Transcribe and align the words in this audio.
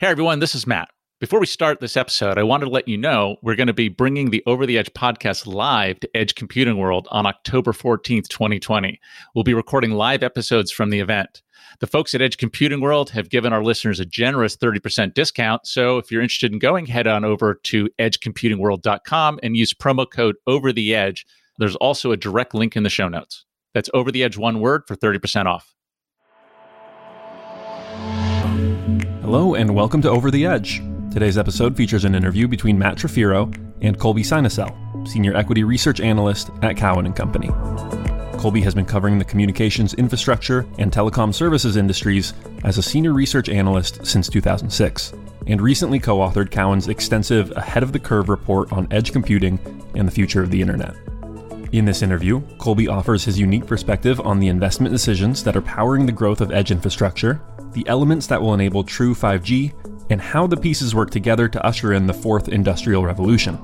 Hey 0.00 0.06
everyone, 0.06 0.38
this 0.38 0.54
is 0.54 0.66
Matt. 0.66 0.88
Before 1.20 1.40
we 1.40 1.44
start 1.44 1.80
this 1.80 1.94
episode, 1.94 2.38
I 2.38 2.42
wanted 2.42 2.64
to 2.64 2.70
let 2.70 2.88
you 2.88 2.96
know 2.96 3.36
we're 3.42 3.54
going 3.54 3.66
to 3.66 3.74
be 3.74 3.90
bringing 3.90 4.30
the 4.30 4.42
Over 4.46 4.64
the 4.64 4.78
Edge 4.78 4.90
podcast 4.94 5.46
live 5.46 6.00
to 6.00 6.08
Edge 6.16 6.34
Computing 6.34 6.78
World 6.78 7.06
on 7.10 7.26
October 7.26 7.72
14th, 7.72 8.26
2020. 8.28 8.98
We'll 9.34 9.44
be 9.44 9.52
recording 9.52 9.90
live 9.90 10.22
episodes 10.22 10.70
from 10.70 10.88
the 10.88 11.00
event. 11.00 11.42
The 11.80 11.86
folks 11.86 12.14
at 12.14 12.22
Edge 12.22 12.38
Computing 12.38 12.80
World 12.80 13.10
have 13.10 13.28
given 13.28 13.52
our 13.52 13.62
listeners 13.62 14.00
a 14.00 14.06
generous 14.06 14.56
30% 14.56 15.12
discount. 15.12 15.66
So 15.66 15.98
if 15.98 16.10
you're 16.10 16.22
interested 16.22 16.50
in 16.50 16.60
going, 16.60 16.86
head 16.86 17.06
on 17.06 17.22
over 17.22 17.60
to 17.64 17.90
edgecomputingworld.com 17.98 19.40
and 19.42 19.54
use 19.54 19.74
promo 19.74 20.10
code 20.10 20.36
Over 20.46 20.72
the 20.72 20.94
Edge. 20.94 21.26
There's 21.58 21.76
also 21.76 22.10
a 22.10 22.16
direct 22.16 22.54
link 22.54 22.74
in 22.74 22.84
the 22.84 22.88
show 22.88 23.08
notes. 23.08 23.44
That's 23.74 23.90
Over 23.92 24.10
the 24.10 24.24
Edge 24.24 24.38
one 24.38 24.60
word 24.60 24.84
for 24.86 24.96
30% 24.96 25.44
off. 25.44 25.74
Hello, 29.32 29.54
and 29.54 29.72
welcome 29.72 30.02
to 30.02 30.10
Over 30.10 30.32
the 30.32 30.44
Edge. 30.44 30.82
Today's 31.12 31.38
episode 31.38 31.76
features 31.76 32.04
an 32.04 32.16
interview 32.16 32.48
between 32.48 32.76
Matt 32.76 32.96
Trifiro 32.96 33.54
and 33.80 33.96
Colby 33.96 34.24
Synesael, 34.24 35.06
Senior 35.06 35.36
Equity 35.36 35.62
Research 35.62 36.00
Analyst 36.00 36.50
at 36.62 36.76
Cowen 36.76 37.06
and 37.06 37.14
Company. 37.14 37.48
Colby 38.40 38.60
has 38.62 38.74
been 38.74 38.84
covering 38.84 39.20
the 39.20 39.24
communications 39.24 39.94
infrastructure 39.94 40.66
and 40.78 40.90
telecom 40.90 41.32
services 41.32 41.76
industries 41.76 42.34
as 42.64 42.76
a 42.76 42.82
senior 42.82 43.12
research 43.12 43.48
analyst 43.48 44.04
since 44.04 44.28
2006, 44.28 45.12
and 45.46 45.60
recently 45.60 46.00
co 46.00 46.18
authored 46.18 46.50
Cowen's 46.50 46.88
extensive 46.88 47.52
Ahead 47.52 47.84
of 47.84 47.92
the 47.92 48.00
Curve 48.00 48.28
report 48.28 48.72
on 48.72 48.88
edge 48.90 49.12
computing 49.12 49.60
and 49.94 50.08
the 50.08 50.12
future 50.12 50.42
of 50.42 50.50
the 50.50 50.60
Internet. 50.60 50.96
In 51.70 51.84
this 51.84 52.02
interview, 52.02 52.40
Colby 52.58 52.88
offers 52.88 53.24
his 53.24 53.38
unique 53.38 53.64
perspective 53.64 54.18
on 54.22 54.40
the 54.40 54.48
investment 54.48 54.92
decisions 54.92 55.44
that 55.44 55.54
are 55.54 55.62
powering 55.62 56.04
the 56.04 56.10
growth 56.10 56.40
of 56.40 56.50
edge 56.50 56.72
infrastructure, 56.72 57.40
the 57.72 57.86
elements 57.88 58.26
that 58.28 58.40
will 58.40 58.54
enable 58.54 58.84
true 58.84 59.14
5G, 59.14 59.72
and 60.10 60.20
how 60.20 60.46
the 60.46 60.56
pieces 60.56 60.94
work 60.94 61.10
together 61.10 61.48
to 61.48 61.64
usher 61.64 61.92
in 61.92 62.06
the 62.06 62.14
fourth 62.14 62.48
industrial 62.48 63.04
revolution. 63.04 63.58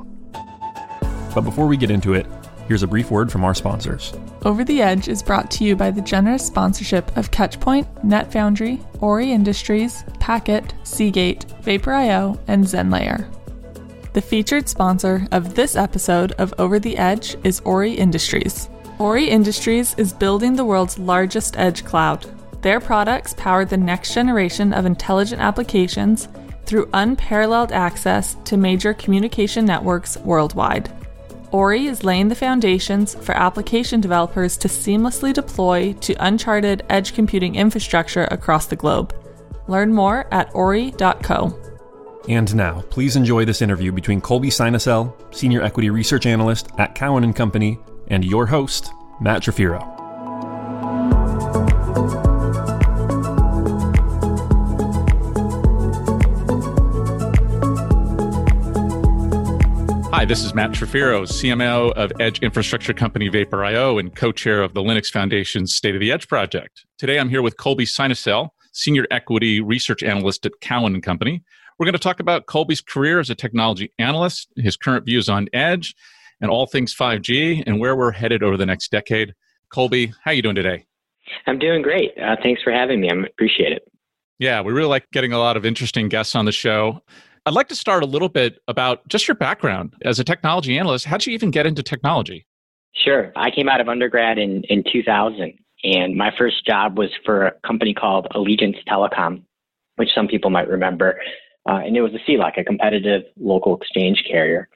But 1.34 1.42
before 1.42 1.66
we 1.66 1.76
get 1.76 1.90
into 1.90 2.14
it, 2.14 2.26
here's 2.68 2.82
a 2.82 2.86
brief 2.86 3.10
word 3.10 3.30
from 3.30 3.44
our 3.44 3.54
sponsors. 3.54 4.14
Over 4.44 4.64
the 4.64 4.80
Edge 4.80 5.08
is 5.08 5.22
brought 5.22 5.50
to 5.52 5.64
you 5.64 5.76
by 5.76 5.90
the 5.90 6.00
generous 6.00 6.46
sponsorship 6.46 7.14
of 7.16 7.30
Catchpoint, 7.30 7.86
NetFoundry, 8.04 8.80
Ori 9.02 9.32
Industries, 9.32 10.04
Packet, 10.20 10.72
Seagate, 10.84 11.44
Vapor.io, 11.62 12.40
and 12.46 12.64
ZenLayer. 12.64 13.32
The 14.12 14.22
featured 14.22 14.68
sponsor 14.68 15.26
of 15.32 15.54
this 15.54 15.76
episode 15.76 16.32
of 16.32 16.54
Over 16.58 16.78
the 16.78 16.96
Edge 16.96 17.36
is 17.44 17.60
Ori 17.60 17.92
Industries. 17.92 18.68
Ori 18.98 19.28
Industries 19.28 19.94
is 19.98 20.14
building 20.14 20.56
the 20.56 20.64
world's 20.64 20.98
largest 20.98 21.58
edge 21.58 21.84
cloud. 21.84 22.24
Their 22.62 22.80
products 22.80 23.34
power 23.34 23.64
the 23.64 23.76
next 23.76 24.14
generation 24.14 24.72
of 24.72 24.86
intelligent 24.86 25.40
applications 25.40 26.28
through 26.64 26.88
unparalleled 26.92 27.72
access 27.72 28.36
to 28.44 28.56
major 28.56 28.92
communication 28.94 29.64
networks 29.64 30.16
worldwide. 30.18 30.90
Ori 31.52 31.86
is 31.86 32.04
laying 32.04 32.28
the 32.28 32.34
foundations 32.34 33.14
for 33.14 33.36
application 33.36 34.00
developers 34.00 34.56
to 34.58 34.68
seamlessly 34.68 35.32
deploy 35.32 35.92
to 35.94 36.14
uncharted 36.14 36.84
edge 36.90 37.14
computing 37.14 37.54
infrastructure 37.54 38.24
across 38.24 38.66
the 38.66 38.76
globe. 38.76 39.14
Learn 39.68 39.92
more 39.92 40.26
at 40.32 40.52
ori.co. 40.54 41.58
And 42.28 42.54
now, 42.56 42.82
please 42.90 43.14
enjoy 43.14 43.44
this 43.44 43.62
interview 43.62 43.92
between 43.92 44.20
Colby 44.20 44.48
Synesael, 44.48 45.14
Senior 45.34 45.62
Equity 45.62 45.90
Research 45.90 46.26
Analyst 46.26 46.68
at 46.78 46.96
Cowen 46.96 47.22
and 47.22 47.36
Company, 47.36 47.78
and 48.08 48.24
your 48.24 48.46
host, 48.46 48.90
Matt 49.20 49.42
Trifiro. 49.42 49.96
Hi, 60.16 60.24
this 60.24 60.42
is 60.42 60.54
Matt 60.54 60.70
Trifiro, 60.70 61.24
CMO 61.24 61.92
of 61.92 62.10
Edge 62.18 62.38
Infrastructure 62.38 62.94
Company 62.94 63.28
Vapor.io 63.28 63.98
and 63.98 64.16
co-chair 64.16 64.62
of 64.62 64.72
the 64.72 64.80
Linux 64.80 65.10
Foundation's 65.10 65.74
State 65.74 65.94
of 65.94 66.00
the 66.00 66.10
Edge 66.10 66.26
project. 66.26 66.86
Today 66.96 67.18
I'm 67.18 67.28
here 67.28 67.42
with 67.42 67.58
Colby 67.58 67.84
Synesael, 67.84 68.48
Senior 68.72 69.06
Equity 69.10 69.60
Research 69.60 70.02
Analyst 70.02 70.46
at 70.46 70.52
Cowen 70.62 70.94
and 70.94 71.02
Company. 71.02 71.44
We're 71.78 71.84
going 71.84 71.92
to 71.92 71.98
talk 71.98 72.18
about 72.18 72.46
Colby's 72.46 72.80
career 72.80 73.20
as 73.20 73.28
a 73.28 73.34
technology 73.34 73.92
analyst, 73.98 74.48
his 74.56 74.74
current 74.74 75.04
views 75.04 75.28
on 75.28 75.48
Edge, 75.52 75.94
and 76.40 76.50
all 76.50 76.64
things 76.64 76.96
5G, 76.96 77.64
and 77.66 77.78
where 77.78 77.94
we're 77.94 78.12
headed 78.12 78.42
over 78.42 78.56
the 78.56 78.64
next 78.64 78.90
decade. 78.90 79.34
Colby, 79.68 80.14
how 80.24 80.30
are 80.30 80.34
you 80.34 80.40
doing 80.40 80.56
today? 80.56 80.86
I'm 81.46 81.58
doing 81.58 81.82
great. 81.82 82.12
Uh, 82.16 82.36
thanks 82.42 82.62
for 82.62 82.72
having 82.72 83.02
me. 83.02 83.10
I 83.10 83.26
appreciate 83.26 83.72
it. 83.72 83.82
Yeah, 84.38 84.62
we 84.62 84.72
really 84.72 84.88
like 84.88 85.10
getting 85.12 85.34
a 85.34 85.38
lot 85.38 85.58
of 85.58 85.66
interesting 85.66 86.08
guests 86.08 86.34
on 86.34 86.46
the 86.46 86.52
show. 86.52 87.02
I'd 87.46 87.54
like 87.54 87.68
to 87.68 87.76
start 87.76 88.02
a 88.02 88.06
little 88.06 88.28
bit 88.28 88.60
about 88.66 89.06
just 89.06 89.28
your 89.28 89.36
background 89.36 89.94
as 90.02 90.18
a 90.18 90.24
technology 90.24 90.76
analyst. 90.76 91.06
How'd 91.06 91.24
you 91.26 91.32
even 91.32 91.52
get 91.52 91.64
into 91.64 91.80
technology? 91.80 92.44
Sure. 92.92 93.32
I 93.36 93.52
came 93.52 93.68
out 93.68 93.80
of 93.80 93.88
undergrad 93.88 94.36
in, 94.36 94.64
in 94.64 94.82
2000, 94.92 95.56
and 95.84 96.16
my 96.16 96.32
first 96.36 96.66
job 96.66 96.98
was 96.98 97.10
for 97.24 97.46
a 97.46 97.52
company 97.64 97.94
called 97.94 98.26
Allegiance 98.34 98.76
Telecom, 98.88 99.44
which 99.94 100.08
some 100.12 100.26
people 100.26 100.50
might 100.50 100.66
remember. 100.66 101.20
Uh, 101.68 101.74
and 101.74 101.96
it 101.96 102.00
was 102.00 102.12
a 102.14 102.30
CLEC, 102.30 102.58
a 102.58 102.64
competitive 102.64 103.22
local 103.38 103.76
exchange 103.76 104.24
carrier. 104.28 104.68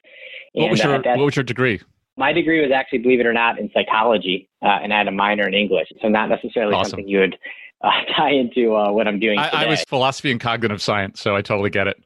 And, 0.55 0.63
what, 0.63 0.71
was 0.71 0.83
your, 0.83 0.95
uh, 0.95 1.17
what 1.17 1.25
was 1.25 1.35
your 1.35 1.43
degree? 1.43 1.81
My 2.15 2.31
degree 2.31 2.61
was 2.61 2.71
actually, 2.71 2.99
believe 2.99 3.19
it 3.19 3.25
or 3.25 3.33
not, 3.33 3.59
in 3.59 3.69
psychology, 3.73 4.47
uh, 4.61 4.79
and 4.81 4.93
I 4.93 4.99
had 4.99 5.07
a 5.09 5.11
minor 5.11 5.45
in 5.45 5.53
English. 5.53 5.89
So 6.01 6.07
not 6.07 6.29
necessarily 6.29 6.75
awesome. 6.75 6.91
something 6.91 7.07
you 7.09 7.19
would 7.19 7.37
uh, 7.83 7.89
tie 8.15 8.31
into 8.31 8.75
uh, 8.77 8.93
what 8.93 9.09
I'm 9.09 9.19
doing 9.19 9.39
I, 9.39 9.65
I 9.65 9.65
was 9.65 9.83
philosophy 9.83 10.31
and 10.31 10.39
cognitive 10.39 10.81
science, 10.81 11.19
so 11.19 11.35
I 11.35 11.41
totally 11.41 11.69
get 11.69 11.87
it. 11.87 12.01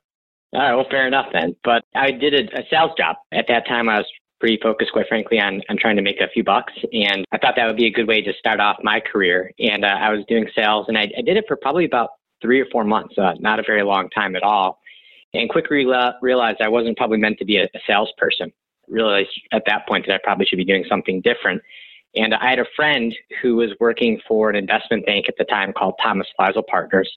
All 0.56 0.62
right, 0.62 0.74
well, 0.74 0.88
fair 0.90 1.06
enough 1.06 1.28
then. 1.34 1.56
But 1.66 1.84
I 1.96 2.12
did 2.12 2.34
a, 2.34 2.60
a 2.60 2.64
sales 2.70 2.92
job. 2.98 3.18
At 3.34 3.46
that 3.50 3.68
time, 3.68 3.90
I 3.90 3.98
was 3.98 4.08
pretty 4.40 4.58
focused, 4.64 4.94
quite 4.94 5.08
frankly, 5.10 5.38
on, 5.38 5.62
on 5.70 5.78
trying 5.78 5.98
to 5.98 6.02
make 6.02 6.22
a 6.22 6.30
few 6.30 6.46
bucks. 6.46 6.72
And 6.94 7.26
I 7.34 7.38
thought 7.38 7.56
that 7.58 7.68
would 7.68 7.76
be 7.76 7.88
a 7.88 7.92
good 7.92 8.08
way 8.08 8.22
to 8.22 8.32
start 8.40 8.62
off 8.62 8.78
my 8.82 9.02
career. 9.02 9.52
And 9.60 9.84
uh, 9.84 9.90
I 10.00 10.12
was 10.12 10.24
doing 10.30 10.48
sales, 10.56 10.86
and 10.88 10.98
I, 10.98 11.12
I, 11.18 11.22
did 11.22 11.36
it 11.36 11.44
for 11.46 11.58
probably 11.58 11.84
about 11.84 12.12
three 12.42 12.62
or 12.62 12.68
four 12.72 12.86
months, 12.86 13.18
uh, 13.18 13.34
not 13.40 13.60
a 13.60 13.64
very 13.64 13.84
long 13.84 14.10
time 14.12 14.36
at 14.38 14.44
all. 14.44 14.80
And 15.34 15.50
quickly 15.50 15.86
realized 16.22 16.62
I 16.62 16.70
wasn't 16.70 16.96
probably 16.96 17.18
meant 17.18 17.38
to 17.40 17.46
be 17.46 17.58
a, 17.58 17.66
a 17.66 17.80
salesperson. 17.86 18.54
Realized 18.88 19.30
at 19.52 19.64
that 19.66 19.86
point 19.88 20.06
that 20.08 20.14
I 20.14 20.20
probably 20.24 20.46
should 20.46 20.58
be 20.58 20.66
doing 20.66 20.86
something 20.88 21.20
different. 21.20 21.62
And 22.16 22.34
I 22.34 22.50
had 22.50 22.60
a 22.60 22.66
friend 22.78 23.14
who 23.42 23.58
was 23.58 23.72
working 23.82 24.22
for 24.26 24.50
an 24.50 24.56
investment 24.56 25.06
bank 25.06 25.26
at 25.28 25.36
the 25.38 25.44
time 25.44 25.74
called 25.74 25.96
Thomas 26.02 26.28
Weisel 26.40 26.66
Partners 26.66 27.12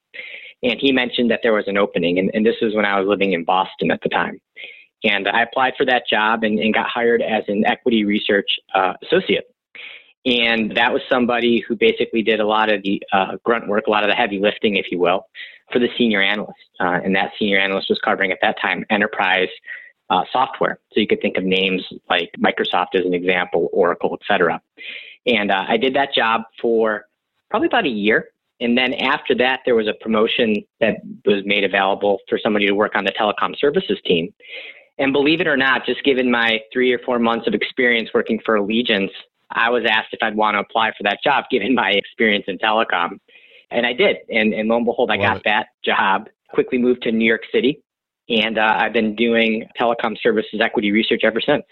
and 0.63 0.79
he 0.81 0.93
mentioned 0.93 1.31
that 1.31 1.41
there 1.43 1.53
was 1.53 1.69
an 1.69 1.77
opening, 1.77 2.19
and, 2.19 2.31
and 2.35 2.45
this 2.45 2.57
was 2.61 2.75
when 2.75 2.85
I 2.85 2.99
was 2.99 3.09
living 3.09 3.33
in 3.33 3.45
Boston 3.45 3.91
at 3.91 4.01
the 4.03 4.09
time. 4.09 4.41
And 5.05 5.29
I 5.29 5.43
applied 5.43 5.75
for 5.77 5.87
that 5.87 6.05
job 6.11 6.43
and, 6.43 6.59
and 6.59 6.75
got 6.75 6.89
hired 6.89 7.23
as 7.23 7.45
an 7.49 7.65
equity 7.67 8.05
research 8.05 8.51
uh, 8.75 8.95
associate. 9.05 9.45
And 10.27 10.77
that 10.77 10.93
was 10.93 11.03
somebody 11.09 11.61
who 11.61 11.77
basically 11.77 12.23
did 12.23 12.41
a 12.41 12.47
lot 12.47 12.71
of 12.71 12.83
the 12.83 13.01
uh, 13.13 13.37
grunt 13.45 13.69
work, 13.69 13.87
a 13.87 13.91
lot 13.91 14.03
of 14.03 14.11
the 14.11 14.17
heavy 14.17 14.41
lifting, 14.41 14.75
if 14.75 14.91
you 14.91 14.99
will, 14.99 15.27
for 15.73 15.79
the 15.79 15.89
senior 15.97 16.21
analyst. 16.21 16.59
Uh, 16.81 16.99
and 17.05 17.15
that 17.15 17.31
senior 17.39 17.59
analyst 17.59 17.89
was 17.89 18.01
covering 18.05 18.33
at 18.33 18.39
that 18.43 18.61
time 18.61 18.85
enterprise 18.91 19.49
uh, 20.11 20.25
software. 20.33 20.81
So 20.93 21.01
you 21.01 21.07
could 21.07 21.21
think 21.21 21.37
of 21.37 21.45
names 21.45 21.87
like 22.11 22.33
Microsoft 22.39 22.95
as 22.95 23.05
an 23.05 23.15
example, 23.15 23.69
Oracle, 23.73 24.19
et 24.21 24.27
cetera. 24.27 24.61
And 25.27 25.51
uh, 25.51 25.65
I 25.69 25.77
did 25.77 25.95
that 25.95 26.13
job 26.13 26.43
for 26.61 27.05
probably 27.51 27.69
about 27.69 27.85
a 27.85 27.91
year. 27.91 28.31
And 28.61 28.77
then 28.77 28.95
after 28.95 29.35
that, 29.37 29.61
there 29.65 29.77
was 29.77 29.87
a 29.87 29.95
promotion 30.03 30.57
that 30.81 30.97
was 31.25 31.43
made 31.45 31.65
available 31.65 32.19
for 32.29 32.39
somebody 32.43 32.67
to 32.67 32.73
work 32.73 32.97
on 32.97 33.05
the 33.05 33.13
telecom 33.13 33.57
services 33.59 33.99
team. 34.05 34.35
And 34.99 35.13
believe 35.13 35.41
it 35.41 35.47
or 35.47 35.57
not, 35.57 35.87
just 35.87 36.03
given 36.03 36.31
my 36.31 36.61
three 36.73 36.93
or 36.93 36.99
four 36.99 37.19
months 37.21 37.47
of 37.47 37.55
experience 37.55 38.11
working 38.13 38.41
for 38.45 38.57
Allegiance, 38.57 39.13
I 39.51 39.71
was 39.71 39.85
asked 39.89 40.09
if 40.13 40.19
I'd 40.23 40.35
want 40.35 40.57
to 40.57 40.61
apply 40.61 40.91
for 40.91 41.05
that 41.05 41.19
job 41.23 41.45
given 41.51 41.75
my 41.75 41.91
experience 41.93 42.45
in 42.49 42.59
telecom. 42.59 43.19
And 43.71 43.87
I 43.87 43.93
did. 43.93 44.17
And, 44.31 44.53
and 44.55 44.69
lo 44.69 44.77
and 44.79 44.87
behold, 44.87 45.11
I 45.11 45.17
Love 45.17 45.27
got 45.27 45.37
it. 45.39 45.43
that 45.45 45.67
job, 45.85 46.29
quickly 46.51 46.79
moved 46.79 47.03
to 47.03 47.13
New 47.13 47.27
York 47.27 47.43
City. 47.53 47.83
And 48.29 48.59
uh, 48.59 48.77
I've 48.79 48.93
been 48.93 49.15
doing 49.15 49.67
telecom 49.79 50.17
services 50.21 50.61
equity 50.61 50.91
research 50.91 51.21
ever 51.23 51.41
since. 51.41 51.65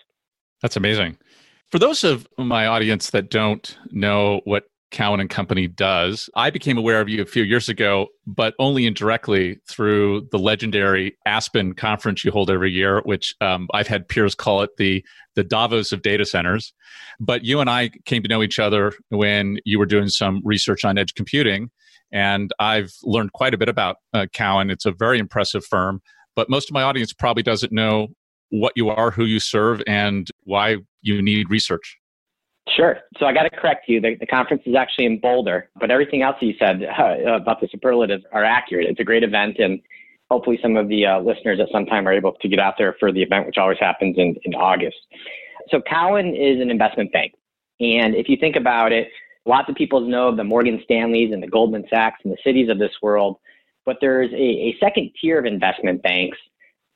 That's 0.62 0.76
amazing. 0.76 1.18
For 1.66 1.78
those 1.78 2.04
of 2.04 2.28
my 2.38 2.66
audience 2.66 3.10
that 3.10 3.28
don't 3.28 3.76
know 3.90 4.40
what 4.44 4.64
Cowen 4.96 5.20
and 5.20 5.28
Company 5.28 5.68
does. 5.68 6.30
I 6.36 6.48
became 6.48 6.78
aware 6.78 7.02
of 7.02 7.08
you 7.10 7.20
a 7.20 7.26
few 7.26 7.42
years 7.42 7.68
ago, 7.68 8.06
but 8.26 8.54
only 8.58 8.86
indirectly 8.86 9.58
through 9.68 10.26
the 10.32 10.38
legendary 10.38 11.18
Aspen 11.26 11.74
conference 11.74 12.24
you 12.24 12.30
hold 12.30 12.50
every 12.50 12.72
year, 12.72 13.02
which 13.04 13.34
um, 13.42 13.68
I've 13.74 13.88
had 13.88 14.08
peers 14.08 14.34
call 14.34 14.62
it 14.62 14.70
the 14.78 15.04
the 15.34 15.44
Davos 15.44 15.92
of 15.92 16.00
data 16.00 16.24
centers. 16.24 16.72
But 17.20 17.44
you 17.44 17.60
and 17.60 17.68
I 17.68 17.90
came 18.06 18.22
to 18.22 18.28
know 18.28 18.42
each 18.42 18.58
other 18.58 18.94
when 19.10 19.58
you 19.66 19.78
were 19.78 19.84
doing 19.84 20.08
some 20.08 20.40
research 20.42 20.82
on 20.82 20.96
edge 20.96 21.12
computing, 21.12 21.70
and 22.10 22.50
I've 22.58 22.94
learned 23.04 23.34
quite 23.34 23.52
a 23.52 23.58
bit 23.58 23.68
about 23.68 23.96
uh, 24.14 24.24
Cowen. 24.32 24.70
It's 24.70 24.86
a 24.86 24.92
very 24.92 25.18
impressive 25.18 25.62
firm, 25.62 26.00
but 26.34 26.48
most 26.48 26.70
of 26.70 26.74
my 26.74 26.82
audience 26.82 27.12
probably 27.12 27.42
doesn't 27.42 27.70
know 27.70 28.08
what 28.48 28.72
you 28.76 28.88
are, 28.88 29.10
who 29.10 29.26
you 29.26 29.40
serve, 29.40 29.82
and 29.86 30.30
why 30.44 30.78
you 31.02 31.20
need 31.20 31.50
research. 31.50 31.98
Sure. 32.74 32.98
So 33.18 33.26
I 33.26 33.32
got 33.32 33.44
to 33.44 33.50
correct 33.50 33.88
you. 33.88 34.00
The, 34.00 34.16
the, 34.18 34.26
conference 34.26 34.62
is 34.66 34.74
actually 34.74 35.06
in 35.06 35.20
Boulder, 35.20 35.70
but 35.78 35.90
everything 35.90 36.22
else 36.22 36.36
you 36.40 36.54
said 36.58 36.82
uh, 36.82 37.34
about 37.34 37.60
the 37.60 37.68
superlatives 37.70 38.24
are 38.32 38.44
accurate. 38.44 38.88
It's 38.88 39.00
a 39.00 39.04
great 39.04 39.22
event, 39.22 39.58
and 39.58 39.80
hopefully 40.30 40.58
some 40.60 40.76
of 40.76 40.88
the 40.88 41.06
uh, 41.06 41.20
listeners 41.20 41.60
at 41.60 41.68
some 41.70 41.86
time 41.86 42.08
are 42.08 42.12
able 42.12 42.32
to 42.32 42.48
get 42.48 42.58
out 42.58 42.74
there 42.76 42.96
for 42.98 43.12
the 43.12 43.22
event, 43.22 43.46
which 43.46 43.58
always 43.58 43.78
happens 43.78 44.16
in, 44.18 44.36
in 44.44 44.54
August. 44.54 44.96
So 45.70 45.80
Cowen 45.80 46.34
is 46.34 46.60
an 46.60 46.70
investment 46.70 47.12
bank. 47.12 47.34
And 47.80 48.14
if 48.14 48.28
you 48.28 48.36
think 48.36 48.56
about 48.56 48.92
it, 48.92 49.08
lots 49.44 49.68
of 49.68 49.76
people 49.76 50.00
know 50.00 50.28
of 50.28 50.36
the 50.36 50.44
Morgan 50.44 50.80
Stanleys 50.84 51.32
and 51.32 51.42
the 51.42 51.48
Goldman 51.48 51.84
Sachs 51.88 52.20
and 52.24 52.32
the 52.32 52.38
Citis 52.44 52.70
of 52.70 52.78
this 52.78 52.92
world, 53.02 53.36
but 53.84 53.98
there's 54.00 54.32
a, 54.32 54.36
a 54.36 54.76
second 54.80 55.12
tier 55.20 55.38
of 55.38 55.44
investment 55.44 56.02
banks, 56.02 56.38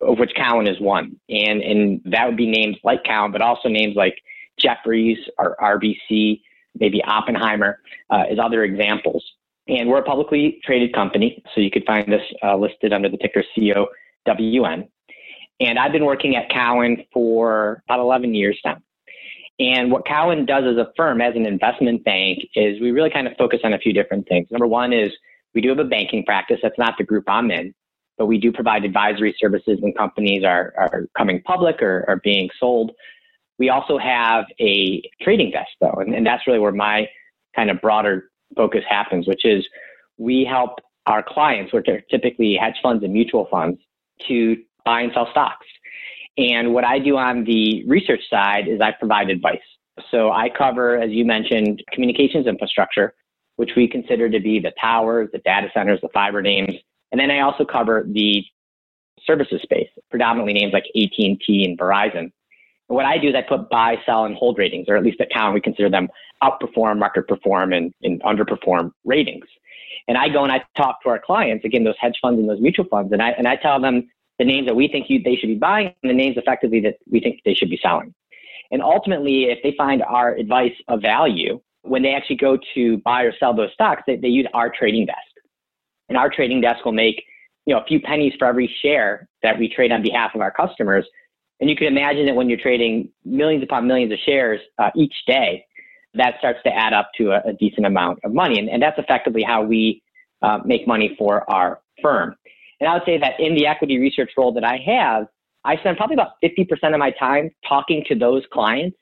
of 0.00 0.18
which 0.18 0.32
Cowen 0.34 0.66
is 0.66 0.80
one. 0.80 1.16
And, 1.28 1.62
and 1.62 2.00
that 2.06 2.26
would 2.26 2.36
be 2.36 2.50
names 2.50 2.76
like 2.82 3.04
Cowen, 3.04 3.30
but 3.30 3.42
also 3.42 3.68
names 3.68 3.94
like 3.94 4.16
Jefferies 4.60 5.18
or 5.38 5.56
RBC, 5.60 6.40
maybe 6.78 7.02
Oppenheimer, 7.04 7.80
uh, 8.10 8.24
as 8.30 8.38
other 8.38 8.64
examples. 8.64 9.24
And 9.68 9.88
we're 9.88 9.98
a 9.98 10.04
publicly 10.04 10.60
traded 10.64 10.92
company, 10.92 11.42
so 11.54 11.60
you 11.60 11.70
could 11.70 11.84
find 11.86 12.12
us 12.12 12.22
uh, 12.42 12.56
listed 12.56 12.92
under 12.92 13.08
the 13.08 13.18
ticker 13.18 13.44
COWN. 13.54 14.88
And 15.60 15.78
I've 15.78 15.92
been 15.92 16.06
working 16.06 16.36
at 16.36 16.48
Cowen 16.50 17.04
for 17.12 17.82
about 17.86 18.00
11 18.00 18.34
years 18.34 18.58
now. 18.64 18.78
And 19.60 19.92
what 19.92 20.06
Cowen 20.06 20.46
does 20.46 20.64
as 20.64 20.78
a 20.78 20.90
firm, 20.96 21.20
as 21.20 21.36
an 21.36 21.44
investment 21.44 22.02
bank, 22.02 22.38
is 22.54 22.80
we 22.80 22.92
really 22.92 23.10
kind 23.10 23.26
of 23.26 23.36
focus 23.36 23.60
on 23.62 23.74
a 23.74 23.78
few 23.78 23.92
different 23.92 24.26
things. 24.26 24.48
Number 24.50 24.66
one 24.66 24.94
is 24.94 25.12
we 25.54 25.60
do 25.60 25.68
have 25.68 25.78
a 25.78 25.84
banking 25.84 26.24
practice. 26.24 26.58
That's 26.62 26.78
not 26.78 26.94
the 26.96 27.04
group 27.04 27.24
I'm 27.28 27.50
in, 27.50 27.74
but 28.16 28.24
we 28.24 28.38
do 28.38 28.52
provide 28.52 28.84
advisory 28.84 29.36
services 29.38 29.78
when 29.80 29.92
companies 29.92 30.44
are, 30.44 30.72
are 30.78 31.06
coming 31.16 31.42
public 31.42 31.82
or 31.82 32.06
are 32.08 32.20
being 32.24 32.48
sold. 32.58 32.92
We 33.60 33.68
also 33.68 33.98
have 33.98 34.46
a 34.58 35.02
trading 35.20 35.50
desk, 35.50 35.68
though, 35.82 35.98
and, 35.98 36.14
and 36.14 36.26
that's 36.26 36.46
really 36.46 36.58
where 36.58 36.72
my 36.72 37.06
kind 37.54 37.70
of 37.70 37.78
broader 37.82 38.30
focus 38.56 38.82
happens, 38.88 39.28
which 39.28 39.44
is 39.44 39.68
we 40.16 40.46
help 40.50 40.78
our 41.04 41.22
clients, 41.22 41.70
which 41.70 41.86
are 41.86 42.00
typically 42.10 42.56
hedge 42.58 42.76
funds 42.82 43.04
and 43.04 43.12
mutual 43.12 43.46
funds, 43.50 43.78
to 44.28 44.56
buy 44.86 45.02
and 45.02 45.12
sell 45.12 45.28
stocks. 45.30 45.66
And 46.38 46.72
what 46.72 46.84
I 46.84 46.98
do 46.98 47.18
on 47.18 47.44
the 47.44 47.84
research 47.86 48.22
side 48.30 48.66
is 48.66 48.80
I 48.80 48.92
provide 48.92 49.28
advice. 49.28 49.58
So 50.10 50.32
I 50.32 50.48
cover, 50.48 50.96
as 50.96 51.10
you 51.10 51.26
mentioned, 51.26 51.84
communications 51.92 52.46
infrastructure, 52.46 53.12
which 53.56 53.72
we 53.76 53.86
consider 53.86 54.30
to 54.30 54.40
be 54.40 54.58
the 54.58 54.72
towers, 54.80 55.28
the 55.34 55.38
data 55.40 55.68
centers, 55.74 56.00
the 56.00 56.08
fiber 56.14 56.40
names. 56.40 56.72
And 57.12 57.20
then 57.20 57.30
I 57.30 57.40
also 57.40 57.66
cover 57.66 58.06
the 58.08 58.42
services 59.26 59.60
space, 59.62 59.88
predominantly 60.08 60.54
names 60.54 60.72
like 60.72 60.84
AT&T 60.96 61.64
and 61.68 61.78
Verizon. 61.78 62.32
What 62.90 63.06
I 63.06 63.18
do 63.18 63.28
is 63.28 63.36
I 63.36 63.42
put 63.42 63.70
buy, 63.70 63.98
sell, 64.04 64.24
and 64.24 64.34
hold 64.34 64.58
ratings, 64.58 64.86
or 64.88 64.96
at 64.96 65.04
least 65.04 65.20
at 65.20 65.30
Cowen, 65.30 65.54
we 65.54 65.60
consider 65.60 65.88
them 65.88 66.08
outperform, 66.42 66.98
market 66.98 67.28
perform, 67.28 67.72
and, 67.72 67.94
and 68.02 68.20
underperform 68.22 68.90
ratings. 69.04 69.44
And 70.08 70.18
I 70.18 70.28
go 70.28 70.42
and 70.42 70.52
I 70.52 70.64
talk 70.76 71.00
to 71.02 71.08
our 71.10 71.20
clients, 71.20 71.64
again, 71.64 71.84
those 71.84 71.94
hedge 72.00 72.18
funds 72.20 72.40
and 72.40 72.48
those 72.48 72.60
mutual 72.60 72.86
funds, 72.86 73.12
and 73.12 73.22
I, 73.22 73.30
and 73.30 73.46
I 73.46 73.54
tell 73.54 73.80
them 73.80 74.08
the 74.40 74.44
names 74.44 74.66
that 74.66 74.74
we 74.74 74.88
think 74.88 75.08
you, 75.08 75.22
they 75.22 75.36
should 75.36 75.48
be 75.48 75.54
buying 75.54 75.94
and 76.02 76.10
the 76.10 76.14
names 76.14 76.36
effectively 76.36 76.80
that 76.80 76.96
we 77.08 77.20
think 77.20 77.40
they 77.44 77.54
should 77.54 77.70
be 77.70 77.78
selling. 77.80 78.12
And 78.72 78.82
ultimately, 78.82 79.44
if 79.44 79.60
they 79.62 79.74
find 79.76 80.02
our 80.02 80.34
advice 80.34 80.74
of 80.88 81.00
value, 81.00 81.60
when 81.82 82.02
they 82.02 82.12
actually 82.12 82.36
go 82.36 82.58
to 82.74 82.98
buy 82.98 83.22
or 83.22 83.32
sell 83.38 83.54
those 83.54 83.72
stocks, 83.72 84.02
they, 84.06 84.16
they 84.16 84.28
use 84.28 84.48
our 84.52 84.68
trading 84.68 85.06
desk. 85.06 85.18
And 86.08 86.18
our 86.18 86.28
trading 86.28 86.60
desk 86.60 86.84
will 86.84 86.92
make 86.92 87.22
you 87.66 87.74
know, 87.74 87.82
a 87.82 87.84
few 87.84 88.00
pennies 88.00 88.32
for 88.36 88.48
every 88.48 88.74
share 88.82 89.28
that 89.44 89.58
we 89.60 89.68
trade 89.68 89.92
on 89.92 90.02
behalf 90.02 90.34
of 90.34 90.40
our 90.40 90.50
customers. 90.50 91.06
And 91.60 91.68
you 91.68 91.76
can 91.76 91.86
imagine 91.86 92.26
that 92.26 92.34
when 92.34 92.48
you're 92.48 92.58
trading 92.58 93.10
millions 93.24 93.62
upon 93.62 93.86
millions 93.86 94.12
of 94.12 94.18
shares 94.24 94.60
uh, 94.78 94.90
each 94.96 95.14
day, 95.26 95.66
that 96.14 96.34
starts 96.38 96.58
to 96.64 96.70
add 96.70 96.92
up 96.92 97.10
to 97.16 97.32
a, 97.32 97.50
a 97.50 97.52
decent 97.52 97.86
amount 97.86 98.18
of 98.24 98.32
money. 98.32 98.58
And, 98.58 98.68
and 98.68 98.82
that's 98.82 98.98
effectively 98.98 99.42
how 99.42 99.62
we 99.62 100.02
uh, 100.42 100.58
make 100.64 100.86
money 100.86 101.14
for 101.18 101.48
our 101.50 101.80
firm. 102.02 102.34
And 102.80 102.88
I 102.88 102.94
would 102.94 103.02
say 103.04 103.18
that 103.18 103.38
in 103.38 103.54
the 103.54 103.66
equity 103.66 103.98
research 103.98 104.30
role 104.36 104.52
that 104.54 104.64
I 104.64 104.78
have, 104.86 105.26
I 105.64 105.76
spend 105.76 105.98
probably 105.98 106.14
about 106.14 106.32
50% 106.42 106.94
of 106.94 106.98
my 106.98 107.10
time 107.10 107.50
talking 107.68 108.02
to 108.08 108.14
those 108.14 108.42
clients, 108.50 108.96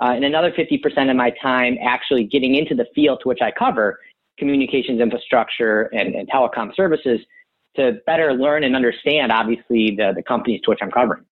uh, 0.00 0.12
and 0.14 0.24
another 0.24 0.52
50% 0.52 1.10
of 1.10 1.16
my 1.16 1.32
time 1.42 1.76
actually 1.84 2.24
getting 2.24 2.54
into 2.54 2.74
the 2.74 2.86
field 2.94 3.20
to 3.22 3.28
which 3.28 3.40
I 3.42 3.50
cover, 3.50 3.98
communications 4.38 5.00
infrastructure 5.00 5.90
and, 5.92 6.14
and 6.14 6.30
telecom 6.30 6.74
services, 6.76 7.18
to 7.74 7.98
better 8.06 8.32
learn 8.32 8.62
and 8.62 8.76
understand, 8.76 9.32
obviously, 9.32 9.96
the, 9.96 10.12
the 10.14 10.22
companies 10.22 10.60
to 10.62 10.70
which 10.70 10.78
I'm 10.80 10.90
covering. 10.90 11.24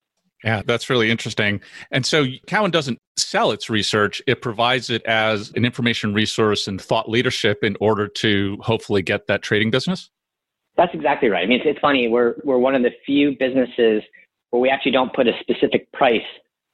Yeah, 0.44 0.60
that's 0.64 0.90
really 0.90 1.10
interesting. 1.10 1.62
And 1.90 2.04
so 2.04 2.26
Cowen 2.46 2.70
doesn't 2.70 2.98
sell 3.16 3.50
its 3.50 3.70
research, 3.70 4.20
it 4.26 4.42
provides 4.42 4.90
it 4.90 5.02
as 5.06 5.50
an 5.56 5.64
information 5.64 6.12
resource 6.12 6.68
and 6.68 6.80
thought 6.80 7.08
leadership 7.08 7.64
in 7.64 7.76
order 7.80 8.06
to 8.08 8.58
hopefully 8.60 9.00
get 9.00 9.26
that 9.26 9.40
trading 9.40 9.70
business? 9.70 10.10
That's 10.76 10.92
exactly 10.92 11.30
right. 11.30 11.44
I 11.44 11.46
mean, 11.46 11.60
it's, 11.60 11.66
it's 11.68 11.80
funny. 11.80 12.08
We're, 12.08 12.34
we're 12.44 12.58
one 12.58 12.74
of 12.74 12.82
the 12.82 12.90
few 13.06 13.36
businesses 13.38 14.02
where 14.50 14.60
we 14.60 14.68
actually 14.68 14.92
don't 14.92 15.14
put 15.14 15.26
a 15.26 15.32
specific 15.40 15.90
price 15.92 16.20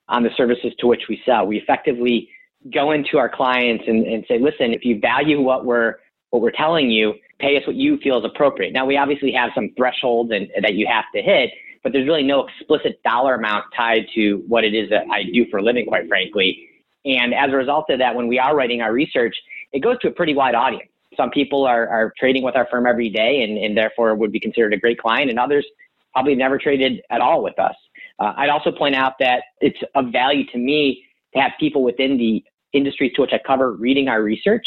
on 0.09 0.25
the 0.25 0.31
services 0.37 0.73
to 0.81 0.87
which 0.89 1.03
we 1.09 1.21
sell. 1.25 1.47
We 1.47 1.59
effectively 1.59 2.29
go 2.75 2.91
into 2.91 3.19
our 3.19 3.29
clients 3.29 3.85
and, 3.87 4.05
and 4.05 4.25
say, 4.27 4.39
listen, 4.39 4.73
if 4.73 4.85
you 4.85 4.99
value 4.99 5.41
what 5.41 5.65
we're, 5.65 5.97
what 6.31 6.43
we're 6.43 6.51
telling 6.51 6.91
you, 6.91 7.15
pay 7.39 7.57
us 7.57 7.67
what 7.67 7.77
you 7.77 7.99
feel 7.99 8.19
is 8.19 8.25
appropriate. 8.25 8.73
Now, 8.73 8.85
we 8.85 8.97
obviously 8.97 9.33
have 9.33 9.51
some 9.55 9.71
thresholds 9.77 10.33
and, 10.33 10.49
that 10.61 10.75
you 10.75 10.89
have 10.91 11.05
to 11.15 11.23
hit, 11.23 11.51
but 11.83 11.93
there's 11.93 12.07
really 12.07 12.23
no 12.23 12.47
explicit 12.47 13.03
dollar 13.03 13.35
amount 13.35 13.65
tied 13.77 14.07
to 14.15 14.43
what 14.47 14.65
it 14.65 14.75
is 14.75 14.91
that 14.91 15.05
I 15.11 15.25
do 15.25 15.47
for 15.51 15.59
a 15.59 15.63
living, 15.63 15.87
quite 15.87 16.09
frankly. 16.09 16.69
And 17.05 17.33
as 17.33 17.51
a 17.51 17.57
result 17.57 17.87
of 17.91 17.99
that, 17.99 18.15
when 18.15 18.29
we 18.29 18.39
are 18.39 18.55
writing 18.55 18.83
our 18.83 18.93
research, 18.93 19.35
it 19.73 19.81
goes 19.81 19.99
to 20.01 20.09
a 20.09 20.11
pretty 20.11 20.35
wide 20.35 20.55
audience. 20.55 20.91
Some 21.17 21.31
people 21.31 21.67
are, 21.67 21.89
are 21.89 22.13
trading 22.19 22.43
with 22.43 22.57
our 22.57 22.67
firm 22.71 22.87
every 22.87 23.09
day 23.09 23.43
and, 23.43 23.59
and 23.59 23.77
therefore 23.77 24.15
would 24.15 24.33
be 24.33 24.41
considered 24.41 24.73
a 24.75 24.77
great 24.77 24.99
client, 24.99 25.31
and 25.31 25.39
others 25.39 25.67
probably 26.13 26.35
never 26.35 26.59
traded 26.59 27.01
at 27.11 27.21
all 27.21 27.43
with 27.43 27.59
us. 27.59 27.75
Uh, 28.19 28.35
I'd 28.37 28.51
also 28.51 28.71
point 28.71 28.95
out 28.95 29.15
that 29.21 29.45
it's 29.61 29.79
of 29.95 30.13
value 30.13 30.45
to 30.53 30.59
me 30.59 31.05
to 31.35 31.41
have 31.41 31.53
people 31.59 31.83
within 31.83 32.19
the 32.19 32.45
industries 32.73 33.13
to 33.15 33.23
which 33.23 33.31
I 33.33 33.41
cover 33.45 33.73
reading 33.73 34.09
our 34.09 34.23
research. 34.23 34.67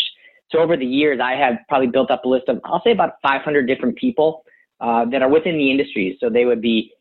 So 0.52 0.60
over 0.60 0.78
the 0.78 0.86
years, 0.86 1.20
I 1.22 1.34
have 1.34 1.56
probably 1.68 1.88
built 1.88 2.12
up 2.12 2.26
a 2.26 2.28
list 2.28 2.48
of, 2.48 2.60
I'll 2.66 2.82
say 2.84 2.92
about 2.92 3.14
500 3.22 3.68
different 3.68 3.98
people 3.98 4.44
uh, 4.80 5.06
that 5.06 5.22
are 5.22 5.30
within 5.30 5.58
the 5.58 5.72
industries. 5.72 6.18
So 6.20 6.30
they 6.30 6.46
would 6.46 6.62
be 6.62 6.92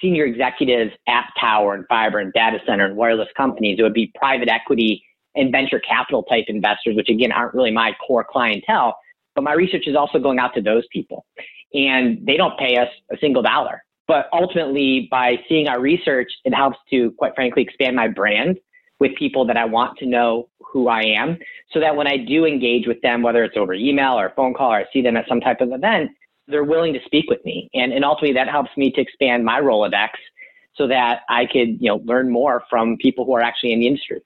senior 0.00 0.24
executives 0.24 0.92
at 1.08 1.24
power 1.36 1.74
and 1.74 1.86
fiber 1.88 2.18
and 2.18 2.32
data 2.32 2.58
center 2.66 2.86
and 2.86 2.96
wireless 2.96 3.28
companies. 3.36 3.78
It 3.78 3.82
would 3.82 3.94
be 3.94 4.12
private 4.14 4.48
equity 4.48 5.02
and 5.34 5.52
venture 5.52 5.80
capital 5.80 6.22
type 6.24 6.44
investors, 6.48 6.96
which 6.96 7.08
again 7.08 7.32
aren't 7.32 7.54
really 7.54 7.70
my 7.70 7.92
core 8.06 8.26
clientele. 8.28 8.96
But 9.34 9.44
my 9.44 9.52
research 9.52 9.86
is 9.86 9.96
also 9.96 10.18
going 10.18 10.38
out 10.38 10.54
to 10.54 10.62
those 10.62 10.84
people. 10.92 11.24
And 11.72 12.26
they 12.26 12.36
don't 12.36 12.58
pay 12.58 12.76
us 12.76 12.88
a 13.12 13.16
single 13.20 13.42
dollar. 13.42 13.82
But 14.08 14.28
ultimately, 14.32 15.06
by 15.08 15.36
seeing 15.48 15.68
our 15.68 15.80
research, 15.80 16.32
it 16.44 16.52
helps 16.52 16.78
to, 16.90 17.12
quite 17.12 17.34
frankly, 17.36 17.62
expand 17.62 17.94
my 17.94 18.08
brand 18.08 18.58
with 18.98 19.14
people 19.16 19.46
that 19.46 19.56
I 19.56 19.64
want 19.64 19.98
to 19.98 20.06
know 20.06 20.48
who 20.58 20.88
I 20.88 21.02
am. 21.02 21.38
So 21.72 21.78
that 21.78 21.94
when 21.94 22.08
I 22.08 22.16
do 22.16 22.44
engage 22.44 22.88
with 22.88 23.00
them, 23.02 23.22
whether 23.22 23.44
it's 23.44 23.56
over 23.56 23.72
email 23.72 24.18
or 24.18 24.32
phone 24.34 24.52
call 24.52 24.72
or 24.72 24.78
I 24.78 24.84
see 24.92 25.00
them 25.00 25.16
at 25.16 25.28
some 25.28 25.40
type 25.40 25.60
of 25.60 25.70
event, 25.72 26.10
they're 26.50 26.64
willing 26.64 26.92
to 26.94 27.00
speak 27.04 27.26
with 27.28 27.44
me. 27.44 27.68
And, 27.74 27.92
and 27.92 28.04
ultimately 28.04 28.34
that 28.34 28.48
helps 28.48 28.70
me 28.76 28.90
to 28.92 29.00
expand 29.00 29.44
my 29.44 29.60
Rolodex 29.60 30.10
so 30.74 30.86
that 30.88 31.20
I 31.28 31.46
could, 31.46 31.80
you 31.80 31.88
know, 31.88 32.00
learn 32.04 32.30
more 32.30 32.62
from 32.70 32.96
people 32.98 33.24
who 33.24 33.34
are 33.34 33.42
actually 33.42 33.72
in 33.72 33.80
the 33.80 33.86
industry. 33.86 34.20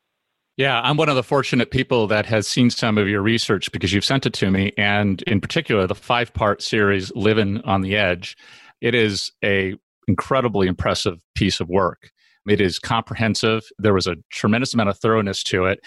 Yeah, 0.56 0.80
I'm 0.82 0.96
one 0.96 1.08
of 1.08 1.16
the 1.16 1.24
fortunate 1.24 1.72
people 1.72 2.06
that 2.06 2.26
has 2.26 2.46
seen 2.46 2.70
some 2.70 2.96
of 2.96 3.08
your 3.08 3.22
research 3.22 3.72
because 3.72 3.92
you've 3.92 4.04
sent 4.04 4.24
it 4.24 4.32
to 4.34 4.50
me. 4.50 4.72
And 4.78 5.20
in 5.22 5.40
particular, 5.40 5.86
the 5.86 5.96
five 5.96 6.32
part 6.32 6.62
series, 6.62 7.10
Living 7.16 7.60
on 7.62 7.80
the 7.80 7.96
Edge, 7.96 8.36
it 8.80 8.94
is 8.94 9.32
a 9.42 9.74
incredibly 10.06 10.68
impressive 10.68 11.18
piece 11.34 11.58
of 11.58 11.68
work. 11.68 12.10
It 12.48 12.60
is 12.60 12.78
comprehensive. 12.78 13.64
There 13.78 13.94
was 13.94 14.06
a 14.06 14.16
tremendous 14.30 14.74
amount 14.74 14.90
of 14.90 14.98
thoroughness 14.98 15.42
to 15.44 15.64
it. 15.64 15.80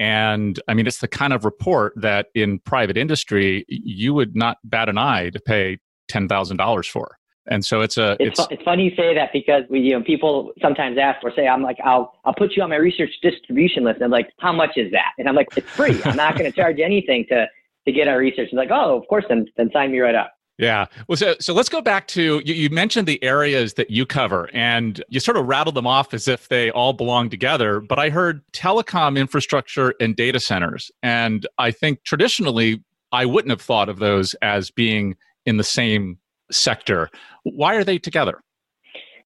And 0.00 0.60
I 0.68 0.74
mean, 0.74 0.86
it's 0.86 0.98
the 0.98 1.08
kind 1.08 1.32
of 1.32 1.44
report 1.44 1.92
that 1.96 2.26
in 2.34 2.60
private 2.60 2.96
industry, 2.96 3.64
you 3.68 4.14
would 4.14 4.36
not 4.36 4.58
bat 4.64 4.88
an 4.88 4.98
eye 4.98 5.30
to 5.30 5.40
pay 5.40 5.78
$10,000 6.10 6.90
for. 6.90 7.16
And 7.50 7.64
so 7.64 7.80
it's 7.80 7.96
a. 7.96 8.16
It's, 8.20 8.38
it's, 8.38 8.48
it's, 8.50 8.62
funny 8.62 8.84
you 8.84 8.90
say 8.94 9.14
that 9.14 9.30
because 9.32 9.62
we, 9.70 9.80
you 9.80 9.94
know, 9.98 10.04
people 10.04 10.52
sometimes 10.60 10.98
ask 10.98 11.24
or 11.24 11.32
say, 11.34 11.48
I'm 11.48 11.62
like, 11.62 11.78
I'll, 11.82 12.12
I'll 12.24 12.34
put 12.34 12.54
you 12.54 12.62
on 12.62 12.70
my 12.70 12.76
research 12.76 13.10
distribution 13.22 13.84
list. 13.84 13.96
And 13.96 14.04
I'm 14.04 14.10
like, 14.10 14.30
how 14.38 14.52
much 14.52 14.72
is 14.76 14.92
that? 14.92 15.12
And 15.18 15.28
I'm 15.28 15.34
like, 15.34 15.48
it's 15.56 15.68
free. 15.70 16.00
I'm 16.04 16.16
not 16.16 16.36
going 16.36 16.50
to 16.50 16.54
charge 16.54 16.78
anything 16.78 17.24
to, 17.30 17.46
to 17.86 17.92
get 17.92 18.06
our 18.06 18.18
research. 18.18 18.48
It's 18.52 18.52
like, 18.52 18.70
oh, 18.70 18.98
of 18.98 19.08
course, 19.08 19.24
then, 19.28 19.46
then 19.56 19.70
sign 19.72 19.92
me 19.92 19.98
right 19.98 20.14
up. 20.14 20.34
Yeah. 20.58 20.86
Well, 21.06 21.16
so, 21.16 21.36
so 21.38 21.54
let's 21.54 21.68
go 21.68 21.80
back 21.80 22.08
to 22.08 22.42
you, 22.44 22.52
you 22.52 22.68
mentioned 22.68 23.06
the 23.06 23.22
areas 23.22 23.74
that 23.74 23.90
you 23.90 24.04
cover, 24.04 24.50
and 24.52 25.02
you 25.08 25.20
sort 25.20 25.36
of 25.36 25.46
rattled 25.46 25.76
them 25.76 25.86
off 25.86 26.12
as 26.12 26.26
if 26.26 26.48
they 26.48 26.70
all 26.72 26.92
belong 26.92 27.30
together. 27.30 27.80
But 27.80 28.00
I 28.00 28.10
heard 28.10 28.42
telecom 28.52 29.16
infrastructure 29.16 29.94
and 30.00 30.16
data 30.16 30.40
centers. 30.40 30.90
And 31.00 31.46
I 31.58 31.70
think 31.70 32.02
traditionally, 32.02 32.82
I 33.12 33.24
wouldn't 33.24 33.50
have 33.50 33.62
thought 33.62 33.88
of 33.88 34.00
those 34.00 34.34
as 34.42 34.70
being 34.70 35.16
in 35.46 35.58
the 35.58 35.64
same 35.64 36.18
sector. 36.50 37.08
Why 37.44 37.76
are 37.76 37.84
they 37.84 37.98
together? 37.98 38.40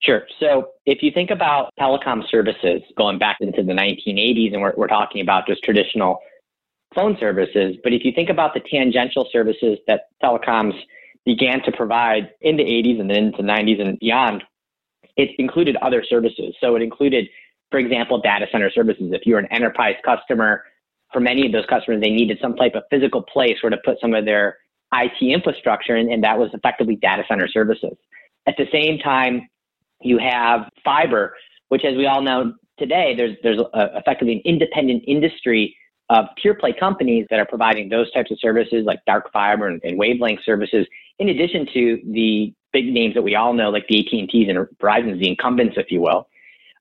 Sure. 0.02 0.22
So 0.38 0.68
if 0.84 1.02
you 1.02 1.10
think 1.10 1.30
about 1.30 1.72
telecom 1.80 2.22
services 2.30 2.82
going 2.96 3.18
back 3.18 3.38
into 3.40 3.64
the 3.64 3.72
1980s, 3.72 4.52
and 4.52 4.62
we're, 4.62 4.74
we're 4.76 4.86
talking 4.86 5.22
about 5.22 5.46
just 5.48 5.64
traditional 5.64 6.20
phone 6.94 7.16
services, 7.18 7.76
but 7.82 7.92
if 7.92 8.04
you 8.04 8.12
think 8.12 8.30
about 8.30 8.54
the 8.54 8.60
tangential 8.60 9.28
services 9.32 9.78
that 9.88 10.02
telecoms 10.22 10.74
began 11.26 11.60
to 11.64 11.72
provide 11.72 12.30
in 12.40 12.56
the 12.56 12.62
80s 12.62 13.00
and 13.00 13.10
then 13.10 13.24
into 13.24 13.42
the 13.42 13.48
90s 13.48 13.80
and 13.80 13.98
beyond, 13.98 14.44
it 15.16 15.30
included 15.38 15.76
other 15.82 16.02
services. 16.08 16.54
So 16.60 16.76
it 16.76 16.82
included, 16.82 17.28
for 17.70 17.78
example, 17.78 18.20
data 18.20 18.46
center 18.50 18.70
services. 18.70 19.10
If 19.12 19.26
you're 19.26 19.40
an 19.40 19.48
enterprise 19.50 19.96
customer, 20.04 20.64
for 21.12 21.20
many 21.20 21.46
of 21.46 21.52
those 21.52 21.66
customers, 21.66 22.00
they 22.00 22.10
needed 22.10 22.38
some 22.40 22.54
type 22.54 22.74
of 22.74 22.84
physical 22.90 23.22
place 23.22 23.56
where 23.62 23.70
to 23.70 23.78
put 23.84 23.98
some 24.00 24.14
of 24.14 24.24
their 24.24 24.58
IT 24.94 25.20
infrastructure, 25.20 25.96
and, 25.96 26.10
and 26.10 26.22
that 26.22 26.38
was 26.38 26.50
effectively 26.54 26.96
data 26.96 27.24
center 27.28 27.48
services. 27.48 27.96
At 28.46 28.54
the 28.56 28.66
same 28.72 28.98
time, 28.98 29.48
you 30.00 30.18
have 30.18 30.68
fiber, 30.84 31.34
which, 31.68 31.84
as 31.84 31.96
we 31.96 32.06
all 32.06 32.22
know 32.22 32.54
today, 32.78 33.14
there's 33.16 33.36
there's 33.42 33.58
a, 33.58 33.96
effectively 33.96 34.34
an 34.34 34.42
independent 34.44 35.02
industry 35.06 35.76
of 36.08 36.26
pure 36.40 36.54
play 36.54 36.72
companies 36.72 37.26
that 37.30 37.40
are 37.40 37.46
providing 37.46 37.88
those 37.88 38.12
types 38.12 38.30
of 38.30 38.38
services 38.38 38.84
like 38.84 39.00
dark 39.06 39.32
fiber 39.32 39.66
and, 39.66 39.80
and 39.82 39.98
wavelength 39.98 40.40
services, 40.44 40.86
in 41.18 41.28
addition 41.28 41.66
to 41.72 42.00
the 42.12 42.52
big 42.72 42.92
names 42.92 43.14
that 43.14 43.22
we 43.22 43.34
all 43.34 43.52
know, 43.52 43.70
like 43.70 43.86
the 43.88 44.00
AT&Ts 44.00 44.48
and 44.48 44.58
Verizon's, 44.78 45.18
the 45.20 45.28
incumbents, 45.28 45.76
if 45.76 45.90
you 45.90 46.00
will. 46.00 46.28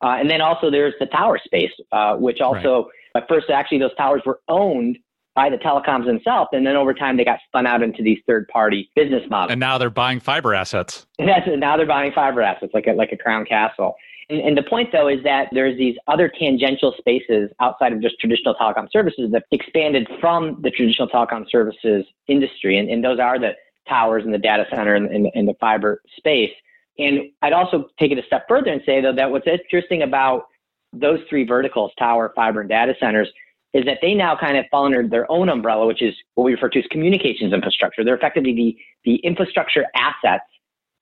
Uh, 0.03 0.17
and 0.19 0.29
then 0.29 0.41
also 0.41 0.69
there's 0.69 0.93
the 0.99 1.05
tower 1.05 1.39
space, 1.43 1.71
uh, 1.91 2.15
which 2.15 2.41
also, 2.41 2.89
right. 3.15 3.23
at 3.23 3.29
first, 3.29 3.49
actually, 3.49 3.79
those 3.79 3.95
towers 3.95 4.21
were 4.25 4.39
owned 4.47 4.97
by 5.35 5.49
the 5.49 5.57
telecoms 5.57 6.05
themselves, 6.05 6.49
and 6.53 6.65
then 6.65 6.75
over 6.77 6.93
time 6.93 7.17
they 7.17 7.25
got 7.25 7.39
spun 7.47 7.67
out 7.67 7.81
into 7.81 8.01
these 8.01 8.19
third-party 8.25 8.89
business 8.95 9.23
models. 9.29 9.51
And 9.51 9.59
now 9.59 9.77
they're 9.77 9.89
buying 9.89 10.19
fiber 10.19 10.53
assets. 10.53 11.05
And 11.19 11.29
that's, 11.29 11.47
now 11.47 11.77
they're 11.77 11.85
buying 11.85 12.11
fiber 12.13 12.41
assets, 12.41 12.73
like 12.73 12.87
a, 12.87 12.91
like 12.91 13.11
a 13.11 13.17
Crown 13.17 13.45
Castle. 13.45 13.95
And, 14.29 14.39
and, 14.39 14.57
the 14.57 14.63
point, 14.63 14.89
though, 14.91 15.07
is 15.07 15.23
that 15.23 15.49
there's 15.51 15.77
these 15.77 15.95
other 16.07 16.31
tangential 16.39 16.93
spaces 16.97 17.51
outside 17.59 17.93
of 17.93 18.01
just 18.01 18.19
traditional 18.19 18.55
telecom 18.55 18.91
services 18.91 19.31
that 19.31 19.43
expanded 19.51 20.07
from 20.19 20.59
the 20.61 20.71
traditional 20.71 21.07
telecom 21.07 21.45
services 21.49 22.05
industry. 22.27 22.77
And, 22.77 22.89
and 22.89 23.03
those 23.03 23.19
are 23.19 23.39
the 23.39 23.51
towers 23.87 24.23
and 24.25 24.33
the 24.33 24.37
data 24.37 24.65
center 24.69 24.95
and, 24.95 25.07
and, 25.07 25.27
and 25.33 25.47
the 25.47 25.53
fiber 25.59 26.01
space. 26.17 26.51
And 26.97 27.31
I'd 27.41 27.53
also 27.53 27.89
take 27.99 28.11
it 28.11 28.17
a 28.17 28.25
step 28.25 28.45
further 28.47 28.71
and 28.71 28.81
say, 28.85 29.01
though, 29.01 29.13
that 29.13 29.29
what's 29.29 29.47
interesting 29.47 30.03
about 30.03 30.47
those 30.93 31.19
three 31.29 31.45
verticals, 31.45 31.91
tower, 31.99 32.31
fiber, 32.35 32.61
and 32.61 32.69
data 32.69 32.93
centers, 32.99 33.29
is 33.73 33.83
that 33.85 33.97
they 34.01 34.13
now 34.13 34.37
kind 34.37 34.57
of 34.57 34.65
fall 34.71 34.85
under 34.85 35.05
their 35.05 35.29
own 35.29 35.49
umbrella, 35.49 35.85
which 35.85 36.01
is 36.01 36.15
what 36.35 36.45
we 36.45 36.53
refer 36.53 36.69
to 36.69 36.79
as 36.79 36.85
communications 36.91 37.51
infrastructure. 37.51 38.05
They're 38.05 38.15
effectively 38.15 38.55
the, 38.55 38.77
the 39.03 39.15
infrastructure 39.17 39.85
assets 39.95 40.45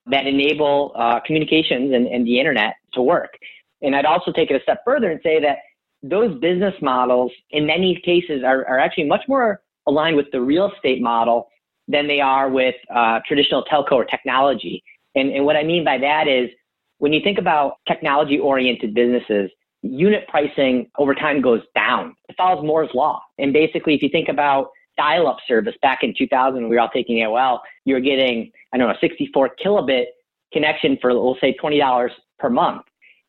that 0.08 0.26
enable 0.26 0.92
uh, 0.96 1.20
communications 1.26 1.94
and, 1.94 2.08
and 2.08 2.26
the 2.26 2.40
internet 2.40 2.76
to 2.94 3.02
work. 3.02 3.38
And 3.84 3.96
I'd 3.96 4.06
also 4.06 4.32
take 4.32 4.50
it 4.50 4.56
a 4.56 4.64
step 4.64 4.80
further 4.84 5.12
and 5.12 5.20
say 5.22 5.40
that 5.42 5.58
those 6.02 6.38
business 6.40 6.74
models, 6.82 7.32
in 7.52 7.68
many 7.68 8.02
cases, 8.04 8.44
are, 8.44 8.66
are 8.66 8.80
actually 8.80 9.06
much 9.06 9.22
more 9.28 9.62
aligned 9.86 10.18
with 10.18 10.32
the 10.32 10.42
real 10.42 10.72
estate 10.72 11.02
model 11.02 11.48
than 11.88 12.08
they 12.08 12.22
are 12.22 12.50
with 12.50 12.76
uh, 12.94 13.20
traditional 13.28 13.64
telco 13.72 13.94
or 13.94 14.06
technology. 14.06 14.84
And, 15.16 15.32
and 15.32 15.46
what 15.46 15.56
I 15.56 15.64
mean 15.64 15.84
by 15.84 15.98
that 16.00 16.28
is 16.28 16.50
when 17.00 17.14
you 17.14 17.22
think 17.24 17.38
about 17.38 17.78
technology 17.88 18.40
oriented 18.40 18.94
businesses, 18.94 19.52
unit 19.82 20.28
pricing 20.30 20.90
over 20.98 21.14
time 21.14 21.42
goes 21.42 21.62
down. 21.76 22.16
It 22.30 22.36
follows 22.38 22.64
Moore's 22.64 22.90
law. 22.94 23.22
And 23.38 23.52
basically, 23.52 23.96
if 23.96 24.02
you 24.02 24.10
think 24.10 24.30
about 24.30 24.70
dial 24.96 25.28
up 25.28 25.38
service 25.48 25.76
back 25.82 26.00
in 26.04 26.14
2000, 26.18 26.70
we 26.70 26.76
were 26.76 26.80
all 26.80 26.90
taking 26.90 27.18
AOL, 27.18 27.60
you 27.84 27.96
were 27.96 28.00
getting 28.00 28.52
I 28.74 28.78
don't 28.78 28.88
know, 28.88 28.94
a 28.94 29.00
64 29.00 29.56
kilobit 29.64 30.06
connection 30.52 30.98
for, 31.00 31.14
we'll 31.14 31.38
say, 31.40 31.56
$20 31.62 32.10
per 32.40 32.50
month. 32.50 32.82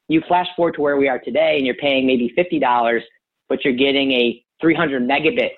You 0.08 0.22
flash 0.26 0.46
forward 0.56 0.74
to 0.74 0.80
where 0.80 0.96
we 0.96 1.08
are 1.08 1.18
today 1.18 1.56
and 1.56 1.66
you're 1.66 1.74
paying 1.76 2.06
maybe 2.06 2.32
$50, 2.36 3.00
but 3.48 3.64
you're 3.64 3.74
getting 3.74 4.12
a 4.12 4.42
300 4.60 5.02
megabit 5.02 5.50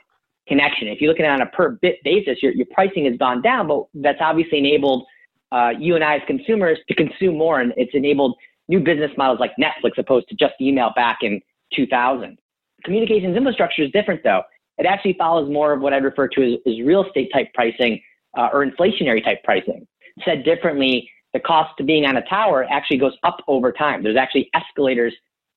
connection. 0.47 0.89
If 0.89 1.01
you're 1.01 1.11
looking 1.11 1.27
at 1.27 1.39
it 1.39 1.41
on 1.41 1.47
a 1.47 1.51
per 1.51 1.71
bit 1.71 1.97
basis, 2.05 2.43
your, 2.43 2.53
your 2.53 2.67
pricing 2.73 3.05
has 3.07 3.17
gone 3.17 3.43
down, 3.43 3.69
but 3.69 3.85
that's 3.95 4.19
obviously 4.21 4.59
enabled 4.59 5.07
uh, 5.53 5.71
you 5.79 5.95
and 5.95 6.05
I 6.05 6.17
as 6.17 6.23
consumers 6.27 6.79
to 6.89 6.95
consume 6.95 7.37
more, 7.37 7.61
and 7.61 7.73
it's 7.77 7.93
enabled 7.95 8.37
new 8.69 8.81
business 8.81 9.11
models 9.17 9.39
like 9.39 9.53
Netflix 9.61 9.97
opposed 9.99 10.29
to 10.29 10.35
just 10.35 10.55
email 10.61 10.93
back 10.97 11.19
in 11.23 11.41
2000. 11.75 12.39
Communications 12.85 13.37
infrastructure 13.37 13.83
is 13.83 13.91
different 13.93 14.23
though. 14.25 14.43
It 14.79 14.87
actually 14.87 15.15
follows 15.15 15.51
more 15.51 15.73
of 15.73 15.81
what 15.81 15.93
I'd 15.93 16.05
refer 16.05 16.29
to 16.29 16.55
as, 16.55 16.59
as 16.67 16.81
real 16.85 17.05
estate 17.05 17.31
type 17.33 17.53
pricing, 17.55 18.01
uh, 18.37 18.49
or 18.53 18.67
inflationary 18.67 19.25
type 19.25 19.43
pricing. 19.45 19.87
Said 20.25 20.45
differently, 20.45 21.09
the 21.33 21.41
cost 21.41 21.79
of 21.81 21.87
being 21.87 22.07
on 22.07 22.17
a 22.17 22.23
tower 22.23 22.67
actually 22.71 22.99
goes 22.99 23.15
up 23.23 23.39
over 23.49 23.73
time. 23.73 24.03
There's 24.03 24.17
actually 24.17 24.51
escalators 24.55 25.15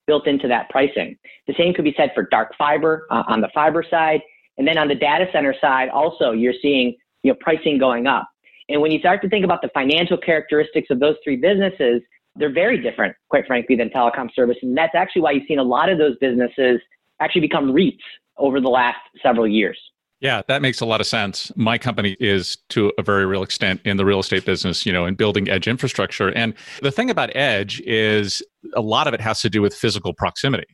built 0.07 0.27
into 0.27 0.47
that 0.47 0.69
pricing. 0.69 1.17
The 1.47 1.53
same 1.57 1.73
could 1.73 1.85
be 1.85 1.93
said 1.95 2.11
for 2.15 2.23
dark 2.23 2.53
fiber 2.57 3.05
uh, 3.11 3.23
on 3.27 3.41
the 3.41 3.49
fiber 3.53 3.85
side. 3.89 4.21
And 4.59 4.67
then 4.67 4.77
on 4.77 4.87
the 4.87 4.95
data 4.95 5.25
center 5.31 5.55
side, 5.59 5.89
also, 5.89 6.31
you're 6.31 6.53
seeing 6.61 6.95
you 7.23 7.31
know, 7.31 7.37
pricing 7.39 7.79
going 7.79 8.05
up. 8.05 8.29
And 8.67 8.81
when 8.81 8.91
you 8.91 8.99
start 8.99 9.21
to 9.23 9.29
think 9.29 9.43
about 9.43 9.61
the 9.61 9.69
financial 9.69 10.17
characteristics 10.17 10.87
of 10.91 10.99
those 10.99 11.15
three 11.23 11.37
businesses, 11.37 12.01
they're 12.35 12.53
very 12.53 12.79
different, 12.79 13.15
quite 13.29 13.47
frankly, 13.47 13.75
than 13.75 13.89
telecom 13.89 14.29
services. 14.35 14.61
And 14.61 14.77
that's 14.77 14.93
actually 14.93 15.23
why 15.23 15.31
you've 15.31 15.47
seen 15.47 15.59
a 15.59 15.63
lot 15.63 15.89
of 15.89 15.97
those 15.97 16.15
businesses 16.21 16.79
actually 17.19 17.41
become 17.41 17.71
REITs 17.71 17.97
over 18.37 18.61
the 18.61 18.69
last 18.69 18.99
several 19.23 19.47
years. 19.47 19.79
Yeah, 20.21 20.41
that 20.49 20.61
makes 20.61 20.81
a 20.81 20.85
lot 20.85 20.99
of 20.99 21.07
sense. 21.07 21.51
My 21.55 21.77
company 21.77 22.17
is 22.19 22.57
to 22.69 22.91
a 22.97 23.01
very 23.01 23.25
real 23.25 23.41
extent 23.41 23.79
in 23.85 23.95
the 23.95 24.05
real 24.05 24.19
estate 24.19 24.45
business, 24.45 24.85
you 24.85 24.91
know, 24.91 25.05
in 25.05 25.15
building 25.15 25.49
edge 25.49 25.67
infrastructure. 25.67 26.29
And 26.29 26.53
the 26.81 26.91
thing 26.91 27.09
about 27.09 27.33
edge 27.35 27.81
is 27.85 28.43
a 28.75 28.81
lot 28.81 29.07
of 29.07 29.13
it 29.13 29.21
has 29.21 29.39
to 29.41 29.49
do 29.49 29.61
with 29.61 29.73
physical 29.73 30.13
proximity. 30.13 30.65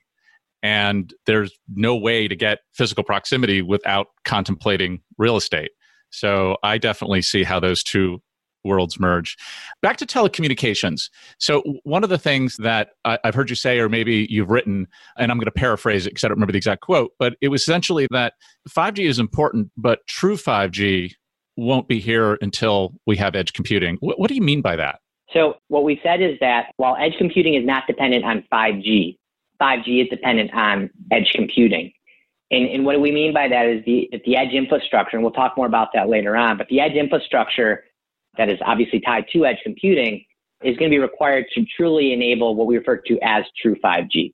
And 0.66 1.14
there's 1.28 1.56
no 1.76 1.96
way 1.96 2.28
to 2.28 2.36
get 2.36 2.62
physical 2.74 3.04
proximity 3.04 3.62
without 3.62 4.08
contemplating 4.24 5.00
real 5.20 5.38
estate. 5.38 5.70
So 6.10 6.58
I 6.64 6.80
definitely 6.80 7.22
see 7.22 7.44
how 7.44 7.60
those 7.60 7.84
two 7.84 8.20
worlds 8.64 9.00
merge. 9.00 9.38
Back 9.84 9.98
to 9.98 10.08
telecommunications. 10.08 11.12
So, 11.38 11.62
one 11.84 12.04
of 12.04 12.10
the 12.10 12.18
things 12.18 12.58
that 12.58 12.90
I, 13.04 13.20
have 13.24 13.36
heard 13.36 13.52
you 13.52 13.56
say, 13.56 13.78
or 13.78 13.90
maybe 13.90 14.26
you've 14.28 14.50
written, 14.50 14.88
and 15.20 15.32
I'm 15.32 15.38
going 15.38 15.46
to 15.46 15.52
paraphrase 15.52 16.08
it 16.08 16.10
because 16.10 16.24
I 16.24 16.30
don't 16.30 16.38
remember 16.38 16.54
the 16.54 16.58
exact 16.58 16.82
quote, 16.82 17.12
but 17.20 17.36
it 17.42 17.50
was 17.50 17.62
essentially 17.62 18.08
that 18.10 18.34
5G 18.68 19.08
is 19.08 19.20
important, 19.20 19.70
but 19.78 20.00
true 20.08 20.36
5G 20.36 21.14
won't 21.58 21.88
be 21.88 22.00
here 22.00 22.40
until 22.42 22.96
we 23.06 23.18
have 23.18 23.36
edge 23.36 23.54
computing. 23.54 23.98
What, 24.00 24.20
what 24.20 24.30
do 24.30 24.36
you 24.36 24.42
mean 24.42 24.64
by 24.64 24.78
that? 24.78 25.00
So, 25.32 25.58
what 25.68 25.84
we 25.84 26.00
said 26.02 26.24
is 26.24 26.40
that 26.40 26.72
while 26.78 26.96
edge 27.00 27.14
computing 27.20 27.54
is 27.54 27.64
not 27.64 27.84
dependent 27.86 28.26
on 28.26 28.44
5G, 28.52 29.16
5G 29.62 30.04
is 30.04 30.10
dependent 30.10 30.54
on 30.54 30.90
edge 31.12 31.32
computing. 31.34 31.92
And, 32.52 32.68
and, 32.70 32.86
what 32.86 33.00
we 33.02 33.12
mean 33.12 33.34
by 33.34 33.48
that 33.48 33.66
is 33.66 33.84
the, 33.86 34.10
the 34.26 34.38
edge 34.38 34.54
infrastructure, 34.54 35.18
and 35.18 35.24
we'll 35.24 35.34
talk 35.34 35.58
more 35.58 35.66
about 35.66 35.90
that 35.96 36.10
later 36.10 36.38
on, 36.38 36.58
but 36.58 36.68
the 36.68 36.80
edge 36.80 36.94
infrastructure 36.94 37.84
that 38.38 38.50
is 38.50 38.60
obviously 38.64 39.00
tied 39.00 39.26
to 39.34 39.46
edge 39.46 39.58
computing 39.64 40.24
is 40.64 40.78
going 40.78 40.90
to 40.92 40.96
be 40.96 41.00
required 41.00 41.46
to 41.56 41.66
truly 41.76 42.14
enable 42.14 42.56
what 42.56 42.68
we 42.68 42.78
refer 42.78 42.98
to 42.98 43.18
as 43.24 43.44
true 43.62 43.76
5G. 43.84 44.34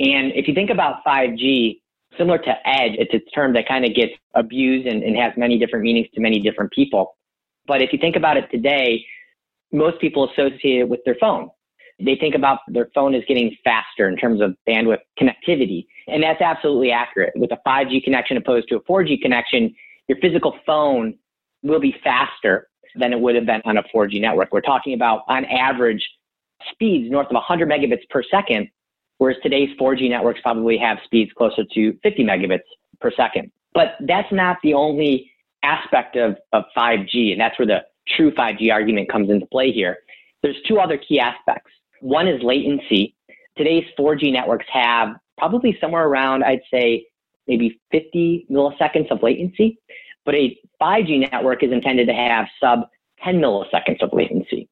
And 0.00 0.32
if 0.34 0.48
you 0.48 0.54
think 0.54 0.70
about 0.70 1.04
5G, 1.06 1.80
similar 2.18 2.38
to 2.38 2.68
edge, 2.68 2.92
it's 2.98 3.14
a 3.14 3.30
term 3.30 3.52
that 3.54 3.68
kind 3.68 3.84
of 3.84 3.94
gets 3.94 4.12
abused 4.34 4.86
and, 4.86 5.02
and 5.02 5.16
has 5.16 5.32
many 5.36 5.58
different 5.58 5.84
meanings 5.84 6.08
to 6.14 6.20
many 6.20 6.40
different 6.40 6.72
people. 6.72 7.16
But 7.66 7.82
if 7.82 7.92
you 7.92 7.98
think 7.98 8.16
about 8.16 8.36
it 8.36 8.50
today, 8.50 9.04
most 9.72 10.00
people 10.00 10.30
associate 10.30 10.80
it 10.80 10.88
with 10.88 11.00
their 11.04 11.16
phone. 11.20 11.50
They 12.00 12.16
think 12.16 12.34
about 12.34 12.60
their 12.68 12.90
phone 12.94 13.14
as 13.14 13.22
getting 13.26 13.56
faster 13.62 14.08
in 14.08 14.16
terms 14.16 14.40
of 14.40 14.56
bandwidth 14.68 15.00
connectivity. 15.20 15.86
And 16.08 16.22
that's 16.22 16.40
absolutely 16.40 16.90
accurate. 16.90 17.32
With 17.36 17.52
a 17.52 17.58
5G 17.66 18.02
connection 18.02 18.36
opposed 18.36 18.68
to 18.68 18.76
a 18.76 18.80
4G 18.80 19.20
connection, 19.20 19.74
your 20.08 20.18
physical 20.18 20.56
phone 20.66 21.14
will 21.62 21.80
be 21.80 21.94
faster 22.02 22.68
than 22.96 23.12
it 23.12 23.20
would 23.20 23.34
have 23.34 23.46
been 23.46 23.62
on 23.64 23.76
a 23.76 23.82
4G 23.94 24.20
network. 24.20 24.52
We're 24.52 24.60
talking 24.60 24.94
about, 24.94 25.22
on 25.28 25.44
average, 25.46 26.04
speeds 26.70 27.10
north 27.10 27.26
of 27.26 27.34
100 27.34 27.68
megabits 27.68 28.08
per 28.10 28.22
second, 28.22 28.68
whereas 29.18 29.36
today's 29.42 29.70
4G 29.78 30.08
networks 30.08 30.40
probably 30.40 30.76
have 30.78 30.98
speeds 31.04 31.32
closer 31.36 31.64
to 31.74 31.98
50 32.02 32.24
megabits 32.24 32.60
per 33.00 33.10
second. 33.10 33.50
But 33.72 33.96
that's 34.00 34.30
not 34.32 34.58
the 34.62 34.74
only 34.74 35.30
aspect 35.62 36.16
of, 36.16 36.36
of 36.52 36.64
5G, 36.76 37.32
and 37.32 37.40
that's 37.40 37.58
where 37.58 37.66
the 37.66 37.84
true 38.08 38.30
5G 38.32 38.72
argument 38.72 39.10
comes 39.10 39.30
into 39.30 39.46
play 39.46 39.72
here. 39.72 39.98
There's 40.42 40.60
two 40.68 40.78
other 40.78 40.98
key 40.98 41.18
aspects. 41.18 41.70
One 42.04 42.28
is 42.28 42.42
latency. 42.42 43.16
Today's 43.56 43.86
4G 43.98 44.30
networks 44.30 44.66
have 44.70 45.16
probably 45.38 45.74
somewhere 45.80 46.06
around, 46.06 46.44
I'd 46.44 46.60
say, 46.70 47.06
maybe 47.46 47.80
50 47.92 48.46
milliseconds 48.50 49.10
of 49.10 49.22
latency. 49.22 49.78
But 50.26 50.34
a 50.34 50.54
5G 50.82 51.32
network 51.32 51.62
is 51.62 51.72
intended 51.72 52.06
to 52.08 52.12
have 52.12 52.44
sub 52.60 52.80
10 53.22 53.40
milliseconds 53.40 54.02
of 54.02 54.12
latency. 54.12 54.68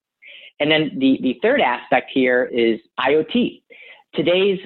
And 0.61 0.71
then 0.71 0.91
the, 0.99 1.19
the 1.23 1.39
third 1.41 1.63
aspect 1.63 2.11
here 2.13 2.45
is 2.53 2.79
IoT. 3.01 3.63
Today's 4.15 4.59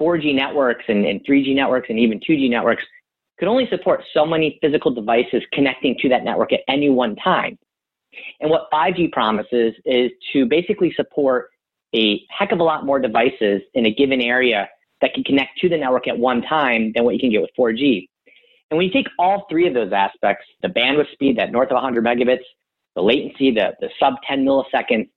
4G 0.00 0.34
networks 0.34 0.84
and, 0.88 1.04
and 1.04 1.20
3G 1.26 1.54
networks 1.54 1.90
and 1.90 1.98
even 1.98 2.18
2G 2.18 2.48
networks 2.48 2.84
could 3.38 3.48
only 3.48 3.68
support 3.68 4.02
so 4.14 4.24
many 4.24 4.58
physical 4.62 4.90
devices 4.90 5.42
connecting 5.52 5.94
to 6.00 6.08
that 6.08 6.24
network 6.24 6.54
at 6.54 6.60
any 6.66 6.88
one 6.88 7.14
time. 7.16 7.58
And 8.40 8.48
what 8.48 8.70
5G 8.72 9.12
promises 9.12 9.74
is 9.84 10.10
to 10.32 10.46
basically 10.46 10.94
support 10.96 11.50
a 11.96 12.22
heck 12.30 12.52
of 12.52 12.60
a 12.60 12.62
lot 12.62 12.84
more 12.84 12.98
devices 12.98 13.62
in 13.74 13.86
a 13.86 13.90
given 13.94 14.20
area 14.20 14.68
that 15.00 15.14
can 15.14 15.24
connect 15.24 15.58
to 15.58 15.68
the 15.68 15.76
network 15.76 16.06
at 16.08 16.18
one 16.18 16.42
time 16.42 16.92
than 16.94 17.04
what 17.04 17.14
you 17.14 17.20
can 17.20 17.30
get 17.30 17.40
with 17.40 17.50
4G. 17.58 18.06
And 18.70 18.78
when 18.78 18.86
you 18.86 18.92
take 18.92 19.06
all 19.18 19.46
three 19.48 19.66
of 19.66 19.74
those 19.74 19.92
aspects, 19.92 20.44
the 20.62 20.68
bandwidth 20.68 21.10
speed, 21.12 21.38
that 21.38 21.52
north 21.52 21.70
of 21.70 21.74
100 21.74 22.04
megabits, 22.04 22.44
the 22.94 23.02
latency, 23.02 23.50
the, 23.50 23.74
the 23.80 23.88
sub 24.00 24.14
10 24.26 24.44
milliseconds, 24.44 25.08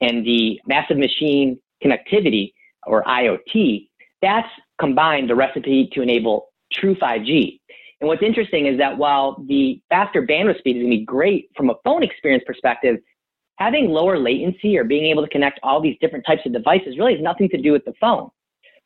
and 0.00 0.24
the 0.26 0.60
massive 0.66 0.96
machine 0.96 1.58
connectivity 1.84 2.52
or 2.86 3.02
IoT, 3.04 3.88
that's 4.22 4.48
combined 4.78 5.28
the 5.28 5.34
recipe 5.34 5.88
to 5.92 6.02
enable 6.02 6.48
true 6.72 6.94
5G. 6.96 7.60
And 8.00 8.08
what's 8.08 8.22
interesting 8.22 8.66
is 8.66 8.78
that 8.78 8.98
while 8.98 9.42
the 9.46 9.80
faster 9.88 10.22
bandwidth 10.26 10.58
speed 10.58 10.76
is 10.76 10.82
going 10.82 10.92
to 10.92 10.98
be 10.98 11.04
great 11.04 11.50
from 11.56 11.70
a 11.70 11.74
phone 11.84 12.02
experience 12.02 12.44
perspective, 12.46 12.96
having 13.56 13.88
lower 13.88 14.18
latency 14.18 14.76
or 14.76 14.84
being 14.84 15.06
able 15.06 15.22
to 15.22 15.28
connect 15.28 15.60
all 15.62 15.80
these 15.80 15.96
different 16.00 16.26
types 16.26 16.42
of 16.46 16.52
devices 16.52 16.98
really 16.98 17.14
has 17.14 17.22
nothing 17.22 17.48
to 17.50 17.60
do 17.60 17.72
with 17.72 17.84
the 17.84 17.94
phone. 18.00 18.28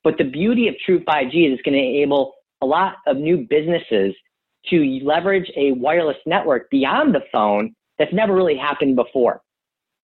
But 0.04 0.18
the 0.18 0.24
beauty 0.24 0.68
of 0.68 0.74
true 0.84 1.00
5G 1.04 1.46
is 1.46 1.54
it's 1.54 1.62
going 1.62 1.74
to 1.74 1.80
enable 1.80 2.34
a 2.60 2.66
lot 2.66 2.96
of 3.06 3.16
new 3.16 3.46
businesses 3.48 4.14
to 4.66 5.00
leverage 5.02 5.50
a 5.56 5.72
wireless 5.72 6.16
network 6.26 6.70
beyond 6.70 7.14
the 7.14 7.22
phone 7.32 7.74
that's 7.98 8.12
never 8.12 8.34
really 8.34 8.56
happened 8.56 8.96
before. 8.96 9.40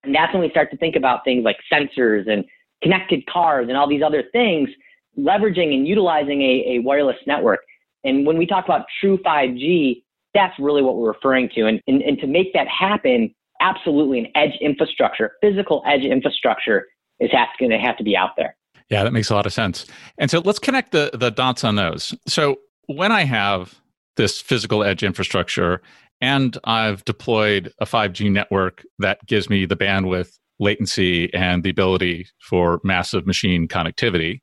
And 0.03 0.13
that's 0.13 0.33
when 0.33 0.41
we 0.41 0.49
start 0.49 0.71
to 0.71 0.77
think 0.77 0.95
about 0.95 1.23
things 1.23 1.43
like 1.43 1.57
sensors 1.71 2.29
and 2.29 2.45
connected 2.81 3.25
cars 3.27 3.67
and 3.67 3.77
all 3.77 3.87
these 3.87 4.03
other 4.03 4.23
things, 4.31 4.69
leveraging 5.17 5.73
and 5.73 5.87
utilizing 5.87 6.41
a, 6.41 6.75
a 6.75 6.79
wireless 6.79 7.17
network. 7.25 7.61
And 8.03 8.25
when 8.25 8.37
we 8.37 8.45
talk 8.45 8.65
about 8.65 8.85
true 8.99 9.17
5G, 9.17 10.03
that's 10.33 10.57
really 10.59 10.81
what 10.81 10.97
we're 10.97 11.07
referring 11.07 11.49
to. 11.55 11.65
And, 11.65 11.81
and, 11.87 12.01
and 12.01 12.19
to 12.19 12.27
make 12.27 12.53
that 12.53 12.67
happen, 12.67 13.33
absolutely 13.61 14.19
an 14.19 14.27
edge 14.35 14.57
infrastructure, 14.61 15.33
physical 15.41 15.83
edge 15.87 16.03
infrastructure 16.03 16.85
is 17.19 17.31
going 17.59 17.71
to 17.71 17.77
have 17.77 17.97
to 17.97 18.03
be 18.03 18.15
out 18.15 18.31
there. 18.37 18.55
Yeah, 18.89 19.03
that 19.03 19.13
makes 19.13 19.29
a 19.29 19.35
lot 19.35 19.45
of 19.45 19.53
sense. 19.53 19.85
And 20.17 20.29
so 20.29 20.39
let's 20.39 20.59
connect 20.59 20.91
the, 20.91 21.09
the 21.13 21.31
dots 21.31 21.63
on 21.63 21.75
those. 21.75 22.13
So 22.27 22.57
when 22.87 23.11
I 23.11 23.23
have 23.23 23.75
this 24.15 24.41
physical 24.41 24.83
edge 24.83 25.03
infrastructure 25.03 25.81
and 26.21 26.57
I've 26.65 27.03
deployed 27.05 27.73
a 27.79 27.85
5G 27.85 28.31
network 28.31 28.83
that 28.99 29.25
gives 29.25 29.49
me 29.49 29.65
the 29.65 29.75
bandwidth, 29.75 30.37
latency, 30.59 31.33
and 31.33 31.63
the 31.63 31.69
ability 31.69 32.27
for 32.39 32.79
massive 32.83 33.25
machine 33.25 33.67
connectivity, 33.67 34.41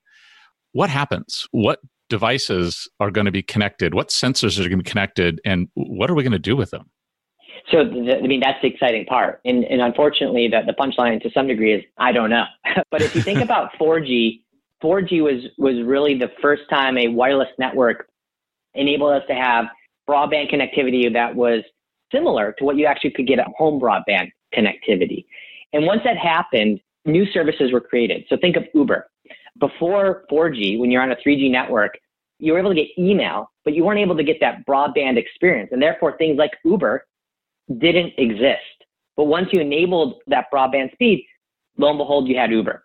what 0.73 0.91
happens? 0.91 1.47
What 1.53 1.79
devices 2.09 2.89
are 3.01 3.11
going 3.11 3.25
to 3.25 3.31
be 3.31 3.43
connected? 3.43 3.95
What 3.95 4.09
sensors 4.09 4.59
are 4.59 4.69
going 4.69 4.79
to 4.79 4.85
be 4.85 4.91
connected? 4.91 5.41
And 5.45 5.69
what 5.75 6.11
are 6.11 6.15
we 6.15 6.23
going 6.23 6.33
to 6.33 6.39
do 6.39 6.57
with 6.57 6.71
them? 6.71 6.91
So, 7.71 7.81
I 7.81 8.21
mean, 8.27 8.41
that's 8.41 8.61
the 8.61 8.69
exciting 8.69 9.07
part. 9.07 9.41
And, 9.45 9.65
and 9.65 9.81
unfortunately, 9.81 10.49
the, 10.49 10.63
the 10.67 10.73
punchline 10.73 11.23
to 11.23 11.31
some 11.31 11.47
degree 11.47 11.73
is 11.73 11.85
I 11.99 12.13
don't 12.13 12.31
know. 12.31 12.45
but 12.91 13.03
if 13.03 13.15
you 13.15 13.23
think 13.23 13.41
about 13.43 13.73
4G, 13.81 14.43
4G 14.83 15.23
was, 15.23 15.45
was 15.59 15.83
really 15.85 16.19
the 16.19 16.31
first 16.41 16.63
time 16.69 16.99
a 16.99 17.09
wireless 17.09 17.49
network 17.59 18.09
enabled 18.75 19.13
us 19.13 19.23
to 19.29 19.35
have 19.35 19.67
broadband 20.09 20.53
connectivity 20.53 21.13
that 21.13 21.35
was 21.35 21.63
similar 22.11 22.53
to 22.59 22.65
what 22.65 22.77
you 22.77 22.87
actually 22.87 23.11
could 23.11 23.27
get 23.27 23.39
at 23.39 23.47
home 23.57 23.81
broadband 23.81 24.31
connectivity. 24.55 25.25
And 25.73 25.87
once 25.87 26.03
that 26.05 26.17
happened, 26.17 26.81
new 27.05 27.25
services 27.27 27.73
were 27.73 27.81
created. 27.81 28.25
So 28.29 28.37
think 28.37 28.57
of 28.57 28.65
Uber. 28.75 29.09
Before 29.59 30.25
4G, 30.31 30.79
when 30.79 30.91
you're 30.91 31.03
on 31.03 31.13
a 31.13 31.17
3G 31.17 31.51
network, 31.51 31.99
you 32.39 32.53
were 32.53 32.59
able 32.59 32.71
to 32.71 32.77
get 32.77 32.89
email, 32.99 33.51
but 33.65 33.75
you 33.75 33.85
weren't 33.85 34.01
able 34.01 34.17
to 34.17 34.25
get 34.25 34.39
that 34.41 34.67
broadband 34.67 35.17
experience. 35.17 35.71
And 35.73 35.81
therefore, 35.81 36.17
things 36.17 36.39
like 36.39 36.51
Uber 36.65 37.07
didn't 37.79 38.13
exist. 38.19 38.61
But 39.17 39.25
once 39.25 39.49
you 39.53 39.61
enabled 39.61 40.21
that 40.27 40.47
broadband 40.53 40.93
speed, 40.93 41.27
lo 41.79 41.91
and 41.91 41.99
behold, 41.99 42.29
you 42.29 42.37
had 42.37 42.51
Uber. 42.51 42.85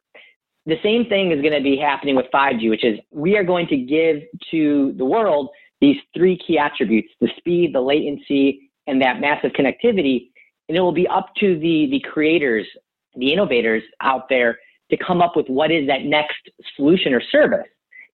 The 0.65 0.77
same 0.83 1.05
thing 1.05 1.31
is 1.31 1.41
going 1.41 1.53
to 1.53 1.61
be 1.61 1.77
happening 1.77 2.15
with 2.15 2.25
5G, 2.33 2.69
which 2.69 2.83
is 2.83 2.99
we 3.11 3.37
are 3.37 3.43
going 3.43 3.67
to 3.67 3.77
give 3.77 4.17
to 4.51 4.93
the 4.97 5.05
world 5.05 5.49
these 5.79 5.97
three 6.15 6.37
key 6.37 6.57
attributes 6.57 7.09
the 7.21 7.29
speed, 7.37 7.73
the 7.73 7.79
latency, 7.81 8.69
and 8.85 9.01
that 9.01 9.21
massive 9.21 9.51
connectivity. 9.51 10.29
And 10.67 10.77
it 10.77 10.81
will 10.81 10.91
be 10.91 11.07
up 11.07 11.33
to 11.39 11.57
the, 11.59 11.87
the 11.89 12.01
creators, 12.01 12.67
the 13.15 13.31
innovators 13.31 13.83
out 14.01 14.27
there 14.27 14.59
to 14.91 14.97
come 14.97 15.21
up 15.21 15.35
with 15.35 15.47
what 15.47 15.71
is 15.71 15.87
that 15.87 16.03
next 16.03 16.49
solution 16.75 17.13
or 17.13 17.21
service. 17.21 17.67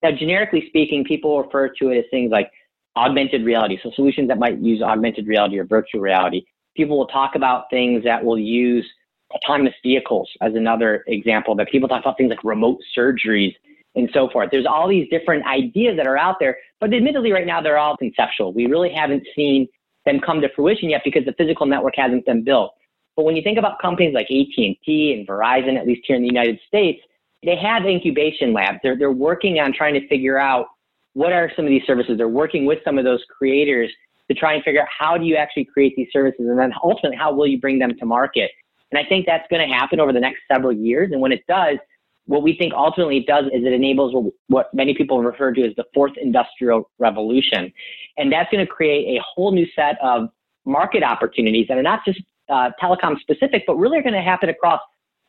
Now, 0.03 0.12
generically 0.12 0.65
speaking, 0.67 1.04
people 1.04 1.41
refer 1.41 1.69
to 1.69 1.89
it 1.89 1.97
as 1.97 2.06
things 2.12 2.30
like 2.32 2.52
augmented 2.97 3.43
reality. 3.43 3.77
So 3.82 3.91
solutions 3.95 4.27
that 4.27 4.38
might 4.38 4.60
use 4.60 4.82
augmented 4.82 5.27
reality 5.27 5.58
or 5.60 5.65
virtual 5.65 6.01
reality. 6.01 6.43
People 6.75 6.97
will 6.97 7.08
talk 7.08 7.36
about 7.36 7.65
things 7.69 8.03
that 8.03 8.23
will 8.23 8.39
use 8.39 8.86
autonomous 9.34 9.73
vehicles 9.84 10.29
as 10.41 10.53
another 10.56 11.03
example, 11.08 11.56
but 11.56 11.67
people 11.69 11.89
talk 11.89 12.01
about 12.01 12.17
things 12.17 12.29
like 12.29 12.43
remote 12.43 12.79
surgeries 12.97 13.53
and 13.95 14.10
so 14.13 14.29
forth. 14.29 14.49
There's 14.51 14.65
all 14.65 14.88
these 14.88 15.08
different 15.10 15.45
ideas 15.45 15.97
that 15.97 16.08
are 16.08 16.17
out 16.17 16.38
there, 16.39 16.58
but 16.79 16.93
admittedly, 16.93 17.32
right 17.32 17.45
now 17.45 17.62
they're 17.62 17.77
all 17.77 17.97
conceptual. 17.97 18.53
We 18.53 18.65
really 18.65 18.91
haven't 18.91 19.23
seen 19.36 19.67
them 20.06 20.19
come 20.19 20.41
to 20.41 20.49
fruition 20.56 20.89
yet 20.89 21.01
because 21.03 21.25
the 21.25 21.34
physical 21.34 21.65
network 21.65 21.93
hasn't 21.95 22.25
been 22.25 22.43
built. 22.43 22.73
But 23.15 23.23
when 23.23 23.36
you 23.36 23.43
think 23.43 23.60
about 23.60 23.79
companies 23.79 24.13
like 24.13 24.25
AT&T 24.25 24.77
and 24.88 25.27
Verizon, 25.27 25.77
at 25.77 25.86
least 25.86 26.01
here 26.06 26.15
in 26.15 26.23
the 26.23 26.27
United 26.27 26.60
States, 26.67 26.99
they 27.43 27.56
have 27.56 27.86
incubation 27.86 28.53
labs. 28.53 28.79
They're, 28.82 28.97
they're 28.97 29.12
working 29.12 29.60
on 29.60 29.73
trying 29.73 29.93
to 29.93 30.08
figure 30.08 30.39
out 30.39 30.67
what 31.13 31.32
are 31.32 31.52
some 31.56 31.65
of 31.65 31.69
these 31.69 31.84
services. 31.86 32.17
They're 32.17 32.28
working 32.28 32.65
with 32.65 32.80
some 32.84 32.97
of 32.97 33.06
those 33.06 33.23
creators 33.30 33.91
to 34.30 34.34
try 34.34 34.54
and 34.54 34.63
figure 34.63 34.82
out 34.82 34.88
how 34.97 35.17
do 35.17 35.26
you 35.26 35.36
actually 35.36 35.65
create 35.65 35.93
these 35.95 36.08
services 36.12 36.45
and 36.47 36.58
then 36.58 36.71
ultimately 36.84 37.17
how 37.17 37.34
will 37.34 37.47
you 37.47 37.60
bring 37.60 37.80
them 37.80 37.93
to 37.97 38.06
market. 38.06 38.52
And 38.91 39.04
I 39.04 39.08
think 39.08 39.26
that's 39.26 39.45
going 39.49 39.67
to 39.67 39.73
happen 39.73 39.99
over 39.99 40.13
the 40.13 40.19
next 40.19 40.41
several 40.52 40.71
years. 40.71 41.12
And 41.12 41.21
when 41.21 41.32
it 41.32 41.43
does, 41.47 41.78
what 42.26 42.41
we 42.41 42.56
think 42.56 42.73
ultimately 42.73 43.17
it 43.17 43.28
does 43.28 43.45
is 43.45 43.65
it 43.65 43.73
enables 43.73 44.32
what 44.47 44.73
many 44.73 44.93
people 44.93 45.21
refer 45.21 45.52
to 45.54 45.63
as 45.63 45.76
the 45.76 45.84
fourth 45.93 46.13
industrial 46.21 46.89
revolution. 46.99 47.71
And 48.17 48.32
that's 48.32 48.49
going 48.52 48.65
to 48.65 48.71
create 48.71 49.17
a 49.17 49.21
whole 49.23 49.52
new 49.52 49.67
set 49.76 49.97
of 50.02 50.30
market 50.65 51.04
opportunities 51.04 51.67
that 51.67 51.78
are 51.78 51.84
not 51.84 52.06
just 52.06 52.21
uh, 52.49 52.69
telecom 52.82 53.19
specific, 53.19 53.63
but 53.67 53.76
really 53.76 53.97
are 53.97 54.04
going 54.04 54.13
to 54.13 54.21
happen 54.21 54.49
across 54.49 54.80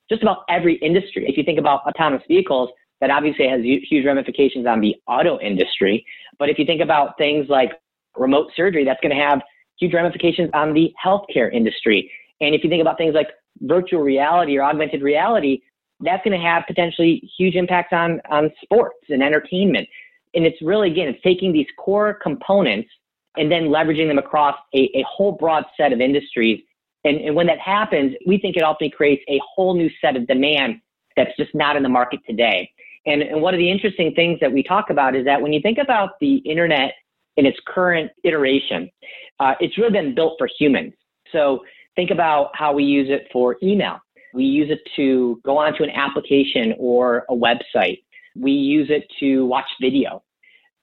just 0.09 0.23
about 0.23 0.45
every 0.49 0.75
industry. 0.77 1.25
If 1.29 1.37
you 1.37 1.43
think 1.43 1.59
about 1.59 1.85
autonomous 1.87 2.23
vehicles, 2.29 2.71
that 3.01 3.11
obviously 3.11 3.49
has 3.49 3.61
huge 3.63 4.05
ramifications 4.05 4.67
on 4.67 4.81
the 4.81 4.95
auto 5.07 5.39
industry. 5.41 6.05
But 6.39 6.49
if 6.49 6.59
you 6.59 6.65
think 6.65 6.81
about 6.81 7.19
things 7.19 7.47
like 7.49 7.73
remote 8.17 8.51
surgery, 8.57 8.85
that's 8.85 9.01
going 9.01 9.15
to 9.15 9.23
have 9.23 9.41
huge 9.79 9.93
ramifications 9.93 10.51
on 10.55 10.73
the 10.73 10.93
healthcare 11.05 11.53
industry. 11.53 12.11
And 12.41 12.55
if 12.55 12.63
you 12.65 12.71
think 12.71 12.81
about 12.81 12.99
things 12.99 13.15
like 13.15 13.29
virtual 13.61 14.01
reality 14.01 14.57
or 14.57 14.63
augmented 14.63 15.03
reality, 15.03 15.61
that's 16.01 16.25
going 16.25 16.39
to 16.39 16.45
have 16.45 16.65
potentially 16.67 17.31
huge 17.37 17.55
impacts 17.55 17.93
on, 17.93 18.21
on 18.31 18.51
sports 18.63 18.97
and 19.09 19.23
entertainment. 19.23 19.89
And 20.35 20.45
it's 20.45 20.61
really, 20.61 20.91
again, 20.91 21.09
it's 21.09 21.23
taking 21.23 21.53
these 21.53 21.67
core 21.79 22.15
components 22.15 22.89
and 23.37 23.51
then 23.51 23.65
leveraging 23.65 24.09
them 24.09 24.19
across 24.19 24.57
a, 24.75 24.91
a 24.95 25.05
whole 25.09 25.33
broad 25.33 25.65
set 25.77 25.93
of 25.93 26.01
industries. 26.01 26.61
And, 27.05 27.19
and 27.19 27.35
when 27.35 27.47
that 27.47 27.59
happens, 27.59 28.15
we 28.27 28.39
think 28.39 28.57
it 28.57 28.63
ultimately 28.63 28.91
creates 28.91 29.23
a 29.29 29.41
whole 29.55 29.75
new 29.75 29.91
set 30.01 30.17
of 30.17 30.27
demand 30.27 30.81
that's 31.17 31.37
just 31.37 31.55
not 31.55 31.77
in 31.77 31.83
the 31.83 31.89
market 31.89 32.21
today. 32.27 32.71
And, 33.07 33.23
and 33.23 33.43
one 33.43 33.55
of 33.55 33.59
the 33.59 33.71
interesting 33.71 34.15
things 34.15 34.41
that 34.41 34.53
we 34.53 34.63
talk 34.63 34.91
about 34.91 35.15
is 35.15 35.25
that 35.25 35.41
when 35.41 35.53
you 35.53 35.61
think 35.61 35.79
about 35.79 36.11
the 36.21 36.37
internet 36.37 36.95
in 37.37 37.47
its 37.47 37.59
current 37.67 38.11
iteration, 38.23 38.91
uh, 39.41 39.55
it's 39.61 39.77
really 39.77 39.93
been 39.93 40.15
built 40.15 40.35
for 40.39 40.49
humans. 40.59 40.95
So 41.33 41.65
think 41.97 42.11
about 42.11 42.51
how 42.55 42.73
we 42.73 42.85
use 42.85 43.09
it 43.11 43.29
for 43.33 43.57
email. 43.63 43.99
We 44.33 44.45
use 44.45 44.71
it 44.71 44.81
to 44.97 45.41
go 45.45 45.59
onto 45.59 45.83
an 45.85 45.91
application 45.91 46.75
or 46.79 47.25
a 47.29 47.35
website. 47.35 48.03
We 48.35 48.53
use 48.53 48.89
it 48.91 49.05
to 49.21 49.47
watch 49.47 49.69
video. 49.81 50.23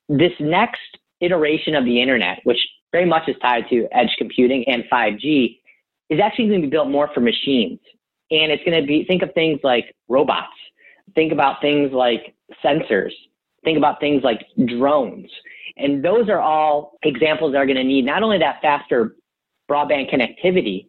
This 0.08 0.32
next 0.40 0.80
iteration 1.20 1.74
of 1.74 1.84
the 1.84 2.00
internet, 2.00 2.40
which 2.44 2.58
very 2.92 3.06
much 3.06 3.28
is 3.28 3.36
tied 3.42 3.68
to 3.70 3.88
edge 3.92 4.14
computing 4.18 4.64
and 4.68 4.84
5G, 4.92 5.58
is 6.10 6.20
actually 6.20 6.48
going 6.48 6.60
to 6.60 6.66
be 6.66 6.70
built 6.70 6.88
more 6.88 7.08
for 7.14 7.20
machines. 7.20 7.78
And 8.30 8.50
it's 8.50 8.62
going 8.64 8.80
to 8.80 8.86
be, 8.86 9.04
think 9.04 9.22
of 9.22 9.32
things 9.34 9.60
like 9.62 9.94
robots, 10.08 10.52
think 11.14 11.32
about 11.32 11.60
things 11.60 11.92
like 11.92 12.34
sensors, 12.64 13.12
think 13.64 13.78
about 13.78 14.00
things 14.00 14.22
like 14.22 14.46
drones. 14.66 15.30
And 15.76 16.04
those 16.04 16.28
are 16.28 16.40
all 16.40 16.98
examples 17.02 17.52
that 17.52 17.58
are 17.58 17.66
going 17.66 17.76
to 17.76 17.84
need 17.84 18.04
not 18.04 18.22
only 18.22 18.38
that 18.38 18.60
faster 18.60 19.16
broadband 19.70 20.12
connectivity, 20.12 20.88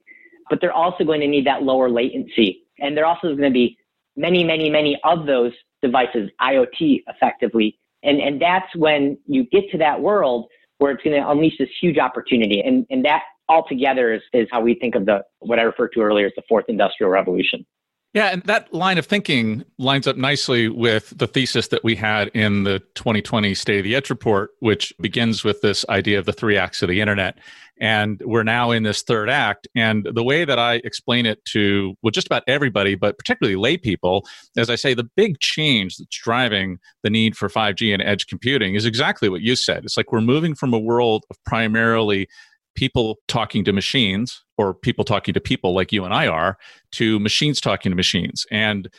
but 0.50 0.60
they're 0.60 0.74
also 0.74 1.04
going 1.04 1.22
to 1.22 1.28
need 1.28 1.46
that 1.46 1.64
lower 1.64 1.90
latency. 1.90 2.64
And 2.80 2.98
they're 2.98 3.06
also 3.06 3.30
going 3.30 3.44
to 3.44 3.52
be 3.52 3.78
many, 4.16 4.44
many, 4.44 4.70
many 4.70 5.00
of 5.04 5.26
those 5.26 5.54
devices, 5.82 6.30
IoT 6.42 7.04
effectively. 7.08 7.80
And, 8.04 8.20
and 8.20 8.42
that's 8.42 8.76
when 8.76 9.18
you 9.26 9.46
get 9.46 9.70
to 9.72 9.78
that 9.78 10.02
world 10.02 10.48
where 10.80 10.92
it's 10.92 11.04
going 11.04 11.22
to 11.22 11.30
unleash 11.30 11.58
this 11.58 11.70
huge 11.80 11.98
opportunity. 11.98 12.62
And, 12.62 12.86
and 12.90 13.06
that 13.06 13.24
altogether 13.48 14.14
is, 14.14 14.22
is 14.34 14.48
how 14.52 14.62
we 14.62 14.76
think 14.76 14.96
of 14.96 15.06
the, 15.06 15.24
what 15.40 15.60
I 15.60 15.64
referred 15.64 15.92
to 15.94 16.02
earlier 16.02 16.28
as 16.28 16.34
the 16.36 16.44
fourth 16.50 16.66
industrial 16.68 17.10
revolution. 17.10 17.66
Yeah, 18.14 18.28
and 18.28 18.44
that 18.44 18.72
line 18.72 19.00
of 19.00 19.08
thinking 19.08 19.64
lines 19.80 20.06
up 20.06 20.18
nicely 20.18 20.70
with 20.70 21.18
the 21.18 21.26
thesis 21.26 21.70
that 21.70 21.84
we 21.84 21.96
had 21.96 22.28
in 22.36 22.64
the 22.64 22.80
2020 22.94 23.56
State 23.56 23.80
of 23.80 23.84
the 23.86 23.96
Edge 23.96 24.12
report, 24.12 24.52
which 24.60 24.94
begins 25.02 25.44
with 25.44 25.62
this 25.62 25.84
idea 25.90 26.20
of 26.20 26.26
the 26.26 26.34
three 26.34 26.56
acts 26.56 26.84
of 26.84 26.90
the 26.90 27.02
internet. 27.02 27.40
And 27.82 28.22
we're 28.24 28.44
now 28.44 28.70
in 28.70 28.84
this 28.84 29.02
third 29.02 29.32
act. 29.32 29.68
And 29.76 30.08
the 30.14 30.24
way 30.24 30.46
that 30.46 30.60
I 30.60 30.76
explain 30.84 31.26
it 31.26 31.44
to, 31.46 31.96
well, 32.04 32.12
just 32.12 32.28
about 32.28 32.44
everybody, 32.48 32.94
but 32.94 33.18
particularly 33.18 33.56
lay 33.56 33.78
people, 33.78 34.28
as 34.56 34.70
I 34.70 34.76
say, 34.76 34.94
the 34.94 35.10
big 35.16 35.40
change 35.40 35.98
that's 35.98 36.16
driving 36.16 36.78
the 37.02 37.10
need 37.10 37.36
for 37.36 37.50
5G 37.50 37.92
and 37.94 38.04
edge 38.04 38.28
computing 38.28 38.76
is 38.76 38.86
exactly 38.86 39.28
what 39.28 39.42
you 39.42 39.56
said. 39.56 39.86
It's 39.86 39.98
like 39.98 40.12
we're 40.12 40.22
moving 40.22 40.54
from 40.54 40.72
a 40.72 40.80
world 40.80 41.26
of 41.32 41.44
primarily 41.46 42.28
people 42.76 43.20
talking 43.28 43.64
to 43.66 43.74
machines 43.74 44.44
or 44.58 44.74
people 44.74 45.04
talking 45.06 45.34
to 45.34 45.40
people 45.40 45.74
like 45.74 45.92
you 45.92 46.04
and 46.06 46.14
I 46.14 46.28
are 46.28 46.58
to 46.94 47.20
machines 47.20 47.62
talking 47.62 47.92
to 47.92 47.96
machines. 47.96 48.46
And 48.52 48.90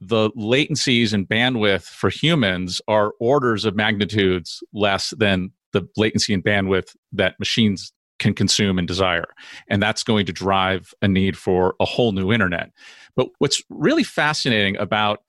the 0.00 0.30
latencies 0.32 1.12
and 1.12 1.28
bandwidth 1.28 1.84
for 1.84 2.10
humans 2.10 2.80
are 2.88 3.12
orders 3.20 3.64
of 3.64 3.76
magnitudes 3.76 4.62
less 4.72 5.14
than 5.18 5.50
the 5.72 5.82
latency 5.96 6.34
and 6.34 6.44
bandwidth 6.44 6.94
that 7.12 7.38
machines 7.38 7.92
can 8.18 8.34
consume 8.34 8.78
and 8.78 8.86
desire. 8.86 9.26
And 9.68 9.82
that's 9.82 10.04
going 10.04 10.26
to 10.26 10.32
drive 10.32 10.94
a 11.02 11.08
need 11.08 11.36
for 11.36 11.74
a 11.80 11.84
whole 11.84 12.12
new 12.12 12.32
internet. 12.32 12.70
But 13.16 13.28
what's 13.38 13.62
really 13.68 14.04
fascinating 14.04 14.76
about 14.76 15.20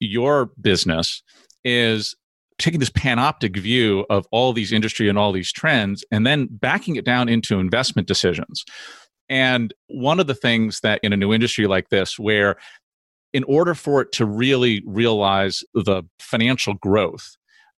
your 0.00 0.50
business 0.60 1.22
is 1.64 2.14
taking 2.58 2.80
this 2.80 2.90
panoptic 2.90 3.56
view 3.56 4.06
of 4.10 4.26
all 4.30 4.52
these 4.52 4.72
industry 4.72 5.08
and 5.08 5.18
all 5.18 5.32
these 5.32 5.52
trends 5.52 6.04
and 6.10 6.26
then 6.26 6.48
backing 6.50 6.96
it 6.96 7.04
down 7.04 7.28
into 7.28 7.58
investment 7.58 8.06
decisions. 8.06 8.64
And 9.28 9.72
one 9.88 10.20
of 10.20 10.26
the 10.26 10.34
things 10.34 10.80
that 10.80 11.00
in 11.02 11.12
a 11.12 11.16
new 11.16 11.32
industry 11.32 11.66
like 11.66 11.88
this, 11.88 12.18
where 12.18 12.56
in 13.32 13.44
order 13.44 13.74
for 13.74 14.00
it 14.02 14.12
to 14.12 14.24
really 14.24 14.82
realize 14.86 15.64
the 15.74 16.04
financial 16.20 16.74
growth, 16.74 17.36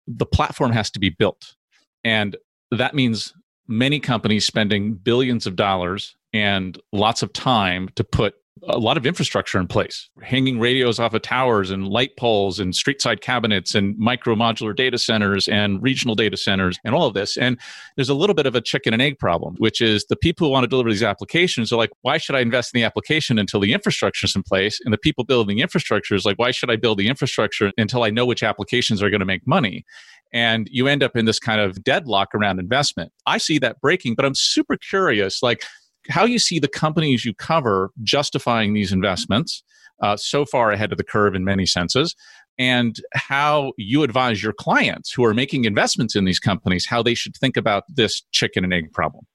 the 0.07 0.25
platform 0.25 0.71
has 0.71 0.91
to 0.91 0.99
be 0.99 1.09
built. 1.09 1.55
And 2.03 2.35
that 2.71 2.93
means 2.93 3.33
many 3.67 3.99
companies 3.99 4.45
spending 4.45 4.95
billions 4.95 5.47
of 5.47 5.55
dollars 5.55 6.15
and 6.33 6.79
lots 6.91 7.23
of 7.23 7.31
time 7.31 7.89
to 7.95 8.03
put 8.03 8.35
a 8.63 8.79
lot 8.79 8.97
of 8.97 9.05
infrastructure 9.05 9.59
in 9.59 9.67
place. 9.67 10.09
Hanging 10.21 10.59
radios 10.59 10.97
off 10.97 11.13
of 11.13 11.21
towers 11.21 11.71
and 11.71 11.87
light 11.87 12.15
poles 12.17 12.59
and 12.59 12.73
street 12.73 13.01
side 13.01 13.21
cabinets 13.21 13.75
and 13.75 13.97
micro 13.97 14.33
modular 14.33 14.75
data 14.75 14.97
centers 14.97 15.47
and 15.47 15.81
regional 15.83 16.15
data 16.15 16.37
centers 16.37 16.79
and 16.85 16.95
all 16.95 17.05
of 17.05 17.13
this. 17.13 17.37
And 17.37 17.59
there's 17.95 18.09
a 18.09 18.13
little 18.13 18.33
bit 18.33 18.45
of 18.45 18.55
a 18.55 18.61
chicken 18.61 18.93
and 18.93 19.01
egg 19.01 19.19
problem 19.19 19.55
which 19.57 19.81
is 19.81 20.05
the 20.05 20.15
people 20.15 20.47
who 20.47 20.51
want 20.51 20.63
to 20.63 20.67
deliver 20.67 20.89
these 20.89 21.03
applications 21.03 21.71
are 21.71 21.77
like 21.77 21.91
why 22.01 22.17
should 22.17 22.35
i 22.35 22.39
invest 22.39 22.73
in 22.73 22.79
the 22.79 22.85
application 22.85 23.37
until 23.39 23.59
the 23.59 23.73
infrastructure 23.73 24.25
is 24.25 24.35
in 24.35 24.43
place? 24.43 24.79
And 24.83 24.93
the 24.93 24.97
people 24.97 25.23
building 25.23 25.57
the 25.57 25.61
infrastructure 25.61 26.15
is 26.15 26.25
like 26.25 26.39
why 26.39 26.51
should 26.51 26.71
i 26.71 26.75
build 26.75 26.97
the 26.97 27.07
infrastructure 27.07 27.71
until 27.77 28.03
i 28.03 28.09
know 28.09 28.25
which 28.25 28.43
applications 28.43 29.03
are 29.03 29.09
going 29.09 29.19
to 29.19 29.25
make 29.25 29.45
money? 29.45 29.85
And 30.33 30.67
you 30.71 30.87
end 30.87 31.03
up 31.03 31.15
in 31.15 31.25
this 31.25 31.39
kind 31.39 31.61
of 31.61 31.83
deadlock 31.83 32.35
around 32.35 32.59
investment. 32.59 33.11
I 33.25 33.37
see 33.37 33.59
that 33.59 33.81
breaking 33.81 34.15
but 34.15 34.25
i'm 34.25 34.35
super 34.35 34.77
curious 34.77 35.43
like 35.43 35.63
how 36.09 36.25
you 36.25 36.39
see 36.39 36.59
the 36.59 36.67
companies 36.67 37.25
you 37.25 37.33
cover 37.33 37.91
justifying 38.03 38.73
these 38.73 38.91
investments 38.91 39.63
uh, 40.01 40.17
so 40.17 40.45
far 40.45 40.71
ahead 40.71 40.91
of 40.91 40.97
the 40.97 41.03
curve 41.03 41.35
in 41.35 41.43
many 41.43 41.65
senses 41.65 42.15
and 42.57 42.97
how 43.13 43.73
you 43.77 44.03
advise 44.03 44.41
your 44.41 44.53
clients 44.53 45.11
who 45.11 45.23
are 45.25 45.33
making 45.33 45.65
investments 45.65 46.15
in 46.15 46.25
these 46.25 46.39
companies 46.39 46.85
how 46.85 47.03
they 47.03 47.13
should 47.13 47.35
think 47.35 47.57
about 47.57 47.83
this 47.89 48.23
chicken 48.31 48.63
and 48.63 48.73
egg 48.73 48.91
problem. 48.93 49.25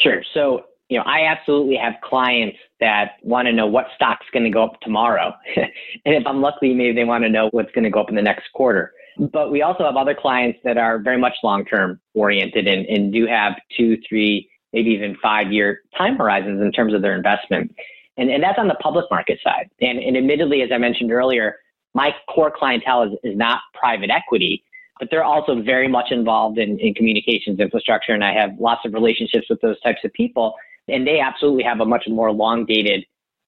Sure. 0.00 0.22
So 0.32 0.64
you 0.90 0.98
know 0.98 1.04
i 1.06 1.24
absolutely 1.26 1.76
have 1.76 1.94
clients 2.02 2.58
that 2.78 3.12
want 3.22 3.46
to 3.46 3.52
know 3.52 3.66
what 3.66 3.86
stock's 3.94 4.26
going 4.32 4.44
to 4.44 4.50
go 4.50 4.64
up 4.64 4.80
tomorrow. 4.80 5.32
And 5.56 6.14
if 6.14 6.26
i'm 6.26 6.40
lucky 6.40 6.74
maybe 6.74 6.94
they 6.94 7.04
want 7.04 7.24
to 7.24 7.30
know 7.30 7.48
what's 7.52 7.72
going 7.72 7.84
to 7.84 7.90
go 7.90 8.00
up 8.00 8.10
in 8.10 8.14
the 8.14 8.22
next 8.22 8.44
quarter. 8.54 8.92
But 9.32 9.50
we 9.50 9.62
also 9.62 9.84
have 9.84 9.96
other 9.96 10.14
clients 10.14 10.58
that 10.64 10.76
are 10.76 10.98
very 10.98 11.18
much 11.18 11.34
long 11.42 11.64
term 11.64 12.00
oriented 12.14 12.66
and, 12.66 12.84
and 12.86 13.12
do 13.12 13.26
have 13.26 13.54
two 13.76 13.96
three 14.08 14.48
maybe 14.74 14.90
even 14.90 15.16
five 15.22 15.50
year 15.52 15.82
time 15.96 16.16
horizons 16.16 16.60
in 16.60 16.72
terms 16.72 16.92
of 16.92 17.00
their 17.00 17.14
investment. 17.14 17.74
And, 18.16 18.28
and 18.28 18.42
that's 18.42 18.58
on 18.58 18.68
the 18.68 18.74
public 18.74 19.06
market 19.10 19.38
side. 19.42 19.70
And, 19.80 19.98
and 19.98 20.16
admittedly, 20.16 20.62
as 20.62 20.70
I 20.72 20.78
mentioned 20.78 21.10
earlier, 21.12 21.56
my 21.94 22.10
core 22.28 22.52
clientele 22.54 23.04
is, 23.04 23.12
is 23.22 23.36
not 23.36 23.60
private 23.72 24.10
equity, 24.10 24.64
but 24.98 25.08
they're 25.10 25.24
also 25.24 25.62
very 25.62 25.88
much 25.88 26.10
involved 26.10 26.58
in, 26.58 26.78
in 26.80 26.92
communications 26.94 27.60
infrastructure. 27.60 28.12
And 28.12 28.24
I 28.24 28.32
have 28.34 28.50
lots 28.58 28.82
of 28.84 28.92
relationships 28.92 29.46
with 29.48 29.60
those 29.60 29.80
types 29.80 30.00
of 30.04 30.12
people. 30.12 30.54
And 30.88 31.06
they 31.06 31.20
absolutely 31.20 31.64
have 31.64 31.80
a 31.80 31.86
much 31.86 32.04
more 32.08 32.30
long 32.30 32.66
dated 32.66 33.06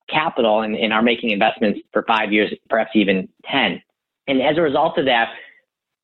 capital 0.09 0.63
and, 0.63 0.77
and 0.77 0.93
are 0.93 1.03
making 1.03 1.31
investments 1.31 1.81
for 1.93 2.05
five 2.07 2.33
years, 2.33 2.53
perhaps 2.71 2.91
even 2.95 3.29
10. 3.51 3.83
And 4.29 4.43
as 4.43 4.57
a 4.57 4.63
result 4.63 4.97
of 4.99 5.05
that, 5.07 5.31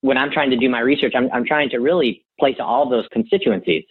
when 0.01 0.19
I'm 0.19 0.33
trying 0.33 0.51
to 0.51 0.57
do 0.57 0.69
my 0.69 0.81
research, 0.81 1.13
I'm, 1.17 1.31
I'm 1.33 1.45
trying 1.45 1.71
to 1.71 1.79
really 1.79 2.25
play 2.39 2.55
to 2.55 2.65
all 2.65 2.89
those 2.89 3.07
constituencies. 3.13 3.85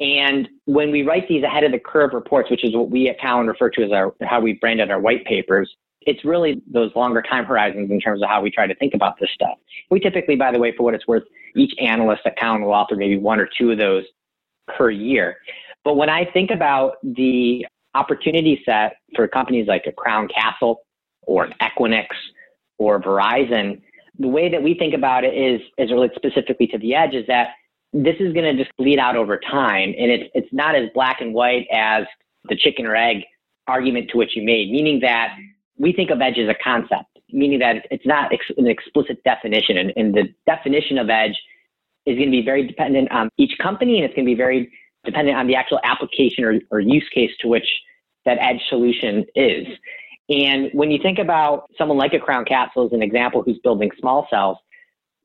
And 0.00 0.48
when 0.64 0.90
we 0.90 1.02
write 1.02 1.28
these 1.28 1.44
ahead 1.44 1.62
of 1.62 1.72
the 1.72 1.78
curve 1.78 2.12
reports, 2.14 2.50
which 2.50 2.64
is 2.64 2.74
what 2.74 2.90
we 2.90 3.08
at 3.08 3.20
Cowen 3.20 3.46
refer 3.46 3.68
to 3.70 3.82
as 3.84 3.92
our 3.92 4.14
how 4.22 4.40
we 4.40 4.54
branded 4.54 4.90
our 4.90 4.98
white 4.98 5.24
papers, 5.26 5.70
it's 6.02 6.24
really 6.24 6.62
those 6.66 6.90
longer 6.96 7.20
time 7.20 7.44
horizons 7.44 7.90
in 7.90 8.00
terms 8.00 8.22
of 8.22 8.28
how 8.28 8.40
we 8.40 8.50
try 8.50 8.66
to 8.66 8.74
think 8.76 8.94
about 8.94 9.20
this 9.20 9.28
stuff. 9.34 9.58
We 9.90 10.00
typically, 10.00 10.36
by 10.36 10.52
the 10.52 10.58
way, 10.58 10.74
for 10.74 10.84
what 10.84 10.94
it's 10.94 11.06
worth, 11.06 11.24
each 11.54 11.74
analyst 11.78 12.22
at 12.24 12.38
Cowen 12.38 12.62
will 12.62 12.72
author 12.72 12.96
maybe 12.96 13.18
one 13.18 13.38
or 13.38 13.48
two 13.58 13.72
of 13.72 13.78
those 13.78 14.04
per 14.76 14.90
year. 14.90 15.36
But 15.84 15.96
when 15.96 16.08
I 16.08 16.24
think 16.24 16.50
about 16.50 16.94
the 17.02 17.66
opportunity 17.94 18.62
set 18.64 18.96
for 19.14 19.28
companies 19.28 19.66
like 19.66 19.84
a 19.86 19.92
Crown 19.92 20.28
Castle 20.28 20.80
or 21.22 21.44
an 21.44 21.54
Equinix 21.60 22.06
or 22.78 23.00
Verizon, 23.00 23.82
the 24.18 24.28
way 24.28 24.48
that 24.48 24.62
we 24.62 24.74
think 24.74 24.94
about 24.94 25.24
it 25.24 25.34
is, 25.34 25.60
as 25.78 25.90
it 25.90 25.92
relates 25.92 26.14
specifically 26.14 26.66
to 26.68 26.78
the 26.78 26.94
edge, 26.94 27.14
is 27.14 27.26
that 27.26 27.48
this 27.92 28.16
is 28.20 28.32
going 28.32 28.56
to 28.56 28.62
just 28.62 28.76
bleed 28.76 28.98
out 28.98 29.16
over 29.16 29.38
time. 29.38 29.94
And 29.98 30.10
it's, 30.10 30.30
it's 30.34 30.52
not 30.52 30.74
as 30.74 30.88
black 30.94 31.20
and 31.20 31.34
white 31.34 31.66
as 31.72 32.04
the 32.48 32.56
chicken 32.56 32.86
or 32.86 32.96
egg 32.96 33.24
argument 33.66 34.10
to 34.10 34.18
which 34.18 34.36
you 34.36 34.42
made, 34.42 34.70
meaning 34.70 35.00
that 35.00 35.36
we 35.76 35.92
think 35.92 36.10
of 36.10 36.20
edge 36.20 36.38
as 36.38 36.48
a 36.48 36.54
concept, 36.62 37.18
meaning 37.32 37.58
that 37.60 37.86
it's 37.90 38.06
not 38.06 38.32
ex- 38.32 38.44
an 38.56 38.66
explicit 38.66 39.22
definition. 39.24 39.76
And, 39.76 39.92
and 39.96 40.14
the 40.14 40.32
definition 40.46 40.98
of 40.98 41.10
edge 41.10 41.38
is 42.06 42.16
going 42.16 42.28
to 42.28 42.30
be 42.30 42.44
very 42.44 42.66
dependent 42.66 43.10
on 43.10 43.28
each 43.36 43.56
company 43.58 43.96
and 43.96 44.04
it's 44.04 44.14
going 44.14 44.24
to 44.24 44.30
be 44.30 44.36
very 44.36 44.70
dependent 45.04 45.36
on 45.36 45.46
the 45.46 45.54
actual 45.54 45.80
application 45.84 46.44
or, 46.44 46.60
or 46.70 46.80
use 46.80 47.08
case 47.14 47.30
to 47.40 47.48
which 47.48 47.66
that 48.24 48.38
edge 48.40 48.60
solution 48.68 49.24
is. 49.34 49.66
And 50.28 50.70
when 50.72 50.90
you 50.90 50.98
think 51.02 51.18
about 51.18 51.64
someone 51.76 51.98
like 51.98 52.14
a 52.14 52.20
Crown 52.20 52.44
Castle 52.44 52.86
as 52.86 52.92
an 52.92 53.02
example 53.02 53.42
who's 53.42 53.58
building 53.58 53.90
small 53.98 54.28
cells, 54.30 54.58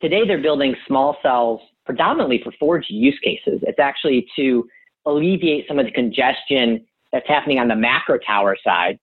today 0.02 0.26
they're 0.26 0.42
building 0.42 0.76
small 0.88 1.18
cells 1.22 1.62
predominantly 1.86 2.42
for 2.44 2.80
4G 2.82 2.86
use 2.90 3.20
cases. 3.24 3.62
It's 3.64 3.80
actually 3.80 4.28
to 4.36 4.68
alleviate 5.06 5.68
some 5.68 5.80
of 5.80 5.86
the 5.86 5.92
congestion 5.92 6.86
that's 7.12 7.28
happening 7.28 7.60
on 7.60 7.68
the 7.68 7.76
macro 7.76 8.18
tower 8.18 8.58
side 8.64 9.00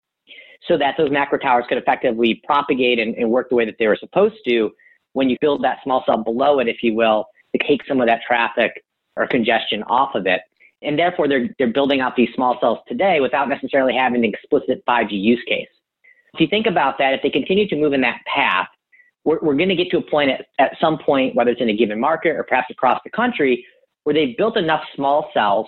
so 0.66 0.76
that 0.78 0.94
those 0.98 1.10
macro 1.10 1.38
towers 1.38 1.64
could 1.68 1.78
effectively 1.78 2.40
propagate 2.44 2.98
and, 2.98 3.14
and 3.16 3.30
work 3.30 3.48
the 3.48 3.54
way 3.54 3.64
that 3.64 3.76
they 3.78 3.86
were 3.86 3.96
supposed 3.96 4.36
to 4.46 4.70
when 5.12 5.28
you 5.28 5.36
build 5.40 5.62
that 5.62 5.78
small 5.82 6.02
cell 6.06 6.22
below 6.22 6.58
it, 6.58 6.68
if 6.68 6.82
you 6.82 6.94
will, 6.94 7.26
to 7.54 7.66
take 7.66 7.80
some 7.86 8.00
of 8.00 8.06
that 8.06 8.20
traffic 8.26 8.82
or 9.16 9.26
congestion 9.26 9.82
off 9.84 10.14
of 10.14 10.26
it. 10.26 10.40
And 10.82 10.98
therefore, 10.98 11.28
they're, 11.28 11.48
they're 11.58 11.72
building 11.72 12.00
out 12.00 12.16
these 12.16 12.30
small 12.34 12.58
cells 12.60 12.78
today 12.88 13.20
without 13.20 13.48
necessarily 13.48 13.94
having 13.94 14.24
an 14.24 14.32
explicit 14.32 14.82
5G 14.88 15.12
use 15.12 15.42
case. 15.46 15.68
If 16.34 16.40
you 16.40 16.46
think 16.48 16.66
about 16.66 16.98
that, 16.98 17.14
if 17.14 17.22
they 17.22 17.30
continue 17.30 17.68
to 17.68 17.76
move 17.76 17.92
in 17.92 18.00
that 18.00 18.20
path, 18.32 18.68
we're, 19.24 19.38
we're 19.40 19.56
going 19.56 19.68
to 19.68 19.76
get 19.76 19.90
to 19.90 19.98
a 19.98 20.10
point 20.10 20.30
at, 20.30 20.46
at 20.58 20.72
some 20.80 20.98
point, 20.98 21.34
whether 21.34 21.50
it's 21.50 21.60
in 21.60 21.68
a 21.68 21.76
given 21.76 22.00
market 22.00 22.30
or 22.30 22.44
perhaps 22.44 22.68
across 22.70 23.00
the 23.04 23.10
country, 23.10 23.64
where 24.04 24.14
they've 24.14 24.36
built 24.36 24.56
enough 24.56 24.82
small 24.96 25.30
cells 25.32 25.66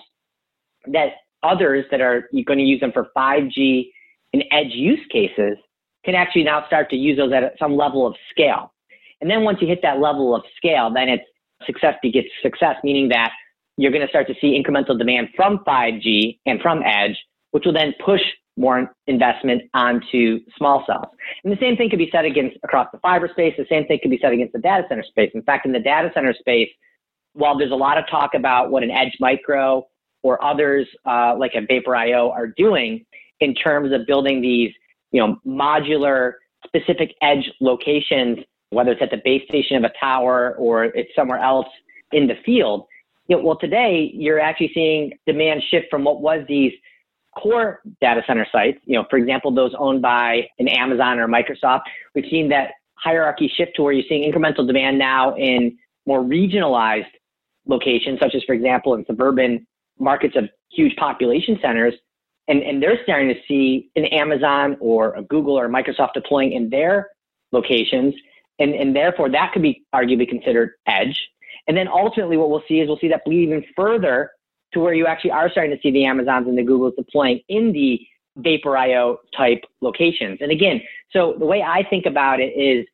that 0.87 1.09
others 1.43 1.85
that 1.91 2.01
are 2.01 2.29
going 2.45 2.59
to 2.59 2.65
use 2.65 2.79
them 2.79 2.91
for 2.91 3.07
5G 3.15 3.89
and 4.33 4.43
edge 4.51 4.71
use 4.71 4.99
cases 5.11 5.57
can 6.03 6.15
actually 6.15 6.43
now 6.43 6.65
start 6.67 6.89
to 6.89 6.95
use 6.95 7.17
those 7.17 7.31
at 7.33 7.57
some 7.57 7.75
level 7.75 8.05
of 8.05 8.15
scale. 8.29 8.73
And 9.21 9.29
then 9.29 9.43
once 9.43 9.59
you 9.61 9.67
hit 9.67 9.79
that 9.81 9.99
level 9.99 10.35
of 10.35 10.43
scale, 10.57 10.91
then 10.93 11.09
it's 11.09 11.23
success 11.65 11.95
begets 12.01 12.27
success, 12.43 12.75
meaning 12.83 13.09
that 13.09 13.31
you're 13.77 13.91
going 13.91 14.03
to 14.03 14.09
start 14.09 14.27
to 14.27 14.35
see 14.39 14.61
incremental 14.61 14.97
demand 14.97 15.29
from 15.35 15.59
5G 15.65 16.39
and 16.45 16.61
from 16.61 16.81
edge, 16.83 17.17
which 17.51 17.65
will 17.65 17.73
then 17.73 17.93
push 18.03 18.21
more 18.57 18.93
investment 19.07 19.63
onto 19.73 20.39
small 20.57 20.83
cells. 20.87 21.07
And 21.43 21.51
the 21.51 21.59
same 21.59 21.75
thing 21.75 21.89
could 21.89 21.99
be 21.99 22.09
said 22.11 22.25
against 22.25 22.57
across 22.63 22.87
the 22.91 22.99
fiber 22.99 23.27
space. 23.27 23.53
The 23.57 23.65
same 23.69 23.85
thing 23.85 23.99
could 24.01 24.11
be 24.11 24.19
said 24.21 24.31
against 24.31 24.53
the 24.53 24.59
data 24.59 24.85
center 24.87 25.03
space. 25.03 25.31
In 25.33 25.41
fact, 25.41 25.65
in 25.65 25.71
the 25.71 25.79
data 25.79 26.09
center 26.13 26.33
space, 26.33 26.69
while 27.33 27.57
there's 27.57 27.71
a 27.71 27.75
lot 27.75 27.97
of 27.97 28.05
talk 28.09 28.33
about 28.33 28.71
what 28.71 28.83
an 28.83 28.91
Edge 28.91 29.13
Micro 29.19 29.85
or 30.23 30.43
others 30.43 30.87
uh, 31.05 31.35
like 31.37 31.51
a 31.53 31.61
Vapor 31.61 31.95
IO 31.95 32.31
are 32.31 32.47
doing 32.47 33.05
in 33.41 33.53
terms 33.53 33.93
of 33.93 34.07
building 34.07 34.41
these, 34.41 34.71
you 35.11 35.21
know, 35.21 35.37
modular 35.45 36.33
specific 36.65 37.13
edge 37.21 37.51
locations, 37.59 38.39
whether 38.69 38.91
it's 38.91 39.01
at 39.01 39.11
the 39.11 39.21
base 39.23 39.43
station 39.47 39.77
of 39.77 39.83
a 39.83 39.91
tower 39.99 40.55
or 40.57 40.85
it's 40.85 41.13
somewhere 41.15 41.39
else 41.39 41.67
in 42.11 42.27
the 42.27 42.35
field. 42.45 42.85
You 43.27 43.37
know, 43.37 43.43
well, 43.43 43.57
today 43.57 44.11
you're 44.13 44.39
actually 44.39 44.71
seeing 44.73 45.11
demand 45.27 45.61
shift 45.69 45.87
from 45.89 46.03
what 46.03 46.21
was 46.21 46.45
these 46.47 46.71
core 47.35 47.81
data 48.01 48.21
center 48.25 48.47
sites, 48.51 48.79
you 48.85 48.95
know, 48.95 49.05
for 49.09 49.17
example, 49.17 49.51
those 49.51 49.73
owned 49.77 50.01
by 50.01 50.47
an 50.59 50.67
Amazon 50.67 51.19
or 51.19 51.27
Microsoft, 51.27 51.81
we've 52.13 52.29
seen 52.29 52.49
that 52.49 52.71
hierarchy 52.95 53.51
shift 53.55 53.75
to 53.75 53.83
where 53.83 53.93
you're 53.93 54.05
seeing 54.07 54.31
incremental 54.31 54.65
demand 54.65 54.97
now 54.97 55.35
in 55.35 55.77
more 56.05 56.21
regionalized 56.21 57.05
locations, 57.67 58.19
such 58.19 58.35
as, 58.35 58.43
for 58.43 58.53
example, 58.53 58.93
in 58.93 59.05
suburban 59.05 59.65
markets 59.99 60.35
of 60.35 60.49
huge 60.71 60.95
population 60.95 61.59
centers. 61.61 61.93
And, 62.47 62.61
and 62.61 62.81
they're 62.81 62.99
starting 63.03 63.29
to 63.29 63.39
see 63.47 63.89
an 63.95 64.05
Amazon 64.05 64.77
or 64.79 65.15
a 65.15 65.23
Google 65.23 65.57
or 65.57 65.65
a 65.65 65.69
Microsoft 65.69 66.13
deploying 66.13 66.51
in 66.53 66.69
their 66.69 67.09
locations. 67.51 68.13
And, 68.59 68.73
and 68.73 68.95
therefore, 68.95 69.29
that 69.31 69.51
could 69.51 69.61
be 69.61 69.83
arguably 69.93 70.27
considered 70.27 70.71
edge. 70.85 71.27
And 71.67 71.75
then 71.75 71.87
ultimately, 71.87 72.37
what 72.37 72.49
we'll 72.49 72.63
see 72.67 72.79
is 72.79 72.87
we'll 72.87 72.99
see 72.99 73.07
that 73.09 73.25
bleed 73.25 73.43
even 73.43 73.65
further 73.75 74.31
to 74.75 74.81
where 74.81 74.93
you 74.93 75.07
actually 75.07 75.31
are 75.31 75.49
starting 75.49 75.75
to 75.75 75.81
see 75.81 75.89
the 75.89 76.05
Amazons 76.05 76.47
and 76.47 76.57
the 76.57 76.61
Googles 76.61 76.95
deploying 76.95 77.39
in 77.47 77.71
the 77.71 77.99
Vapor.io 78.35 79.19
type 79.35 79.63
locations. 79.81 80.39
And 80.41 80.51
again, 80.51 80.81
so 81.11 81.35
the 81.39 81.45
way 81.45 81.63
I 81.63 81.83
think 81.89 82.05
about 82.05 82.41
it 82.41 82.51
is 82.53 82.85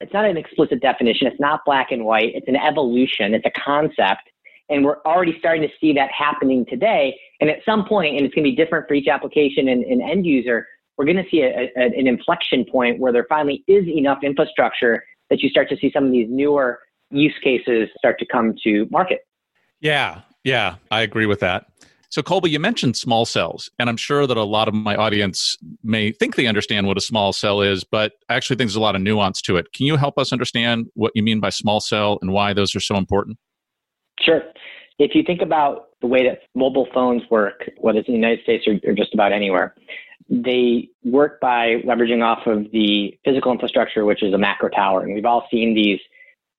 it's 0.00 0.12
not 0.12 0.26
an 0.26 0.36
explicit 0.36 0.82
definition. 0.82 1.26
It's 1.26 1.40
not 1.40 1.60
black 1.64 1.90
and 1.90 2.04
white. 2.04 2.32
It's 2.34 2.48
an 2.48 2.56
evolution. 2.56 3.34
It's 3.34 3.46
a 3.46 3.60
concept. 3.64 4.28
And 4.68 4.84
we're 4.84 4.98
already 5.06 5.38
starting 5.38 5.62
to 5.62 5.68
see 5.80 5.92
that 5.94 6.10
happening 6.12 6.66
today. 6.68 7.18
And 7.40 7.48
at 7.48 7.58
some 7.64 7.86
point, 7.86 8.16
and 8.16 8.26
it's 8.26 8.34
going 8.34 8.44
to 8.44 8.50
be 8.50 8.56
different 8.56 8.86
for 8.86 8.94
each 8.94 9.08
application 9.08 9.68
and, 9.68 9.82
and 9.84 10.02
end 10.02 10.26
user, 10.26 10.66
we're 10.98 11.06
going 11.06 11.16
to 11.16 11.30
see 11.30 11.40
a, 11.40 11.70
a, 11.76 11.84
an 11.84 12.06
inflection 12.06 12.66
point 12.70 12.98
where 13.00 13.12
there 13.12 13.26
finally 13.28 13.64
is 13.66 13.86
enough 13.88 14.18
infrastructure 14.22 15.02
that 15.30 15.40
you 15.40 15.48
start 15.48 15.70
to 15.70 15.76
see 15.78 15.90
some 15.92 16.04
of 16.04 16.12
these 16.12 16.28
newer 16.28 16.80
use 17.10 17.34
cases 17.42 17.88
start 17.96 18.18
to 18.18 18.26
come 18.26 18.54
to 18.64 18.86
market. 18.90 19.20
Yeah, 19.80 20.20
yeah, 20.44 20.76
I 20.90 21.02
agree 21.02 21.26
with 21.26 21.40
that. 21.40 21.66
So, 22.12 22.22
Colby, 22.22 22.50
you 22.50 22.60
mentioned 22.60 22.94
small 22.94 23.24
cells, 23.24 23.70
and 23.78 23.88
I'm 23.88 23.96
sure 23.96 24.26
that 24.26 24.36
a 24.36 24.44
lot 24.44 24.68
of 24.68 24.74
my 24.74 24.94
audience 24.94 25.56
may 25.82 26.12
think 26.12 26.36
they 26.36 26.46
understand 26.46 26.86
what 26.86 26.98
a 26.98 27.00
small 27.00 27.32
cell 27.32 27.62
is, 27.62 27.84
but 27.84 28.12
I 28.28 28.34
actually 28.34 28.56
think 28.56 28.68
there's 28.68 28.76
a 28.76 28.80
lot 28.80 28.94
of 28.94 29.00
nuance 29.00 29.40
to 29.42 29.56
it. 29.56 29.72
Can 29.72 29.86
you 29.86 29.96
help 29.96 30.18
us 30.18 30.30
understand 30.30 30.88
what 30.92 31.12
you 31.14 31.22
mean 31.22 31.40
by 31.40 31.48
small 31.48 31.80
cell 31.80 32.18
and 32.20 32.30
why 32.30 32.52
those 32.52 32.76
are 32.76 32.80
so 32.80 32.96
important? 32.96 33.38
Sure. 34.20 34.42
If 34.98 35.14
you 35.14 35.22
think 35.22 35.40
about 35.40 35.86
the 36.02 36.06
way 36.06 36.22
that 36.28 36.40
mobile 36.54 36.86
phones 36.92 37.22
work, 37.30 37.70
whether 37.78 38.00
it's 38.00 38.08
in 38.08 38.12
the 38.12 38.20
United 38.20 38.42
States 38.42 38.66
or, 38.66 38.78
or 38.84 38.92
just 38.92 39.14
about 39.14 39.32
anywhere, 39.32 39.74
they 40.28 40.90
work 41.04 41.40
by 41.40 41.76
leveraging 41.86 42.22
off 42.22 42.46
of 42.46 42.70
the 42.72 43.18
physical 43.24 43.52
infrastructure, 43.52 44.04
which 44.04 44.22
is 44.22 44.34
a 44.34 44.38
macro 44.38 44.68
tower. 44.68 45.00
And 45.00 45.14
we've 45.14 45.24
all 45.24 45.46
seen 45.50 45.74
these 45.74 45.98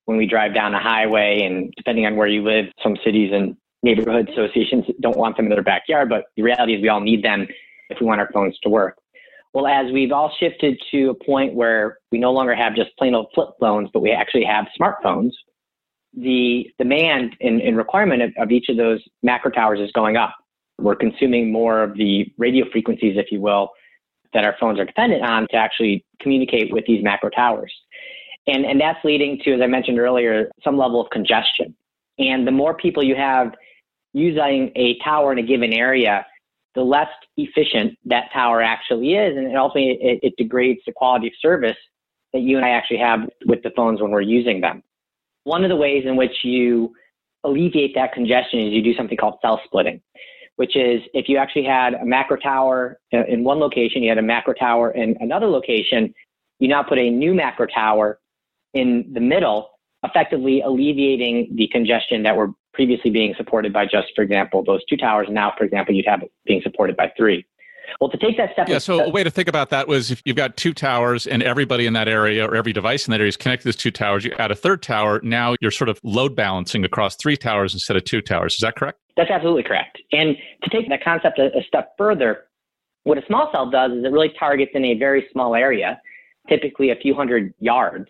when 0.06 0.16
we 0.16 0.26
drive 0.26 0.52
down 0.52 0.74
a 0.74 0.82
highway, 0.82 1.42
and 1.44 1.72
depending 1.76 2.06
on 2.06 2.16
where 2.16 2.26
you 2.26 2.42
live, 2.42 2.66
some 2.82 2.96
cities 3.04 3.30
and 3.32 3.56
neighborhood 3.84 4.28
associations 4.30 4.84
don't 5.00 5.16
want 5.16 5.36
them 5.36 5.46
in 5.46 5.50
their 5.50 5.62
backyard, 5.62 6.08
but 6.08 6.24
the 6.36 6.42
reality 6.42 6.74
is 6.74 6.82
we 6.82 6.88
all 6.88 7.00
need 7.00 7.22
them 7.22 7.46
if 7.90 8.00
we 8.00 8.06
want 8.06 8.20
our 8.20 8.30
phones 8.32 8.58
to 8.60 8.68
work. 8.70 8.96
Well, 9.52 9.66
as 9.68 9.92
we've 9.92 10.10
all 10.10 10.34
shifted 10.40 10.80
to 10.90 11.10
a 11.10 11.24
point 11.24 11.54
where 11.54 11.98
we 12.10 12.18
no 12.18 12.32
longer 12.32 12.54
have 12.56 12.74
just 12.74 12.90
plain 12.98 13.14
old 13.14 13.28
flip 13.34 13.50
phones, 13.60 13.88
but 13.92 14.00
we 14.00 14.10
actually 14.10 14.44
have 14.44 14.66
smartphones, 14.80 15.30
the 16.16 16.66
demand 16.78 17.36
and, 17.40 17.60
and 17.60 17.76
requirement 17.76 18.22
of, 18.22 18.32
of 18.38 18.50
each 18.50 18.68
of 18.68 18.76
those 18.76 19.00
macro 19.22 19.50
towers 19.50 19.78
is 19.80 19.92
going 19.92 20.16
up. 20.16 20.34
We're 20.78 20.96
consuming 20.96 21.52
more 21.52 21.82
of 21.82 21.94
the 21.96 22.26
radio 22.36 22.64
frequencies, 22.72 23.16
if 23.16 23.30
you 23.30 23.40
will, 23.40 23.70
that 24.32 24.44
our 24.44 24.56
phones 24.58 24.80
are 24.80 24.84
dependent 24.84 25.22
on 25.22 25.46
to 25.50 25.56
actually 25.56 26.04
communicate 26.20 26.72
with 26.72 26.84
these 26.86 27.04
macro 27.04 27.30
towers. 27.30 27.72
And, 28.46 28.64
and 28.64 28.80
that's 28.80 28.98
leading 29.04 29.38
to, 29.44 29.54
as 29.54 29.60
I 29.60 29.66
mentioned 29.66 29.98
earlier, 29.98 30.50
some 30.64 30.76
level 30.76 31.00
of 31.00 31.10
congestion. 31.10 31.76
And 32.18 32.46
the 32.46 32.50
more 32.50 32.74
people 32.74 33.04
you 33.04 33.16
have 33.16 33.52
using 34.14 34.72
a 34.76 34.96
tower 35.04 35.32
in 35.32 35.38
a 35.38 35.42
given 35.42 35.72
area, 35.72 36.24
the 36.74 36.82
less 36.82 37.08
efficient 37.36 37.98
that 38.06 38.32
tower 38.32 38.62
actually 38.62 39.14
is. 39.14 39.36
And 39.36 39.56
ultimately, 39.56 39.98
it, 40.00 40.20
it 40.22 40.34
degrades 40.38 40.80
the 40.86 40.92
quality 40.92 41.26
of 41.26 41.34
service 41.42 41.76
that 42.32 42.40
you 42.40 42.56
and 42.56 42.64
I 42.64 42.70
actually 42.70 42.98
have 42.98 43.28
with 43.44 43.62
the 43.62 43.70
phones 43.76 44.00
when 44.00 44.10
we're 44.10 44.22
using 44.22 44.60
them. 44.60 44.82
One 45.42 45.62
of 45.62 45.68
the 45.68 45.76
ways 45.76 46.04
in 46.06 46.16
which 46.16 46.32
you 46.42 46.94
alleviate 47.44 47.94
that 47.94 48.12
congestion 48.12 48.60
is 48.60 48.72
you 48.72 48.82
do 48.82 48.94
something 48.94 49.16
called 49.16 49.34
cell 49.42 49.60
splitting, 49.64 50.00
which 50.56 50.74
is 50.76 51.02
if 51.12 51.28
you 51.28 51.36
actually 51.36 51.64
had 51.64 51.94
a 51.94 52.04
macro 52.04 52.36
tower 52.36 52.98
in 53.10 53.44
one 53.44 53.58
location, 53.58 54.02
you 54.02 54.08
had 54.08 54.18
a 54.18 54.22
macro 54.22 54.54
tower 54.54 54.90
in 54.92 55.16
another 55.20 55.46
location, 55.46 56.14
you 56.60 56.68
now 56.68 56.82
put 56.82 56.98
a 56.98 57.10
new 57.10 57.34
macro 57.34 57.66
tower 57.66 58.18
in 58.72 59.10
the 59.12 59.20
middle, 59.20 59.70
effectively 60.02 60.62
alleviating 60.62 61.54
the 61.54 61.68
congestion 61.68 62.22
that 62.22 62.36
were 62.36 62.48
previously 62.74 63.10
being 63.10 63.34
supported 63.36 63.72
by 63.72 63.84
just, 63.84 64.08
for 64.14 64.22
example, 64.22 64.62
those 64.64 64.84
two 64.88 64.96
towers. 64.96 65.28
Now, 65.30 65.52
for 65.56 65.64
example, 65.64 65.94
you'd 65.94 66.06
have 66.06 66.22
it 66.22 66.32
being 66.44 66.60
supported 66.62 66.96
by 66.96 67.12
three. 67.16 67.46
Well, 68.00 68.10
to 68.10 68.16
take 68.16 68.36
that 68.38 68.52
step. 68.52 68.68
Yeah. 68.68 68.78
So 68.78 69.00
a 69.00 69.10
way 69.10 69.22
to 69.22 69.30
think 69.30 69.48
about 69.48 69.70
that 69.70 69.86
was 69.86 70.10
if 70.10 70.22
you've 70.24 70.36
got 70.36 70.56
two 70.56 70.72
towers 70.72 71.26
and 71.26 71.42
everybody 71.42 71.86
in 71.86 71.92
that 71.92 72.08
area 72.08 72.46
or 72.46 72.56
every 72.56 72.72
device 72.72 73.06
in 73.06 73.12
that 73.12 73.20
area 73.20 73.28
is 73.28 73.36
connected 73.36 73.64
to 73.64 73.68
those 73.68 73.76
two 73.76 73.90
towers, 73.90 74.24
you 74.24 74.32
add 74.38 74.50
a 74.50 74.54
third 74.54 74.82
tower. 74.82 75.20
Now 75.22 75.54
you're 75.60 75.70
sort 75.70 75.88
of 75.88 76.00
load 76.02 76.34
balancing 76.34 76.84
across 76.84 77.16
three 77.16 77.36
towers 77.36 77.74
instead 77.74 77.96
of 77.96 78.04
two 78.04 78.20
towers. 78.20 78.54
Is 78.54 78.60
that 78.62 78.76
correct? 78.76 78.98
That's 79.16 79.30
absolutely 79.30 79.62
correct. 79.62 79.98
And 80.12 80.36
to 80.62 80.70
take 80.70 80.88
that 80.88 81.04
concept 81.04 81.38
a, 81.38 81.56
a 81.56 81.62
step 81.66 81.92
further, 81.96 82.44
what 83.04 83.18
a 83.18 83.22
small 83.26 83.50
cell 83.52 83.70
does 83.70 83.92
is 83.92 84.04
it 84.04 84.12
really 84.12 84.32
targets 84.38 84.72
in 84.74 84.84
a 84.84 84.94
very 84.98 85.28
small 85.30 85.54
area, 85.54 86.00
typically 86.48 86.90
a 86.90 86.96
few 86.96 87.14
hundred 87.14 87.54
yards, 87.60 88.08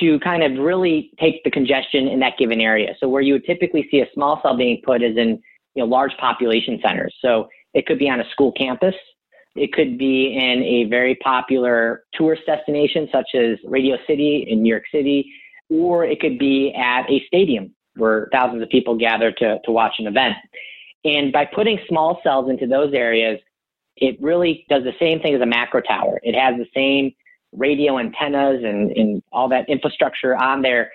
to 0.00 0.18
kind 0.20 0.42
of 0.42 0.62
really 0.62 1.10
take 1.20 1.42
the 1.44 1.50
congestion 1.50 2.08
in 2.08 2.20
that 2.20 2.38
given 2.38 2.60
area. 2.60 2.94
So 2.98 3.08
where 3.08 3.22
you 3.22 3.34
would 3.34 3.44
typically 3.44 3.86
see 3.90 4.00
a 4.00 4.06
small 4.12 4.40
cell 4.42 4.56
being 4.56 4.80
put 4.84 5.02
is 5.02 5.16
in 5.16 5.40
you 5.74 5.82
know 5.82 5.84
large 5.84 6.16
population 6.18 6.80
centers. 6.82 7.14
So 7.20 7.48
it 7.74 7.86
could 7.86 7.98
be 7.98 8.08
on 8.08 8.20
a 8.20 8.28
school 8.30 8.52
campus. 8.52 8.94
It 9.56 9.72
could 9.72 9.98
be 9.98 10.36
in 10.36 10.62
a 10.62 10.84
very 10.88 11.14
popular 11.16 12.04
tourist 12.14 12.42
destination 12.46 13.08
such 13.12 13.28
as 13.34 13.58
Radio 13.64 13.96
City 14.06 14.46
in 14.48 14.62
New 14.62 14.68
York 14.68 14.84
City, 14.90 15.30
or 15.70 16.04
it 16.04 16.20
could 16.20 16.38
be 16.38 16.74
at 16.74 17.08
a 17.08 17.24
stadium 17.26 17.72
where 17.96 18.28
thousands 18.32 18.62
of 18.62 18.68
people 18.68 18.96
gather 18.96 19.30
to, 19.30 19.58
to 19.64 19.70
watch 19.70 19.94
an 19.98 20.08
event. 20.08 20.34
And 21.04 21.32
by 21.32 21.44
putting 21.44 21.78
small 21.88 22.20
cells 22.24 22.50
into 22.50 22.66
those 22.66 22.92
areas, 22.92 23.38
it 23.96 24.20
really 24.20 24.66
does 24.68 24.82
the 24.82 24.94
same 24.98 25.20
thing 25.20 25.34
as 25.34 25.40
a 25.40 25.46
macro 25.46 25.80
tower. 25.80 26.18
It 26.22 26.34
has 26.34 26.56
the 26.56 26.66
same 26.74 27.12
radio 27.56 27.98
antennas 27.98 28.62
and, 28.64 28.90
and 28.92 29.22
all 29.32 29.48
that 29.48 29.68
infrastructure 29.68 30.36
on 30.36 30.62
there 30.62 30.90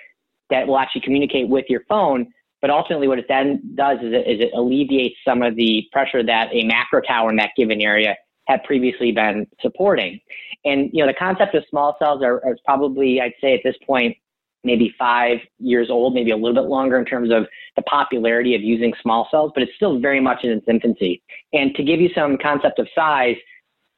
that 0.50 0.67
will 0.67 0.78
actually 0.78 1.02
communicate 1.02 1.48
with 1.48 1.65
your 1.69 1.82
phone. 1.88 2.28
But 2.62 2.69
ultimately, 2.69 3.08
what 3.08 3.19
it 3.19 3.26
then 3.30 3.62
does 3.76 4.00
is 4.00 4.12
it, 4.12 4.28
is 4.28 4.41
it 4.41 4.52
alleviates 4.54 5.15
some 5.26 5.41
of 5.41 5.56
the 5.56 5.88
pressure 5.91 6.24
that 6.24 6.50
a 6.52 6.63
macro 6.63 7.02
tower 7.02 7.30
in 7.30 7.38
that 7.38 7.52
given 7.56 7.82
area 7.82 8.15
had 8.48 8.63
previously 8.63 9.12
been 9.12 9.48
supporting. 9.62 10.19
And 10.65 10.89
you 10.91 11.04
know, 11.04 11.08
the 11.08 11.17
concept 11.17 11.56
of 11.56 11.63
small 11.69 11.95
cells 12.00 12.22
are, 12.24 12.43
are 12.45 12.58
probably, 12.65 13.22
I'd 13.22 13.34
say, 13.39 13.54
at 13.54 13.62
this 13.63 13.76
point, 13.86 14.17
maybe 14.63 14.93
five 15.00 15.38
years 15.60 15.89
old, 15.89 16.13
maybe 16.13 16.32
a 16.32 16.36
little 16.36 16.54
bit 16.54 16.69
longer 16.69 17.00
in 17.00 17.06
terms 17.06 17.32
of 17.32 17.45
the 17.76 17.82
popularity 17.84 18.56
of 18.56 18.62
using 18.62 18.93
small 19.02 19.28
cells, 19.32 19.52
but 19.54 19.63
it's 19.63 19.72
still 19.76 20.00
very 20.00 20.19
much 20.19 20.43
in 20.43 20.52
its 20.52 20.67
infancy. 20.67 21.22
And 21.54 21.74
to 21.76 21.84
give 21.84 22.02
you 22.02 22.10
some 22.13 22.38
concept 22.38 22.78
of 22.80 22.88
size, 22.93 23.38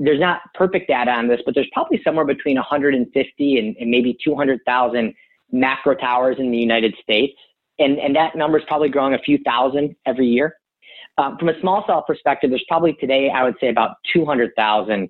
there's 0.05 0.19
not 0.19 0.41
perfect 0.53 0.87
data 0.87 1.11
on 1.11 1.27
this, 1.27 1.39
but 1.45 1.53
there's 1.53 1.69
probably 1.73 2.01
somewhere 2.03 2.25
between 2.25 2.55
150 2.55 3.59
and, 3.59 3.75
and 3.77 3.89
maybe 3.89 4.17
200,000 4.23 5.13
macro 5.51 5.95
towers 5.95 6.37
in 6.39 6.51
the 6.51 6.57
United 6.57 6.95
States. 7.01 7.37
And, 7.79 7.99
and 7.99 8.15
that 8.15 8.35
number 8.35 8.57
is 8.57 8.63
probably 8.67 8.89
growing 8.89 9.13
a 9.13 9.19
few 9.19 9.37
thousand 9.45 9.95
every 10.05 10.27
year. 10.27 10.55
Um, 11.17 11.37
from 11.37 11.49
a 11.49 11.59
small 11.59 11.83
cell 11.87 12.03
perspective, 12.03 12.49
there's 12.49 12.65
probably 12.67 12.93
today, 12.93 13.29
I 13.29 13.43
would 13.43 13.55
say, 13.59 13.69
about 13.69 13.97
200,000 14.13 15.09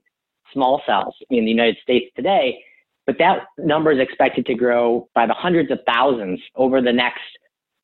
small 0.54 0.82
cells 0.86 1.15
in 1.30 1.45
the 1.45 1.51
United 1.51 1.77
States 1.82 2.12
today. 2.15 2.62
But 3.06 3.17
that 3.19 3.45
number 3.58 3.91
is 3.91 3.99
expected 3.99 4.45
to 4.47 4.56
grow 4.56 5.10
by 5.15 5.25
the 5.25 5.34
hundreds 5.34 5.71
of 5.71 5.80
thousands 5.86 6.39
over 6.56 6.82
the 6.82 6.93
next 6.93 7.21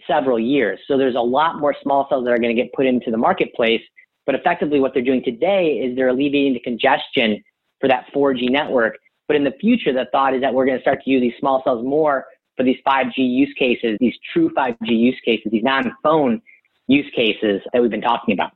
several 0.06 0.39
years. 0.39 0.80
So 0.88 0.98
there's 0.98 1.15
a 1.15 1.20
lot 1.20 1.60
more 1.60 1.76
small 1.82 2.08
cells 2.10 2.26
that 2.26 2.32
are 2.32 2.38
going 2.38 2.56
to 2.56 2.62
get 2.62 2.72
put 2.74 2.86
into 2.86 3.12
the 3.12 3.17
marketplace 3.17 3.82
but 4.28 4.36
effectively, 4.36 4.80
what 4.80 4.94
they're 4.94 5.02
doing 5.02 5.24
today 5.24 5.80
is 5.82 5.96
they're 5.96 6.10
alleviating 6.10 6.54
the 6.54 6.60
congestion 6.60 7.42
for 7.80 7.88
that 7.88 8.06
4G 8.13 8.50
network. 8.50 8.98
But 9.28 9.38
in 9.38 9.44
the 9.46 9.54
future, 9.60 9.92
the 9.94 10.06
thought 10.12 10.36
is 10.36 10.42
that 10.42 10.54
we're 10.54 10.66
going 10.66 10.78
to 10.78 10.82
start 10.82 11.02
to 11.04 11.10
use 11.10 11.22
these 11.22 11.34
small 11.40 11.62
cells 11.63 11.84
more 11.86 12.26
for 12.58 12.63
these 12.63 12.78
5G 12.86 13.18
use 13.18 13.54
cases, 13.58 13.98
these 14.00 14.16
true 14.34 14.50
5G 14.50 14.76
use 14.90 15.20
cases, 15.24 15.52
these 15.52 15.63
non 15.63 15.92
phone 16.04 16.42
use 16.88 17.10
cases 17.16 17.62
that 17.72 17.82
we've 17.82 17.92
been 17.92 18.02
talking 18.02 18.34
about. 18.34 18.52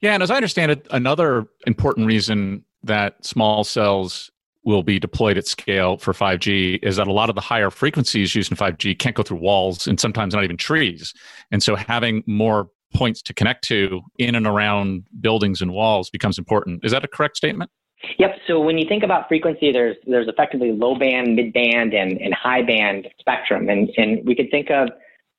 Yeah, 0.00 0.14
and 0.14 0.22
as 0.22 0.30
I 0.30 0.36
understand 0.36 0.72
it, 0.72 0.86
another 0.90 1.46
important 1.66 2.06
reason 2.06 2.64
that 2.82 3.24
small 3.24 3.64
cells 3.64 4.30
will 4.64 4.82
be 4.82 4.98
deployed 4.98 5.36
at 5.38 5.46
scale 5.46 5.98
for 5.98 6.12
5G 6.12 6.80
is 6.82 6.96
that 6.96 7.06
a 7.06 7.12
lot 7.12 7.28
of 7.28 7.34
the 7.34 7.40
higher 7.40 7.70
frequencies 7.70 8.34
used 8.34 8.50
in 8.50 8.56
5G 8.56 8.98
can't 8.98 9.14
go 9.14 9.22
through 9.22 9.38
walls 9.38 9.86
and 9.86 10.00
sometimes 10.00 10.34
not 10.34 10.42
even 10.42 10.56
trees. 10.56 11.14
And 11.50 11.62
so 11.62 11.76
having 11.76 12.24
more 12.26 12.68
points 12.94 13.22
to 13.22 13.34
connect 13.34 13.64
to 13.64 14.02
in 14.18 14.34
and 14.34 14.46
around 14.46 15.04
buildings 15.20 15.60
and 15.60 15.72
walls 15.72 16.10
becomes 16.10 16.38
important. 16.38 16.84
Is 16.84 16.92
that 16.92 17.04
a 17.04 17.08
correct 17.08 17.36
statement? 17.36 17.70
Yep. 18.18 18.36
So 18.46 18.60
when 18.60 18.78
you 18.78 18.86
think 18.86 19.02
about 19.02 19.28
frequency, 19.28 19.72
there's 19.72 19.96
there's 20.06 20.28
effectively 20.28 20.72
low 20.72 20.94
band, 20.94 21.36
mid 21.36 21.52
band, 21.52 21.94
and, 21.94 22.20
and 22.20 22.34
high 22.34 22.62
band 22.62 23.08
spectrum, 23.18 23.68
and 23.68 23.90
and 23.96 24.26
we 24.26 24.34
could 24.34 24.50
think 24.50 24.70
of 24.70 24.90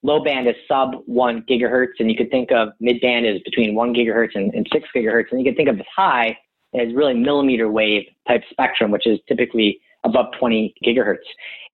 low 0.03 0.23
band 0.23 0.47
as 0.47 0.55
sub 0.67 0.95
one 1.05 1.43
gigahertz, 1.49 1.93
and 1.99 2.09
you 2.09 2.17
could 2.17 2.31
think 2.31 2.51
of 2.51 2.69
mid 2.79 3.01
band 3.01 3.25
as 3.25 3.39
between 3.41 3.75
one 3.75 3.93
gigahertz 3.93 4.31
and, 4.35 4.53
and 4.53 4.67
six 4.71 4.87
gigahertz, 4.95 5.25
and 5.31 5.39
you 5.39 5.45
could 5.45 5.57
think 5.57 5.69
of 5.69 5.77
this 5.77 5.87
high 5.95 6.37
as 6.73 6.93
really 6.93 7.13
millimeter 7.13 7.69
wave 7.71 8.03
type 8.27 8.41
spectrum, 8.49 8.91
which 8.91 9.07
is 9.07 9.19
typically 9.27 9.79
above 10.03 10.27
20 10.39 10.73
gigahertz. 10.85 11.17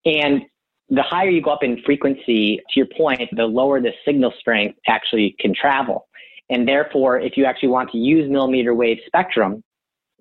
And 0.06 0.44
the 0.92 1.02
higher 1.04 1.30
you 1.30 1.42
go 1.42 1.52
up 1.52 1.64
in 1.64 1.82
frequency, 1.84 2.58
to 2.58 2.74
your 2.76 2.88
point, 2.98 3.30
the 3.32 3.46
lower 3.46 3.80
the 3.80 3.94
signal 4.06 4.34
strength 4.38 4.78
actually 4.88 5.36
can 5.40 5.54
travel. 5.56 6.08
And 6.50 6.68
therefore, 6.68 7.18
if 7.18 7.38
you 7.38 7.46
actually 7.46 7.70
want 7.70 7.90
to 7.92 7.98
use 7.98 8.30
millimeter 8.30 8.76
wave 8.76 8.98
spectrum, 9.06 9.64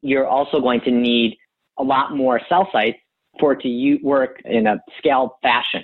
you're 0.01 0.29
also 0.29 0.61
going 0.61 0.81
to 0.83 0.93
need 0.93 1.37
a 1.79 1.83
lot 1.83 2.17
more 2.17 2.41
cell 2.49 2.69
sites 2.73 2.99
for 3.41 3.53
it 3.53 3.61
to 3.63 3.99
work 4.03 4.41
in 4.45 4.69
a 4.69 4.77
scaled 4.97 5.31
fashion. 5.43 5.83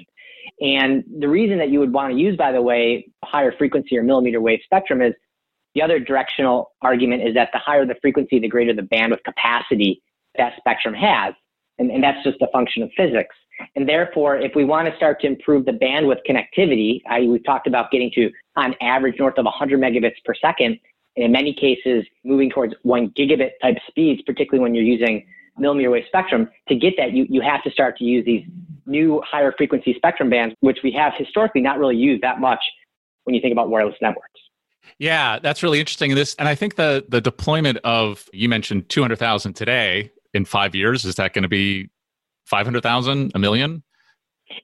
And 0.61 1.03
the 1.19 1.29
reason 1.29 1.59
that 1.59 1.71
you 1.71 1.81
would 1.81 1.93
want 1.93 2.15
to 2.15 2.19
use, 2.19 2.37
by 2.37 2.53
the 2.53 2.63
way, 2.63 3.09
higher 3.25 3.53
frequency 3.59 3.99
or 3.99 4.05
millimeter 4.05 4.41
wave 4.41 4.61
spectrum 4.65 5.03
is 5.03 5.15
The 5.77 5.83
other 5.83 6.01
directional 6.01 6.73
argument 6.81 7.29
is 7.29 7.35
that 7.35 7.51
the 7.53 7.59
higher 7.59 7.85
the 7.85 7.97
frequency, 8.01 8.39
the 8.39 8.49
greater 8.49 8.73
the 8.73 8.81
bandwidth 8.81 9.23
capacity 9.25 10.03
that 10.39 10.55
spectrum 10.57 10.95
has. 10.95 11.35
And, 11.79 11.91
and 11.91 12.03
that's 12.03 12.25
just 12.25 12.41
a 12.41 12.47
function 12.51 12.83
of 12.83 12.91
physics. 12.97 13.37
And 13.75 13.89
therefore, 13.89 14.37
if 14.37 14.53
we 14.55 14.65
want 14.65 14.89
to 14.89 14.97
start 14.97 15.21
to 15.21 15.27
improve 15.27 15.65
the 15.65 15.73
bandwidth 15.73 16.21
connectivity, 16.29 17.01
I, 17.09 17.23
we've 17.23 17.45
talked 17.45 17.67
about 17.67 17.91
getting 17.91 18.11
to, 18.15 18.31
on 18.57 18.75
average, 18.81 19.19
north 19.19 19.39
of 19.39 19.45
100 19.45 19.81
megabits 19.81 20.17
per 20.25 20.35
second, 20.35 20.79
and 21.17 21.25
in 21.25 21.33
many 21.33 21.55
cases, 21.55 22.05
moving 22.25 22.51
towards 22.51 22.75
one 22.83 23.11
gigabit 23.11 23.53
type 23.63 23.77
speeds, 23.89 24.23
particularly 24.23 24.63
when 24.63 24.75
you're 24.75 24.85
using 24.85 25.27
millimeter 25.59 25.91
wave 25.91 26.05
spectrum. 26.07 26.49
To 26.69 26.77
get 26.77 26.95
that, 26.99 27.13
you, 27.13 27.27
you 27.29 27.41
have 27.41 27.63
to 27.63 27.71
start 27.71 27.97
to 27.99 28.05
use 28.05 28.25
these 28.25 28.45
new 28.85 29.23
higher 29.29 29.53
frequency 29.57 29.95
spectrum 29.95 30.31
bands, 30.31 30.55
which 30.61 30.79
we 30.85 30.93
have 30.93 31.15
historically 31.17 31.63
not 31.63 31.79
really 31.79 31.97
used 31.97 32.23
that 32.23 32.41
much 32.41 32.61
when 33.25 33.35
you 33.35 33.41
think 33.41 33.53
about 33.53 33.71
wireless 33.71 33.97
networks. 34.01 34.41
Yeah, 34.99 35.39
that's 35.39 35.63
really 35.63 35.81
interesting. 35.81 36.15
This, 36.15 36.35
and 36.39 36.49
I 36.49 36.55
think 36.55 36.77
the 36.77 37.05
the 37.09 37.21
deployment 37.21 37.79
of 37.79 38.29
you 38.33 38.49
mentioned 38.49 38.89
two 38.89 39.03
hundred 39.03 39.19
thousand 39.19 39.55
today 39.55 40.13
in 40.33 40.45
five 40.45 40.75
years 40.75 41.05
is 41.05 41.17
that 41.17 41.33
going 41.33 41.43
to 41.43 41.49
be 41.49 41.89
five 42.47 42.67
hundred 42.67 42.83
thousand, 42.83 43.33
a 43.35 43.39
million? 43.39 43.83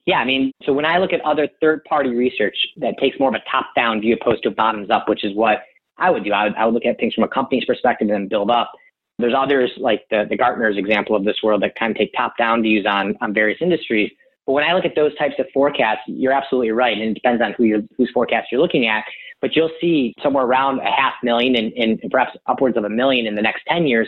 Yeah, 0.05 0.17
I 0.17 0.25
mean, 0.25 0.51
so 0.63 0.73
when 0.73 0.85
I 0.85 0.97
look 0.97 1.13
at 1.13 1.21
other 1.21 1.47
third 1.61 1.83
party 1.83 2.09
research 2.11 2.55
that 2.77 2.97
takes 2.99 3.19
more 3.19 3.29
of 3.29 3.35
a 3.35 3.43
top 3.51 3.67
down 3.75 4.01
view 4.01 4.15
opposed 4.19 4.43
to 4.43 4.51
bottoms 4.51 4.89
up, 4.89 5.09
which 5.09 5.23
is 5.23 5.35
what 5.35 5.59
I 5.97 6.09
would 6.09 6.23
do, 6.23 6.31
I 6.31 6.45
would, 6.45 6.55
I 6.55 6.65
would 6.65 6.73
look 6.73 6.85
at 6.85 6.97
things 6.97 7.13
from 7.13 7.23
a 7.23 7.27
company's 7.27 7.65
perspective 7.65 8.07
and 8.07 8.15
then 8.15 8.27
build 8.27 8.49
up. 8.49 8.71
There's 9.19 9.33
others 9.37 9.71
like 9.77 10.03
the, 10.09 10.25
the 10.27 10.37
Gartner's 10.37 10.77
example 10.77 11.15
of 11.15 11.23
this 11.23 11.37
world 11.43 11.61
that 11.61 11.75
kind 11.75 11.91
of 11.91 11.97
take 11.97 12.11
top 12.15 12.37
down 12.37 12.63
views 12.63 12.85
on, 12.85 13.15
on 13.21 13.33
various 13.33 13.59
industries. 13.61 14.09
But 14.45 14.53
when 14.53 14.63
I 14.63 14.73
look 14.73 14.85
at 14.85 14.95
those 14.95 15.15
types 15.17 15.35
of 15.37 15.45
forecasts, 15.53 16.01
you're 16.07 16.33
absolutely 16.33 16.71
right. 16.71 16.97
And 16.97 17.11
it 17.11 17.13
depends 17.13 17.41
on 17.41 17.53
who 17.53 17.65
you're, 17.65 17.81
whose 17.97 18.09
forecast 18.13 18.47
you're 18.51 18.61
looking 18.61 18.87
at. 18.87 19.03
But 19.39 19.55
you'll 19.55 19.71
see 19.79 20.13
somewhere 20.23 20.45
around 20.45 20.79
a 20.79 20.91
half 20.91 21.13
million 21.21 21.55
and, 21.55 21.71
and 21.73 22.01
perhaps 22.11 22.35
upwards 22.47 22.77
of 22.77 22.85
a 22.85 22.89
million 22.89 23.27
in 23.27 23.35
the 23.35 23.41
next 23.41 23.63
10 23.67 23.85
years 23.85 24.07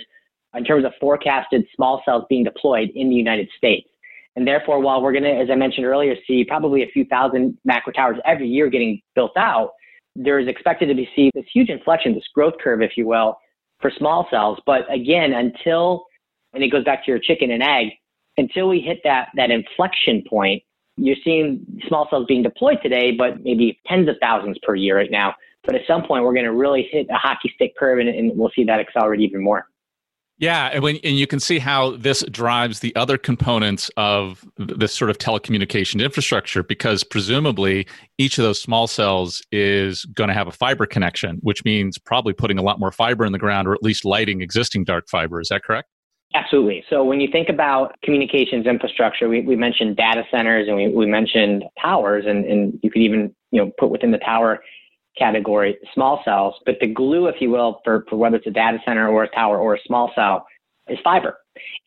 in 0.56 0.64
terms 0.64 0.86
of 0.86 0.94
forecasted 1.00 1.66
small 1.76 2.02
cells 2.06 2.24
being 2.30 2.44
deployed 2.44 2.90
in 2.96 3.10
the 3.10 3.16
United 3.16 3.50
States. 3.58 3.88
And 4.36 4.46
therefore, 4.46 4.82
while 4.82 5.02
we're 5.02 5.14
going 5.14 5.24
to, 5.24 5.32
as 5.32 5.50
I 5.50 5.56
mentioned 5.56 5.86
earlier, 5.86 6.16
see 6.28 6.44
probably 6.44 6.84
a 6.84 6.88
few 6.88 7.06
thousand 7.06 7.58
macro 7.64 7.94
towers 7.94 8.18
every 8.26 8.48
year 8.48 8.70
getting 8.70 9.02
built 9.16 9.32
out, 9.38 9.72
there 10.16 10.40
is 10.40 10.48
expected 10.48 10.88
to 10.88 10.96
be 10.96 11.10
see 11.16 11.32
this 11.34 11.46
huge 11.54 11.70
inflection, 11.70 12.14
this 12.14 12.28
growth 12.34 12.54
curve, 12.62 12.82
if 12.82 12.92
you 12.98 13.08
will, 13.08 13.38
for 13.80 13.92
small 13.98 14.28
cells. 14.30 14.60
But 14.66 14.92
again, 14.94 15.34
until, 15.34 16.06
and 16.54 16.64
it 16.64 16.70
goes 16.70 16.84
back 16.84 17.06
to 17.06 17.12
your 17.12 17.20
chicken 17.20 17.52
and 17.52 17.64
egg, 17.64 17.88
until 18.38 18.68
we 18.68 18.82
hit 18.82 19.00
that, 19.04 19.30
that 19.36 19.52
inflection 19.52 20.24
point, 20.30 20.64
you're 20.98 21.18
seeing 21.24 21.66
small 21.88 22.08
cells 22.10 22.26
being 22.28 22.44
deployed 22.44 22.78
today, 22.82 23.12
but 23.12 23.44
maybe 23.44 23.80
tens 23.88 24.08
of 24.10 24.16
thousands 24.22 24.58
per 24.64 24.76
year 24.76 24.98
right 24.98 25.12
now. 25.12 25.34
But 25.66 25.76
at 25.76 25.82
some 25.88 26.04
point, 26.04 26.24
we're 26.24 26.34
going 26.34 26.46
to 26.46 26.54
really 26.54 26.88
hit 26.92 27.08
a 27.10 27.18
hockey 27.18 27.52
stick 27.56 27.74
curve 27.78 28.00
and, 28.00 28.10
and 28.10 28.38
we'll 28.38 28.52
see 28.56 28.64
that 28.66 28.80
accelerate 28.80 29.22
even 29.22 29.44
more. 29.44 29.68
Yeah, 30.38 30.70
and 30.74 30.84
when 30.84 30.98
and 31.04 31.18
you 31.18 31.28
can 31.28 31.40
see 31.40 31.60
how 31.60 31.96
this 31.96 32.22
drives 32.30 32.82
the 32.82 32.94
other 32.98 33.18
components 33.18 33.90
of 33.96 34.46
this 34.58 34.94
sort 34.94 35.10
of 35.10 35.18
telecommunication 35.18 36.04
infrastructure 36.04 36.62
because 36.62 37.06
presumably 37.06 37.88
each 38.18 38.38
of 38.38 38.44
those 38.44 38.62
small 38.62 38.86
cells 38.88 39.42
is 39.54 40.04
going 40.06 40.28
to 40.28 40.34
have 40.34 40.48
a 40.48 40.52
fiber 40.52 40.86
connection, 40.86 41.38
which 41.42 41.64
means 41.64 41.98
probably 41.98 42.34
putting 42.34 42.58
a 42.58 42.62
lot 42.62 42.80
more 42.80 42.92
fiber 42.92 43.26
in 43.26 43.32
the 43.32 43.40
ground 43.40 43.66
or 43.68 43.74
at 43.74 43.82
least 43.82 44.04
lighting 44.04 44.42
existing 44.42 44.84
dark 44.84 45.08
fiber. 45.08 45.40
Is 45.40 45.48
that 45.50 45.64
correct? 45.64 45.88
Absolutely. 46.34 46.84
So 46.90 47.02
when 47.02 47.22
you 47.22 47.30
think 47.32 47.48
about 47.48 47.96
communications 48.04 48.66
infrastructure, 48.66 49.30
we, 49.30 49.40
we 49.40 49.56
mentioned 49.56 49.96
data 49.96 50.24
centers 50.30 50.68
and 50.68 50.76
we, 50.76 50.90
we 50.90 51.06
mentioned 51.06 51.64
towers, 51.82 52.26
and, 52.28 52.44
and 52.44 52.78
you 52.84 52.92
could 52.92 53.02
even 53.02 53.34
you 53.52 53.64
know 53.64 53.72
put 53.80 53.90
within 53.90 54.12
the 54.12 54.18
tower 54.18 54.62
category 55.18 55.78
small 55.94 56.22
cells. 56.26 56.56
But 56.66 56.76
the 56.80 56.88
glue, 56.88 57.28
if 57.28 57.36
you 57.40 57.50
will, 57.50 57.82
for, 57.84 58.06
for 58.10 58.18
whether 58.18 58.38
it's 58.38 58.48
a 58.48 58.52
data 58.52 58.80
center 58.86 59.08
or 59.08 59.24
a 59.24 59.30
tower 59.30 59.58
or 59.58 59.76
a 59.76 59.80
small 59.86 60.12
cell 60.16 60.46
is 60.88 61.00
fiber. 61.04 61.38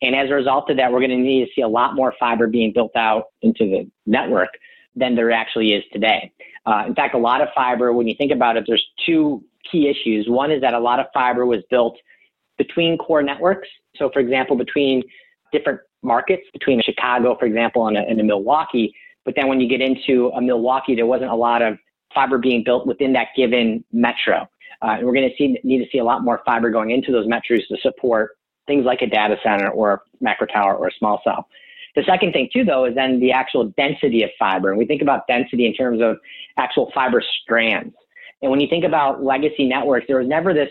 And 0.01 0.15
as 0.15 0.29
a 0.29 0.33
result 0.33 0.69
of 0.69 0.77
that, 0.77 0.91
we're 0.91 0.99
going 0.99 1.11
to 1.11 1.17
need 1.17 1.45
to 1.45 1.51
see 1.55 1.61
a 1.61 1.67
lot 1.67 1.95
more 1.95 2.13
fiber 2.19 2.47
being 2.47 2.73
built 2.73 2.95
out 2.95 3.25
into 3.41 3.65
the 3.65 3.89
network 4.05 4.49
than 4.95 5.15
there 5.15 5.31
actually 5.31 5.73
is 5.73 5.83
today. 5.93 6.31
Uh, 6.65 6.83
in 6.87 6.95
fact, 6.95 7.13
a 7.15 7.17
lot 7.17 7.41
of 7.41 7.49
fiber, 7.55 7.93
when 7.93 8.07
you 8.07 8.15
think 8.15 8.31
about 8.31 8.57
it, 8.57 8.63
there's 8.67 8.85
two 9.05 9.43
key 9.71 9.87
issues. 9.87 10.27
One 10.27 10.51
is 10.51 10.61
that 10.61 10.73
a 10.73 10.79
lot 10.79 10.99
of 10.99 11.05
fiber 11.13 11.45
was 11.45 11.61
built 11.69 11.97
between 12.57 12.97
core 12.97 13.21
networks. 13.21 13.67
So, 13.95 14.09
for 14.09 14.19
example, 14.19 14.55
between 14.55 15.03
different 15.51 15.79
markets, 16.03 16.43
between 16.53 16.81
Chicago, 16.81 17.37
for 17.39 17.45
example, 17.45 17.87
and 17.87 17.97
a, 17.97 18.01
and 18.01 18.19
a 18.19 18.23
Milwaukee. 18.23 18.93
But 19.25 19.35
then 19.35 19.47
when 19.47 19.59
you 19.59 19.67
get 19.67 19.81
into 19.81 20.29
a 20.35 20.41
Milwaukee, 20.41 20.95
there 20.95 21.05
wasn't 21.05 21.31
a 21.31 21.35
lot 21.35 21.61
of 21.61 21.77
fiber 22.13 22.37
being 22.37 22.63
built 22.63 22.87
within 22.87 23.13
that 23.13 23.27
given 23.35 23.83
metro. 23.91 24.47
Uh, 24.81 24.91
and 24.97 25.05
we're 25.05 25.13
going 25.13 25.29
to 25.29 25.35
see, 25.37 25.59
need 25.63 25.83
to 25.83 25.89
see 25.91 25.99
a 25.99 26.03
lot 26.03 26.23
more 26.23 26.41
fiber 26.45 26.69
going 26.69 26.91
into 26.91 27.11
those 27.11 27.27
metros 27.27 27.67
to 27.67 27.77
support 27.81 28.37
things 28.67 28.85
like 28.85 29.01
a 29.01 29.07
data 29.07 29.35
center 29.43 29.69
or 29.69 29.93
a 29.93 29.99
macro 30.21 30.47
tower 30.47 30.75
or 30.75 30.87
a 30.87 30.91
small 30.97 31.21
cell. 31.23 31.47
The 31.95 32.03
second 32.03 32.33
thing 32.33 32.49
too, 32.53 32.63
though, 32.63 32.85
is 32.85 32.95
then 32.95 33.19
the 33.19 33.31
actual 33.31 33.65
density 33.77 34.23
of 34.23 34.29
fiber. 34.37 34.69
And 34.69 34.77
we 34.77 34.85
think 34.85 35.01
about 35.01 35.27
density 35.27 35.65
in 35.65 35.73
terms 35.73 36.01
of 36.01 36.17
actual 36.57 36.91
fiber 36.93 37.21
strands. 37.41 37.93
And 38.41 38.51
when 38.51 38.61
you 38.61 38.67
think 38.69 38.85
about 38.85 39.23
legacy 39.23 39.67
networks, 39.67 40.05
there 40.07 40.19
was 40.19 40.27
never 40.27 40.53
this 40.53 40.69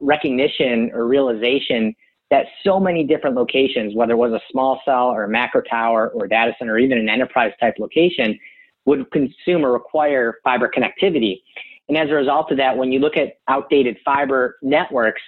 recognition 0.00 0.90
or 0.92 1.06
realization 1.06 1.94
that 2.30 2.46
so 2.64 2.80
many 2.80 3.04
different 3.04 3.36
locations, 3.36 3.94
whether 3.94 4.14
it 4.14 4.16
was 4.16 4.32
a 4.32 4.40
small 4.50 4.80
cell 4.84 5.08
or 5.08 5.24
a 5.24 5.28
macro 5.28 5.60
tower 5.60 6.08
or 6.08 6.26
data 6.26 6.52
center 6.58 6.72
or 6.72 6.78
even 6.78 6.98
an 6.98 7.08
enterprise 7.08 7.52
type 7.60 7.74
location, 7.78 8.38
would 8.86 9.10
consume 9.10 9.64
or 9.64 9.72
require 9.72 10.38
fiber 10.44 10.70
connectivity. 10.74 11.40
And 11.88 11.96
as 11.98 12.10
a 12.10 12.14
result 12.14 12.50
of 12.50 12.56
that, 12.58 12.76
when 12.76 12.92
you 12.92 12.98
look 12.98 13.16
at 13.16 13.34
outdated 13.48 13.98
fiber 14.04 14.56
networks, 14.62 15.22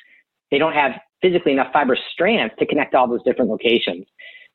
they 0.50 0.58
don't 0.58 0.72
have 0.72 0.92
physically 1.22 1.52
enough 1.52 1.72
fiber 1.72 1.96
strands 2.12 2.54
to 2.58 2.66
connect 2.66 2.94
all 2.94 3.08
those 3.08 3.22
different 3.24 3.50
locations. 3.50 4.06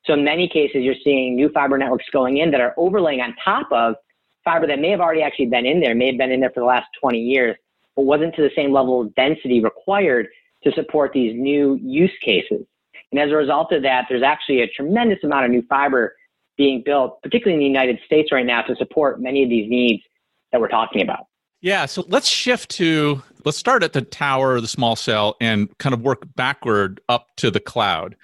So 0.06 0.14
in 0.14 0.24
many 0.24 0.48
cases, 0.48 0.78
you're 0.82 0.96
seeing 1.04 1.36
new 1.36 1.50
fiber 1.50 1.78
networks 1.78 2.06
going 2.12 2.38
in 2.38 2.52
that 2.52 2.62
are 2.62 2.74
overlaying 2.78 3.22
on 3.22 3.36
top 3.44 3.68
of 3.72 3.96
fiber 4.44 4.66
that 4.68 4.80
may 4.80 4.90
have 4.90 5.00
already 5.00 5.22
actually 5.22 5.46
been 5.48 5.66
in 5.66 5.80
there, 5.80 5.94
may 5.94 6.08
have 6.08 6.18
been 6.18 6.32
in 6.32 6.40
there 6.40 6.50
for 6.50 6.62
the 6.62 6.66
last 6.66 6.88
20 7.00 7.20
years, 7.20 7.56
but 7.96 8.04
wasn't 8.04 8.34
to 8.36 8.42
the 8.42 8.50
same 8.56 8.74
level 8.74 9.02
of 9.02 9.14
density 9.16 9.62
required 9.64 10.28
to 10.64 10.72
support 10.72 11.12
these 11.14 11.34
new 11.36 11.78
use 11.82 12.12
cases. 12.24 12.66
And 13.12 13.20
as 13.20 13.30
a 13.30 13.36
result 13.36 13.72
of 13.72 13.84
that, 13.84 14.06
there's 14.10 14.24
actually 14.24 14.62
a 14.62 14.68
tremendous 14.68 15.20
amount 15.24 15.46
of 15.46 15.52
new 15.52 15.64
fiber 15.68 16.16
being 16.62 16.84
built, 16.86 17.20
particularly 17.24 17.56
in 17.56 17.60
the 17.60 17.80
United 17.80 18.00
States 18.06 18.32
right 18.32 18.46
now, 18.46 18.62
to 18.62 18.76
support 18.76 19.20
many 19.20 19.42
of 19.42 19.50
these 19.50 19.68
needs 19.68 20.04
that 20.52 20.62
we're 20.62 20.68
talking 20.68 21.02
about. 21.02 21.26
Yeah, 21.60 21.88
so 21.88 22.06
let's 22.08 22.28
shift 22.28 22.70
to 22.72 23.24
let's 23.46 23.58
start 23.58 23.84
at 23.84 23.94
the 23.94 24.02
tower, 24.02 24.60
the 24.62 24.68
small 24.68 24.96
cell, 24.96 25.36
and 25.42 25.76
kind 25.78 25.94
of 25.94 26.02
work 26.02 26.24
backward 26.36 27.00
up 27.10 27.28
to 27.38 27.52
the 27.52 27.60
cloud. 27.60 28.16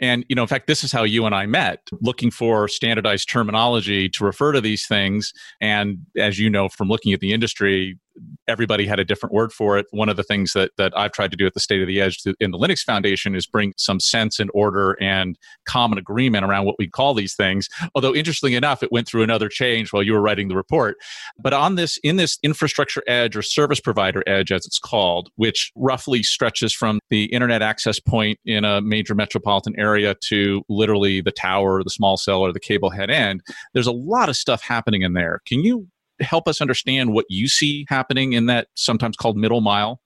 And 0.00 0.24
you 0.28 0.34
know, 0.34 0.42
in 0.42 0.48
fact, 0.48 0.66
this 0.66 0.82
is 0.82 0.92
how 0.92 1.04
you 1.04 1.24
and 1.24 1.34
I 1.34 1.46
met, 1.46 1.88
looking 2.00 2.30
for 2.30 2.68
standardized 2.68 3.28
terminology 3.28 4.08
to 4.10 4.24
refer 4.24 4.52
to 4.52 4.60
these 4.60 4.86
things. 4.86 5.32
And 5.60 5.98
as 6.16 6.38
you 6.38 6.50
know 6.50 6.68
from 6.68 6.88
looking 6.88 7.12
at 7.12 7.20
the 7.20 7.32
industry, 7.32 7.98
everybody 8.46 8.86
had 8.86 9.00
a 9.00 9.04
different 9.04 9.32
word 9.32 9.52
for 9.52 9.78
it. 9.78 9.86
One 9.90 10.08
of 10.08 10.16
the 10.16 10.22
things 10.22 10.52
that 10.52 10.72
that 10.76 10.96
I've 10.96 11.12
tried 11.12 11.30
to 11.30 11.36
do 11.36 11.46
at 11.46 11.54
the 11.54 11.60
State 11.60 11.80
of 11.80 11.88
the 11.88 12.00
Edge 12.00 12.18
to, 12.22 12.34
in 12.40 12.50
the 12.50 12.58
Linux 12.58 12.80
Foundation 12.80 13.34
is 13.34 13.46
bring 13.46 13.72
some 13.76 14.00
sense 14.00 14.38
and 14.38 14.50
order 14.54 14.96
and 15.00 15.38
common 15.66 15.98
agreement 15.98 16.44
around 16.44 16.64
what 16.64 16.76
we 16.78 16.88
call 16.88 17.14
these 17.14 17.34
things. 17.34 17.68
Although 17.94 18.14
interestingly 18.14 18.54
enough, 18.56 18.82
it 18.82 18.92
went 18.92 19.08
through 19.08 19.22
another 19.22 19.48
change 19.48 19.92
while 19.92 20.02
you 20.02 20.12
were 20.12 20.20
writing 20.20 20.48
the 20.48 20.56
report. 20.56 20.96
But 21.38 21.52
on 21.52 21.74
this, 21.74 21.98
in 21.98 22.16
this 22.16 22.38
infrastructure 22.42 23.02
edge 23.06 23.36
or 23.36 23.42
service 23.42 23.80
provider 23.80 24.22
edge, 24.26 24.52
as 24.52 24.63
it's 24.66 24.78
called, 24.78 25.30
which 25.36 25.70
roughly 25.76 26.22
stretches 26.22 26.72
from 26.72 27.00
the 27.10 27.24
internet 27.26 27.62
access 27.62 27.98
point 28.00 28.38
in 28.44 28.64
a 28.64 28.80
major 28.80 29.14
metropolitan 29.14 29.74
area 29.78 30.14
to 30.28 30.62
literally 30.68 31.20
the 31.20 31.32
tower, 31.32 31.82
the 31.82 31.90
small 31.90 32.16
cell, 32.16 32.40
or 32.40 32.52
the 32.52 32.60
cable 32.60 32.90
head 32.90 33.10
end, 33.10 33.42
there's 33.72 33.86
a 33.86 33.92
lot 33.92 34.28
of 34.28 34.36
stuff 34.36 34.62
happening 34.62 35.02
in 35.02 35.12
there. 35.12 35.40
Can 35.46 35.60
you 35.60 35.88
help 36.20 36.46
us 36.48 36.60
understand 36.60 37.12
what 37.12 37.26
you 37.28 37.48
see 37.48 37.86
happening 37.88 38.32
in 38.32 38.46
that 38.46 38.68
sometimes 38.74 39.16
called 39.16 39.36
middle 39.36 39.60
mile? 39.60 40.00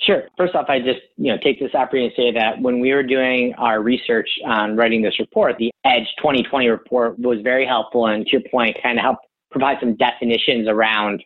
Sure. 0.00 0.24
First 0.36 0.54
off, 0.54 0.66
I 0.68 0.80
just 0.80 1.00
you 1.16 1.30
know 1.30 1.38
take 1.42 1.60
this 1.60 1.74
opportunity 1.74 2.14
to 2.14 2.20
say 2.20 2.32
that 2.32 2.60
when 2.60 2.80
we 2.80 2.92
were 2.92 3.02
doing 3.02 3.54
our 3.58 3.80
research 3.80 4.28
on 4.44 4.76
writing 4.76 5.02
this 5.02 5.18
report, 5.18 5.56
the 5.58 5.70
Edge 5.84 6.06
2020 6.18 6.68
report 6.68 7.18
was 7.18 7.38
very 7.42 7.66
helpful, 7.66 8.06
and 8.06 8.26
to 8.26 8.32
your 8.32 8.42
point, 8.50 8.76
kind 8.82 8.98
of 8.98 9.02
helped 9.02 9.26
provide 9.50 9.76
some 9.80 9.94
definitions 9.96 10.68
around 10.68 11.22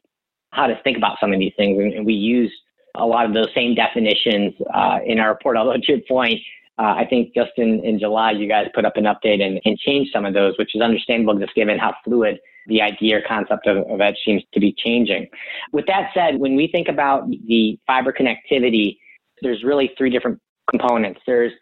how 0.53 0.67
to 0.67 0.79
think 0.85 0.97
about 0.97 1.17
some 1.21 1.33
of 1.33 1.39
these 1.39 1.53
things, 1.57 1.79
and, 1.79 1.95
and 1.95 2.07
we 2.07 2.13
use 2.13 2.53
a 2.99 3.07
lot 3.07 3.27
of 3.27 3.33
those 3.33 3.49
same 3.55 3.75
definitions 3.75 4.55
uh, 4.75 4.99
in 5.05 5.19
our 5.19 5.31
report. 5.31 5.57
Although 5.57 5.75
to 5.75 5.93
your 5.93 6.01
point, 6.09 6.41
uh, 6.79 6.95
I 6.97 7.07
think 7.09 7.35
just 7.35 7.53
in, 7.57 7.85
in 7.85 7.99
July, 7.99 8.33
you 8.33 8.49
guys 8.49 8.67
put 8.75 8.85
up 8.85 8.97
an 8.97 9.05
update 9.05 9.43
and, 9.43 9.61
and 9.65 9.79
changed 9.79 10.13
some 10.13 10.25
of 10.25 10.35
those, 10.35 10.57
which 10.59 10.75
is 10.75 10.81
understandable 10.81 11.39
just 11.39 11.55
given 11.55 11.79
how 11.79 11.95
fluid 12.05 12.39
the 12.67 12.81
idea 12.83 13.19
or 13.19 13.23
concept 13.27 13.67
of, 13.67 13.79
of 13.91 14.01
edge 14.01 14.17
seems 14.25 14.43
to 14.53 14.61
be 14.61 14.75
changing. 14.79 15.27
With 15.73 15.87
that 15.87 16.11
said, 16.15 16.39
when 16.39 16.55
we 16.55 16.69
think 16.69 16.89
about 16.89 17.29
the 17.29 17.79
fiber 17.87 18.13
connectivity, 18.13 18.99
there's 19.43 19.65
really 19.65 19.93
three 19.99 20.11
different 20.11 20.39
components. 20.71 21.21
There's 21.27 21.53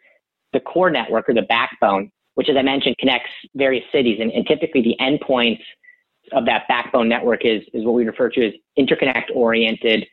the 0.53 0.59
core 0.59 0.91
network 0.91 1.29
or 1.29 1.33
the 1.33 1.43
backbone, 1.43 2.11
which, 2.35 2.49
as 2.49 2.57
I 2.57 2.61
mentioned, 2.61 2.95
connects 2.99 3.31
various 3.55 3.85
cities. 3.91 4.19
And, 4.21 4.31
and 4.31 4.45
typically, 4.45 4.81
the 4.81 4.95
endpoints 5.01 5.61
of 6.33 6.45
that 6.45 6.67
backbone 6.67 7.09
network 7.09 7.45
is, 7.45 7.63
is 7.73 7.85
what 7.85 7.93
we 7.95 8.05
refer 8.05 8.29
to 8.29 8.47
as 8.47 8.53
interconnect 8.77 9.33
oriented 9.33 10.05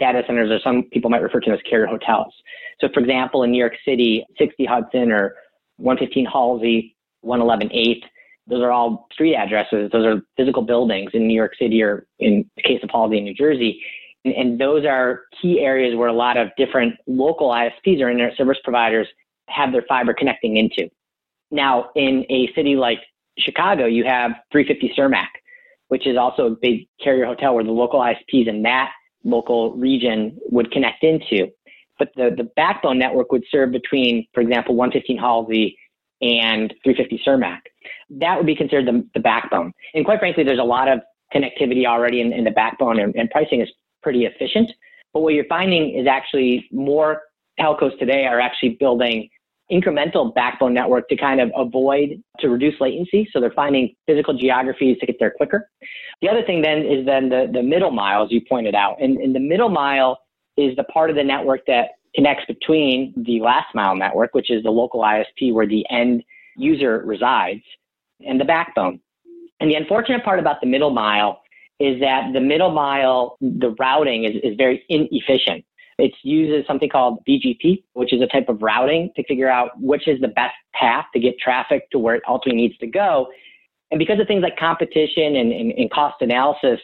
data 0.00 0.22
centers, 0.26 0.50
or 0.50 0.58
some 0.64 0.84
people 0.90 1.10
might 1.10 1.22
refer 1.22 1.40
to 1.40 1.50
them 1.50 1.54
as 1.54 1.62
carrier 1.68 1.86
hotels. 1.86 2.32
So, 2.80 2.88
for 2.92 3.00
example, 3.00 3.42
in 3.42 3.52
New 3.52 3.58
York 3.58 3.74
City, 3.84 4.24
60 4.38 4.64
Hudson 4.64 5.12
or 5.12 5.36
115 5.76 6.26
Halsey, 6.26 6.96
111 7.20 7.68
8th, 7.68 8.02
those 8.46 8.62
are 8.62 8.72
all 8.72 9.06
street 9.12 9.36
addresses. 9.36 9.90
Those 9.92 10.06
are 10.06 10.22
physical 10.36 10.62
buildings 10.62 11.10
in 11.14 11.28
New 11.28 11.34
York 11.34 11.52
City 11.60 11.82
or 11.82 12.06
in 12.18 12.50
the 12.56 12.62
case 12.62 12.80
of 12.82 12.90
Halsey 12.90 13.18
in 13.18 13.24
New 13.24 13.34
Jersey. 13.34 13.80
And, 14.24 14.34
and 14.34 14.60
those 14.60 14.84
are 14.84 15.22
key 15.40 15.60
areas 15.60 15.96
where 15.96 16.08
a 16.08 16.12
lot 16.12 16.36
of 16.36 16.48
different 16.56 16.94
local 17.06 17.50
ISPs 17.50 18.00
or 18.00 18.10
internet 18.10 18.36
service 18.36 18.58
providers 18.64 19.06
have 19.48 19.72
their 19.72 19.84
fiber 19.88 20.14
connecting 20.14 20.56
into. 20.56 20.90
Now, 21.50 21.90
in 21.94 22.24
a 22.30 22.50
city 22.54 22.76
like 22.76 22.98
Chicago, 23.38 23.86
you 23.86 24.04
have 24.04 24.32
350 24.52 24.94
Cermak, 24.96 25.26
which 25.88 26.06
is 26.06 26.16
also 26.16 26.46
a 26.46 26.50
big 26.50 26.86
carrier 27.02 27.26
hotel 27.26 27.54
where 27.54 27.64
the 27.64 27.70
local 27.70 28.00
ISPs 28.00 28.48
in 28.48 28.62
that 28.62 28.90
local 29.24 29.72
region 29.74 30.38
would 30.50 30.70
connect 30.70 31.04
into. 31.04 31.48
But 31.98 32.10
the, 32.16 32.32
the 32.34 32.44
backbone 32.56 32.98
network 32.98 33.30
would 33.32 33.44
serve 33.50 33.72
between, 33.72 34.26
for 34.32 34.40
example, 34.40 34.74
115 34.74 35.18
Halsey 35.18 35.76
and 36.22 36.72
350 36.84 37.22
Cermak. 37.26 37.60
That 38.10 38.36
would 38.36 38.46
be 38.46 38.56
considered 38.56 38.86
the, 38.86 39.06
the 39.14 39.20
backbone. 39.20 39.72
And 39.94 40.04
quite 40.04 40.18
frankly, 40.18 40.44
there's 40.44 40.58
a 40.58 40.64
lot 40.64 40.88
of 40.88 41.00
connectivity 41.34 41.86
already 41.86 42.20
in, 42.20 42.32
in 42.32 42.44
the 42.44 42.50
backbone, 42.50 42.98
and, 42.98 43.14
and 43.14 43.30
pricing 43.30 43.60
is 43.60 43.68
pretty 44.02 44.24
efficient. 44.24 44.72
But 45.12 45.20
what 45.20 45.34
you're 45.34 45.44
finding 45.46 45.94
is 45.94 46.06
actually 46.06 46.68
more 46.72 47.22
telcos 47.58 47.98
today 47.98 48.26
are 48.26 48.40
actually 48.40 48.76
building 48.80 49.28
incremental 49.70 50.34
backbone 50.34 50.74
network 50.74 51.08
to 51.08 51.16
kind 51.16 51.40
of 51.40 51.50
avoid 51.56 52.22
to 52.40 52.48
reduce 52.48 52.80
latency. 52.80 53.28
So 53.32 53.40
they're 53.40 53.52
finding 53.52 53.94
physical 54.06 54.34
geographies 54.34 54.98
to 54.98 55.06
get 55.06 55.16
there 55.18 55.30
quicker. 55.30 55.70
The 56.22 56.28
other 56.28 56.42
thing 56.42 56.62
then 56.62 56.82
is 56.82 57.06
then 57.06 57.28
the, 57.28 57.50
the 57.52 57.62
middle 57.62 57.90
mile, 57.90 58.24
as 58.24 58.32
you 58.32 58.40
pointed 58.48 58.74
out. 58.74 59.00
And, 59.00 59.18
and 59.18 59.34
the 59.34 59.40
middle 59.40 59.68
mile 59.68 60.18
is 60.56 60.76
the 60.76 60.84
part 60.84 61.10
of 61.10 61.16
the 61.16 61.24
network 61.24 61.60
that 61.66 61.90
connects 62.14 62.44
between 62.46 63.14
the 63.16 63.40
last 63.40 63.74
mile 63.74 63.94
network, 63.94 64.34
which 64.34 64.50
is 64.50 64.62
the 64.62 64.70
local 64.70 65.00
ISP 65.00 65.52
where 65.52 65.66
the 65.66 65.84
end 65.90 66.22
user 66.56 67.02
resides, 67.04 67.62
and 68.26 68.40
the 68.40 68.44
backbone. 68.44 69.00
And 69.60 69.70
the 69.70 69.74
unfortunate 69.74 70.24
part 70.24 70.38
about 70.38 70.60
the 70.60 70.66
middle 70.66 70.90
mile 70.90 71.42
is 71.78 72.00
that 72.00 72.32
the 72.32 72.40
middle 72.40 72.70
mile, 72.70 73.36
the 73.40 73.74
routing 73.78 74.24
is, 74.24 74.34
is 74.42 74.56
very 74.56 74.84
inefficient. 74.88 75.64
It 76.00 76.12
uses 76.22 76.66
something 76.66 76.88
called 76.88 77.24
BGP, 77.28 77.84
which 77.92 78.12
is 78.12 78.20
a 78.22 78.26
type 78.26 78.48
of 78.48 78.62
routing 78.62 79.10
to 79.16 79.24
figure 79.24 79.48
out 79.48 79.70
which 79.78 80.08
is 80.08 80.20
the 80.20 80.28
best 80.28 80.54
path 80.74 81.06
to 81.14 81.20
get 81.20 81.38
traffic 81.38 81.90
to 81.90 81.98
where 81.98 82.14
it 82.14 82.22
ultimately 82.26 82.62
needs 82.62 82.76
to 82.78 82.86
go. 82.86 83.28
And 83.90 83.98
because 83.98 84.20
of 84.20 84.26
things 84.26 84.42
like 84.42 84.56
competition 84.56 85.36
and, 85.36 85.52
and, 85.52 85.72
and 85.72 85.90
cost 85.90 86.16
analysis, 86.20 86.80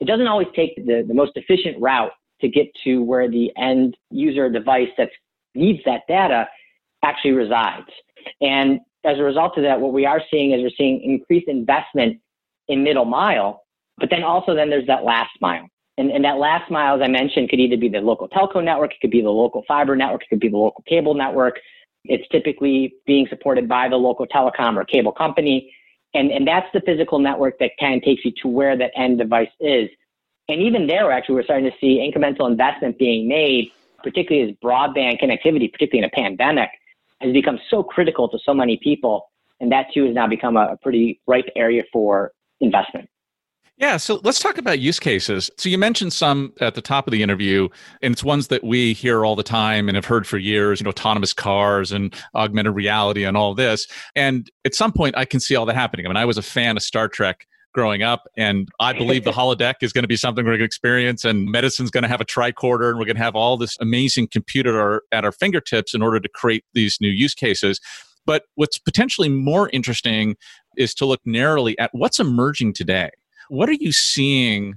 it 0.00 0.06
doesn't 0.06 0.26
always 0.26 0.48
take 0.54 0.76
the, 0.76 1.04
the 1.06 1.14
most 1.14 1.32
efficient 1.36 1.80
route 1.80 2.12
to 2.40 2.48
get 2.48 2.66
to 2.84 3.02
where 3.02 3.30
the 3.30 3.50
end 3.56 3.96
user 4.10 4.50
device 4.50 4.88
that 4.98 5.10
needs 5.54 5.80
that 5.84 6.02
data 6.08 6.46
actually 7.02 7.32
resides. 7.32 7.88
And 8.40 8.80
as 9.04 9.18
a 9.18 9.22
result 9.22 9.56
of 9.56 9.64
that, 9.64 9.80
what 9.80 9.92
we 9.92 10.06
are 10.06 10.20
seeing 10.30 10.52
is 10.52 10.60
we're 10.60 10.70
seeing 10.76 11.00
increased 11.02 11.48
investment 11.48 12.20
in 12.68 12.82
middle 12.82 13.04
mile, 13.04 13.62
but 13.98 14.10
then 14.10 14.22
also 14.22 14.54
then 14.54 14.70
there's 14.70 14.86
that 14.86 15.04
last 15.04 15.30
mile. 15.40 15.68
And, 15.98 16.10
and 16.10 16.24
that 16.24 16.38
last 16.38 16.70
mile, 16.70 16.96
as 16.96 17.02
I 17.02 17.08
mentioned, 17.08 17.50
could 17.50 17.60
either 17.60 17.76
be 17.76 17.88
the 17.88 18.00
local 18.00 18.28
telco 18.28 18.64
network, 18.64 18.92
it 18.92 19.00
could 19.00 19.10
be 19.10 19.20
the 19.20 19.30
local 19.30 19.62
fiber 19.68 19.94
network, 19.94 20.22
it 20.22 20.28
could 20.30 20.40
be 20.40 20.48
the 20.48 20.56
local 20.56 20.82
cable 20.86 21.14
network. 21.14 21.58
It's 22.04 22.26
typically 22.28 22.94
being 23.06 23.26
supported 23.28 23.68
by 23.68 23.88
the 23.88 23.96
local 23.96 24.26
telecom 24.26 24.76
or 24.76 24.84
cable 24.84 25.12
company. 25.12 25.72
And, 26.14 26.30
and 26.30 26.46
that's 26.46 26.66
the 26.74 26.80
physical 26.80 27.18
network 27.18 27.58
that 27.60 27.72
kind 27.78 27.96
of 27.96 28.02
takes 28.02 28.24
you 28.24 28.32
to 28.42 28.48
where 28.48 28.76
that 28.76 28.90
end 28.96 29.18
device 29.18 29.50
is. 29.60 29.88
And 30.48 30.60
even 30.60 30.86
there, 30.86 31.12
actually, 31.12 31.36
we're 31.36 31.44
starting 31.44 31.70
to 31.70 31.76
see 31.80 31.98
incremental 31.98 32.50
investment 32.50 32.98
being 32.98 33.28
made, 33.28 33.70
particularly 34.02 34.50
as 34.50 34.56
broadband 34.62 35.22
connectivity, 35.22 35.70
particularly 35.70 35.98
in 35.98 36.04
a 36.04 36.10
pandemic, 36.10 36.70
has 37.20 37.32
become 37.32 37.58
so 37.70 37.82
critical 37.82 38.28
to 38.28 38.38
so 38.44 38.52
many 38.52 38.78
people. 38.82 39.30
And 39.60 39.70
that 39.70 39.86
too 39.94 40.06
has 40.06 40.14
now 40.14 40.26
become 40.26 40.56
a, 40.56 40.72
a 40.72 40.76
pretty 40.76 41.20
ripe 41.26 41.48
area 41.54 41.84
for 41.92 42.32
investment. 42.60 43.08
Yeah, 43.78 43.96
so 43.96 44.20
let's 44.22 44.38
talk 44.38 44.58
about 44.58 44.78
use 44.78 45.00
cases. 45.00 45.50
So 45.58 45.68
you 45.68 45.78
mentioned 45.78 46.12
some 46.12 46.52
at 46.60 46.74
the 46.74 46.82
top 46.82 47.06
of 47.06 47.12
the 47.12 47.22
interview, 47.22 47.68
and 48.00 48.12
it's 48.12 48.22
ones 48.22 48.48
that 48.48 48.62
we 48.62 48.92
hear 48.92 49.24
all 49.24 49.34
the 49.34 49.42
time 49.42 49.88
and 49.88 49.96
have 49.96 50.04
heard 50.04 50.26
for 50.26 50.38
years, 50.38 50.78
you 50.78 50.84
know, 50.84 50.90
autonomous 50.90 51.32
cars 51.32 51.90
and 51.90 52.14
augmented 52.34 52.74
reality 52.74 53.24
and 53.24 53.36
all 53.36 53.54
this. 53.54 53.88
And 54.14 54.50
at 54.64 54.74
some 54.74 54.92
point 54.92 55.16
I 55.16 55.24
can 55.24 55.40
see 55.40 55.56
all 55.56 55.66
that 55.66 55.74
happening. 55.74 56.06
I 56.06 56.08
mean, 56.10 56.16
I 56.16 56.24
was 56.24 56.38
a 56.38 56.42
fan 56.42 56.76
of 56.76 56.82
Star 56.82 57.08
Trek 57.08 57.46
growing 57.72 58.02
up. 58.02 58.28
And 58.36 58.68
I 58.80 58.92
believe 58.92 59.24
the 59.24 59.32
holodeck 59.32 59.76
is 59.82 59.92
going 59.92 60.04
to 60.04 60.08
be 60.08 60.16
something 60.16 60.44
we're 60.44 60.52
going 60.52 60.60
to 60.60 60.64
experience, 60.64 61.24
and 61.24 61.46
medicine's 61.46 61.90
going 61.90 62.02
to 62.02 62.08
have 62.08 62.20
a 62.20 62.24
tricorder, 62.24 62.90
and 62.90 62.98
we're 62.98 63.06
going 63.06 63.16
to 63.16 63.22
have 63.22 63.34
all 63.34 63.56
this 63.56 63.76
amazing 63.80 64.28
computer 64.28 64.70
at 64.70 64.82
our, 64.82 65.02
at 65.12 65.24
our 65.24 65.32
fingertips 65.32 65.94
in 65.94 66.02
order 66.02 66.20
to 66.20 66.28
create 66.28 66.64
these 66.74 66.98
new 67.00 67.08
use 67.08 67.34
cases. 67.34 67.80
But 68.24 68.44
what's 68.54 68.78
potentially 68.78 69.28
more 69.28 69.68
interesting 69.70 70.36
is 70.76 70.94
to 70.94 71.06
look 71.06 71.20
narrowly 71.24 71.78
at 71.78 71.90
what's 71.92 72.20
emerging 72.20 72.74
today. 72.74 73.10
What 73.52 73.68
are 73.68 73.76
you 73.78 73.92
seeing 73.92 74.76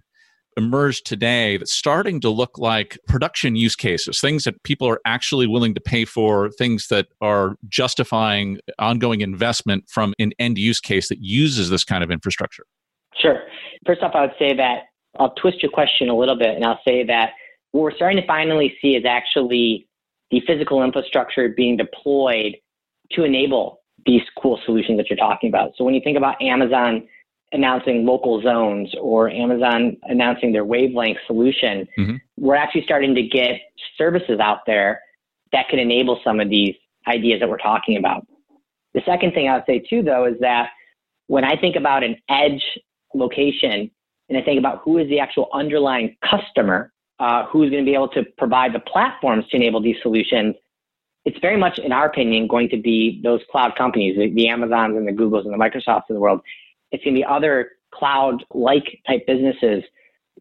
emerge 0.58 1.04
today 1.04 1.56
that's 1.56 1.74
starting 1.74 2.20
to 2.20 2.30
look 2.30 2.58
like 2.58 3.00
production 3.08 3.56
use 3.56 3.74
cases, 3.74 4.20
things 4.20 4.44
that 4.44 4.62
people 4.64 4.86
are 4.86 5.00
actually 5.06 5.48
willing 5.48 5.74
to 5.76 5.80
pay 5.80 6.04
for, 6.04 6.50
things 6.50 6.90
that 6.90 7.08
are 7.22 7.56
justifying 7.70 8.60
ongoing 8.78 9.22
investment 9.22 9.86
from 9.88 10.14
an 10.20 10.34
end 10.40 10.58
use 10.58 10.82
case 10.82 11.08
that 11.08 11.20
uses 11.22 11.70
this 11.70 11.86
kind 11.86 12.04
of 12.04 12.12
infrastructure? 12.12 12.66
Sure. 13.18 13.44
First 13.86 14.04
off, 14.04 14.12
I 14.14 14.20
would 14.24 14.36
say 14.38 14.54
that 14.54 14.88
I'll 15.20 15.34
twist 15.36 15.64
your 15.64 15.72
question 15.72 16.10
a 16.10 16.18
little 16.18 16.38
bit 16.38 16.54
and 16.54 16.66
I'll 16.66 16.82
say 16.86 17.06
that 17.06 17.30
what 17.72 17.80
we're 17.80 17.96
starting 17.96 18.20
to 18.20 18.28
finally 18.28 18.76
see 18.82 18.98
is 18.98 19.06
actually 19.06 19.88
the 20.32 20.42
physical 20.46 20.84
infrastructure 20.84 21.48
being 21.48 21.78
deployed 21.78 22.58
to 23.12 23.24
enable 23.24 23.80
these 24.06 24.24
cool 24.38 24.60
solutions 24.66 24.98
that 24.98 25.10
you're 25.10 25.16
talking 25.16 25.48
about. 25.48 25.72
So 25.78 25.86
when 25.86 25.94
you 25.94 26.02
think 26.04 26.18
about 26.18 26.42
Amazon 26.42 27.08
announcing 27.56 28.06
local 28.06 28.42
zones 28.42 28.94
or 29.02 29.30
Amazon 29.30 29.98
announcing 30.04 30.52
their 30.52 30.66
wavelength 30.66 31.18
solution, 31.26 31.88
mm-hmm. 31.98 32.16
we're 32.38 32.56
actually 32.56 32.84
starting 32.84 33.16
to 33.16 33.24
get 33.24 33.62
services 33.98 34.40
out 34.40 34.60
there 34.68 35.02
that 35.52 35.70
can 35.70 35.80
enable 35.80 36.20
some 36.24 36.40
of 36.40 36.50
these 36.50 36.76
ideas 37.08 37.40
that 37.40 37.50
we're 37.50 37.58
talking 37.58 37.98
about. 37.98 38.28
The 38.94 39.02
second 39.06 39.34
thing 39.34 39.48
I 39.50 39.56
would 39.56 39.66
say 39.66 39.80
too, 39.80 40.04
though, 40.04 40.26
is 40.26 40.36
that 40.42 40.70
when 41.28 41.44
I 41.44 41.56
think 41.56 41.76
about 41.76 42.04
an 42.04 42.18
edge 42.30 42.64
location 43.14 43.90
and 44.30 44.38
I 44.38 44.42
think 44.42 44.60
about 44.60 44.82
who 44.84 44.98
is 44.98 45.08
the 45.10 45.20
actual 45.20 45.50
underlying 45.54 46.18
customer 46.30 46.92
uh, 47.20 47.46
who's 47.46 47.70
going 47.70 47.84
to 47.86 47.90
be 47.90 47.96
able 47.96 48.10
to 48.10 48.24
provide 48.38 48.74
the 48.74 48.80
platforms 48.80 49.46
to 49.50 49.56
enable 49.56 49.82
these 49.82 49.96
solutions, 50.02 50.56
it's 51.24 51.40
very 51.40 51.58
much, 51.58 51.80
in 51.80 51.92
our 51.92 52.06
opinion, 52.06 52.48
going 52.48 52.70
to 52.70 52.78
be 52.78 53.22
those 53.24 53.42
cloud 53.50 53.76
companies, 53.76 54.18
the, 54.18 54.32
the 54.34 54.48
Amazons 54.48 54.96
and 54.96 55.08
the 55.08 55.12
Googles 55.12 55.46
and 55.46 55.54
the 55.54 55.58
Microsofts 55.58 56.10
of 56.10 56.16
the 56.16 56.20
world. 56.20 56.42
It's 56.92 57.04
going 57.04 57.16
to 57.16 57.20
be 57.20 57.26
other 57.26 57.72
cloud-like 57.94 59.02
type 59.08 59.26
businesses. 59.26 59.84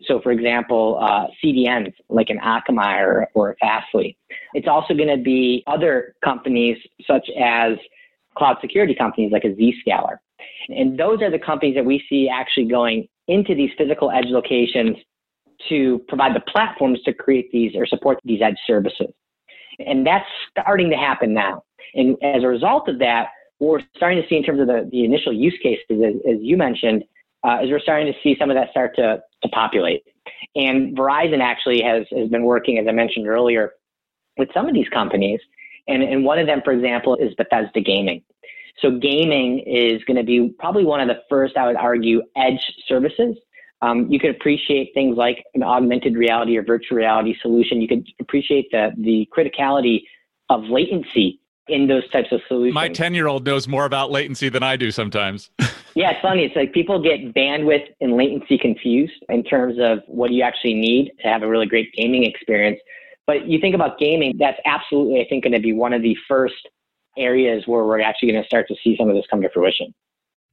So, 0.02 0.20
for 0.20 0.32
example, 0.32 0.98
uh, 1.00 1.26
CDNs 1.42 1.92
like 2.08 2.30
an 2.30 2.38
Akamai 2.38 3.00
or, 3.00 3.28
or 3.34 3.56
Fastly. 3.60 4.16
It's 4.54 4.68
also 4.68 4.92
going 4.94 5.08
to 5.08 5.22
be 5.22 5.62
other 5.66 6.14
companies 6.24 6.76
such 7.06 7.28
as 7.40 7.74
cloud 8.36 8.56
security 8.60 8.94
companies 8.94 9.30
like 9.32 9.44
a 9.44 9.50
Zscaler. 9.50 10.18
And 10.68 10.98
those 10.98 11.22
are 11.22 11.30
the 11.30 11.38
companies 11.38 11.74
that 11.76 11.84
we 11.84 12.02
see 12.08 12.28
actually 12.28 12.66
going 12.66 13.08
into 13.28 13.54
these 13.54 13.70
physical 13.78 14.10
edge 14.10 14.26
locations 14.28 14.96
to 15.68 16.00
provide 16.08 16.34
the 16.34 16.40
platforms 16.40 17.00
to 17.02 17.14
create 17.14 17.50
these 17.52 17.74
or 17.76 17.86
support 17.86 18.18
these 18.24 18.42
edge 18.42 18.58
services. 18.66 19.12
And 19.78 20.06
that's 20.06 20.26
starting 20.50 20.90
to 20.90 20.96
happen 20.96 21.32
now. 21.32 21.62
And 21.94 22.16
as 22.22 22.42
a 22.42 22.48
result 22.48 22.88
of 22.88 22.98
that, 22.98 23.28
what 23.58 23.70
we're 23.70 23.82
starting 23.96 24.22
to 24.22 24.28
see 24.28 24.36
in 24.36 24.42
terms 24.42 24.60
of 24.60 24.66
the, 24.66 24.88
the 24.90 25.04
initial 25.04 25.32
use 25.32 25.58
cases, 25.62 25.84
as, 25.90 26.14
as 26.28 26.40
you 26.40 26.56
mentioned, 26.56 27.04
uh, 27.46 27.58
is 27.62 27.70
we're 27.70 27.80
starting 27.80 28.12
to 28.12 28.18
see 28.22 28.36
some 28.38 28.50
of 28.50 28.56
that 28.56 28.70
start 28.70 28.96
to, 28.96 29.20
to 29.42 29.48
populate. 29.50 30.02
And 30.56 30.96
Verizon 30.96 31.40
actually 31.40 31.82
has, 31.82 32.06
has 32.16 32.28
been 32.28 32.44
working, 32.44 32.78
as 32.78 32.86
I 32.88 32.92
mentioned 32.92 33.28
earlier, 33.28 33.72
with 34.38 34.48
some 34.54 34.66
of 34.66 34.74
these 34.74 34.88
companies. 34.88 35.40
And, 35.86 36.02
and 36.02 36.24
one 36.24 36.38
of 36.38 36.46
them, 36.46 36.62
for 36.64 36.72
example, 36.72 37.16
is 37.16 37.34
Bethesda 37.34 37.80
Gaming. 37.80 38.22
So 38.80 38.98
gaming 38.98 39.60
is 39.60 40.02
going 40.04 40.16
to 40.16 40.24
be 40.24 40.54
probably 40.58 40.84
one 40.84 41.00
of 41.00 41.08
the 41.08 41.22
first, 41.28 41.56
I 41.56 41.66
would 41.66 41.76
argue, 41.76 42.22
edge 42.36 42.60
services. 42.88 43.36
Um, 43.82 44.10
you 44.10 44.18
could 44.18 44.30
appreciate 44.30 44.92
things 44.94 45.16
like 45.16 45.44
an 45.54 45.62
augmented 45.62 46.16
reality 46.16 46.56
or 46.56 46.64
virtual 46.64 46.96
reality 46.96 47.36
solution. 47.40 47.80
You 47.80 47.88
could 47.88 48.06
appreciate 48.20 48.66
the, 48.72 48.90
the 48.96 49.28
criticality 49.36 50.02
of 50.48 50.64
latency 50.64 51.40
in 51.68 51.86
those 51.86 52.08
types 52.10 52.28
of 52.30 52.40
solutions. 52.48 52.74
My 52.74 52.88
10 52.88 53.14
year 53.14 53.26
old 53.26 53.44
knows 53.46 53.66
more 53.66 53.84
about 53.84 54.10
latency 54.10 54.48
than 54.48 54.62
I 54.62 54.76
do 54.76 54.90
sometimes. 54.90 55.50
yeah, 55.94 56.10
it's 56.10 56.20
funny. 56.20 56.44
It's 56.44 56.56
like 56.56 56.72
people 56.72 57.02
get 57.02 57.34
bandwidth 57.34 57.86
and 58.00 58.16
latency 58.16 58.58
confused 58.58 59.24
in 59.28 59.42
terms 59.44 59.76
of 59.80 60.00
what 60.06 60.28
do 60.28 60.34
you 60.34 60.42
actually 60.42 60.74
need 60.74 61.12
to 61.22 61.28
have 61.28 61.42
a 61.42 61.48
really 61.48 61.66
great 61.66 61.92
gaming 61.94 62.24
experience. 62.24 62.78
But 63.26 63.46
you 63.46 63.58
think 63.58 63.74
about 63.74 63.98
gaming, 63.98 64.36
that's 64.38 64.58
absolutely, 64.66 65.20
I 65.20 65.26
think, 65.28 65.44
going 65.44 65.54
to 65.54 65.60
be 65.60 65.72
one 65.72 65.94
of 65.94 66.02
the 66.02 66.16
first 66.28 66.68
areas 67.16 67.62
where 67.66 67.84
we're 67.84 68.00
actually 68.00 68.32
going 68.32 68.42
to 68.42 68.46
start 68.46 68.68
to 68.68 68.74
see 68.84 68.96
some 68.98 69.08
of 69.08 69.14
this 69.14 69.24
come 69.30 69.40
to 69.40 69.48
fruition. 69.50 69.94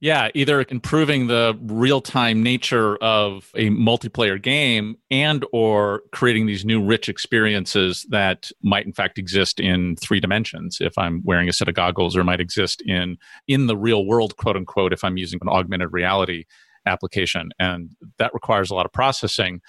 Yeah, 0.02 0.30
either 0.34 0.66
improving 0.68 1.28
the 1.28 1.56
real-time 1.62 2.42
nature 2.42 2.96
of 2.96 3.52
a 3.54 3.70
multiplayer 3.70 4.42
game 4.42 4.96
and 5.12 5.46
or 5.52 6.02
creating 6.10 6.46
these 6.46 6.64
new 6.64 6.82
rich 6.82 7.08
experiences 7.08 8.04
that 8.08 8.50
might 8.64 8.84
in 8.84 8.92
fact 8.92 9.16
exist 9.16 9.60
in 9.60 9.94
three 9.94 10.18
dimensions 10.18 10.78
if 10.80 10.98
I'm 10.98 11.22
wearing 11.24 11.48
a 11.48 11.52
set 11.52 11.68
of 11.68 11.76
goggles 11.76 12.16
or 12.16 12.24
might 12.24 12.40
exist 12.40 12.82
in 12.84 13.16
in 13.46 13.68
the 13.68 13.76
real 13.76 14.04
world 14.04 14.36
quote 14.38 14.56
unquote 14.56 14.92
if 14.92 15.04
I'm 15.04 15.16
using 15.16 15.38
an 15.40 15.48
augmented 15.48 15.92
reality 15.92 16.46
application 16.84 17.50
and 17.60 17.90
that 18.18 18.34
requires 18.34 18.72
a 18.72 18.74
lot 18.74 18.86
of 18.86 18.92
processing. 18.92 19.60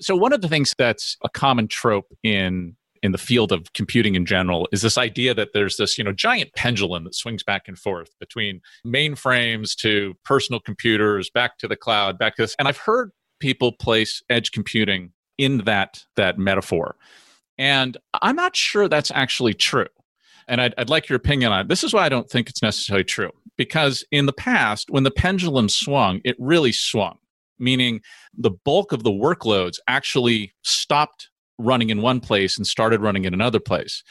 So 0.00 0.14
one 0.14 0.32
of 0.32 0.40
the 0.40 0.48
things 0.48 0.72
that's 0.78 1.16
a 1.24 1.28
common 1.28 1.66
trope 1.66 2.12
in 2.22 2.76
in 3.02 3.12
the 3.12 3.18
field 3.18 3.52
of 3.52 3.72
computing 3.72 4.14
in 4.14 4.26
general 4.26 4.68
is 4.72 4.82
this 4.82 4.98
idea 4.98 5.34
that 5.34 5.52
there's 5.52 5.76
this 5.76 5.96
you 5.98 6.04
know 6.04 6.12
giant 6.12 6.52
pendulum 6.54 7.04
that 7.04 7.14
swings 7.14 7.42
back 7.42 7.68
and 7.68 7.78
forth 7.78 8.10
between 8.18 8.60
mainframes 8.86 9.74
to 9.76 10.14
personal 10.24 10.60
computers 10.60 11.30
back 11.30 11.58
to 11.58 11.68
the 11.68 11.76
cloud 11.76 12.18
back 12.18 12.36
to 12.36 12.42
this. 12.42 12.56
And 12.58 12.68
i've 12.68 12.76
heard 12.76 13.10
people 13.38 13.72
place 13.72 14.22
edge 14.28 14.52
computing 14.52 15.12
in 15.38 15.58
that 15.58 16.04
that 16.16 16.38
metaphor. 16.38 16.96
And 17.58 17.96
i'm 18.22 18.36
not 18.36 18.56
sure 18.56 18.88
that's 18.88 19.10
actually 19.10 19.54
true. 19.54 19.86
And 20.48 20.60
I'd, 20.60 20.74
I'd 20.76 20.90
like 20.90 21.08
your 21.08 21.16
opinion 21.16 21.52
on 21.52 21.60
it. 21.60 21.68
This 21.68 21.84
is 21.84 21.94
why 21.94 22.04
i 22.04 22.08
don't 22.08 22.28
think 22.28 22.48
it's 22.48 22.62
necessarily 22.62 23.04
true. 23.04 23.30
Because 23.56 24.04
in 24.10 24.26
the 24.26 24.32
past 24.32 24.90
when 24.90 25.04
the 25.04 25.10
pendulum 25.10 25.68
swung 25.68 26.20
it 26.24 26.36
really 26.38 26.72
swung 26.72 27.18
meaning 27.60 28.00
the 28.36 28.50
bulk 28.50 28.90
of 28.90 29.02
the 29.02 29.10
workloads 29.10 29.76
actually 29.86 30.52
stopped 30.62 31.29
running 31.60 31.90
in 31.90 32.02
one 32.02 32.20
place 32.20 32.56
and 32.56 32.66
started 32.66 33.00
running 33.00 33.24
in 33.24 33.34
another 33.34 33.60
place. 33.60 34.02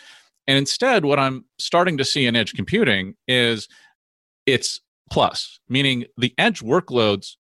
And 0.48 0.58
instead, 0.58 1.06
what 1.06 1.20
I'm 1.20 1.46
starting 1.60 1.98
to 1.98 2.06
see 2.06 2.26
in 2.26 2.36
edge 2.36 2.54
computing 2.54 3.16
is 3.28 3.68
it's 4.46 4.80
plus, 5.12 5.60
meaning 5.70 6.06
the 6.18 6.34
edge 6.38 6.62
workloads 6.62 7.36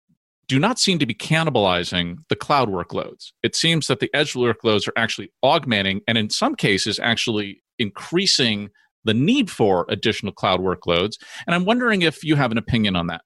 do 0.47 0.59
not 0.59 0.79
seem 0.79 0.99
to 0.99 1.05
be 1.05 1.13
cannibalizing 1.13 2.17
the 2.29 2.35
cloud 2.35 2.69
workloads. 2.69 3.31
It 3.43 3.55
seems 3.55 3.87
that 3.87 3.99
the 3.99 4.09
edge 4.13 4.33
workloads 4.33 4.87
are 4.87 4.93
actually 4.95 5.31
augmenting 5.41 6.01
and 6.07 6.17
in 6.17 6.29
some 6.29 6.55
cases 6.55 6.99
actually 6.99 7.63
increasing 7.79 8.69
the 9.03 9.13
need 9.13 9.49
for 9.49 9.85
additional 9.89 10.33
cloud 10.33 10.59
workloads. 10.59 11.17
And 11.45 11.55
I'm 11.55 11.65
wondering 11.65 12.01
if 12.01 12.23
you 12.23 12.35
have 12.35 12.51
an 12.51 12.57
opinion 12.57 12.95
on 12.95 13.07
that. 13.07 13.21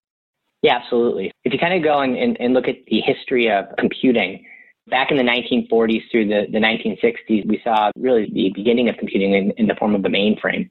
Yeah, 0.62 0.78
absolutely. 0.78 1.32
If 1.46 1.54
you 1.54 1.60
kind 1.60 1.74
of 1.74 1.84
go 1.84 2.00
and, 2.00 2.18
and, 2.18 2.40
and 2.40 2.54
look 2.54 2.68
at 2.68 2.76
the 2.88 3.00
history 3.00 3.50
of 3.50 3.66
computing, 3.78 4.46
Back 4.90 5.12
in 5.12 5.18
the 5.18 5.24
1940s 5.24 6.02
through 6.12 6.28
the, 6.28 6.48
the 6.52 6.60
1960s, 6.60 7.46
we 7.48 7.62
saw 7.64 7.92
really 7.96 8.30
the 8.34 8.52
beginning 8.56 8.90
of 8.90 8.98
computing 8.98 9.34
in, 9.34 9.52
in 9.52 9.68
the 9.68 9.76
form 9.76 9.96
of 9.96 10.04
the 10.04 10.10
mainframe. 10.10 10.70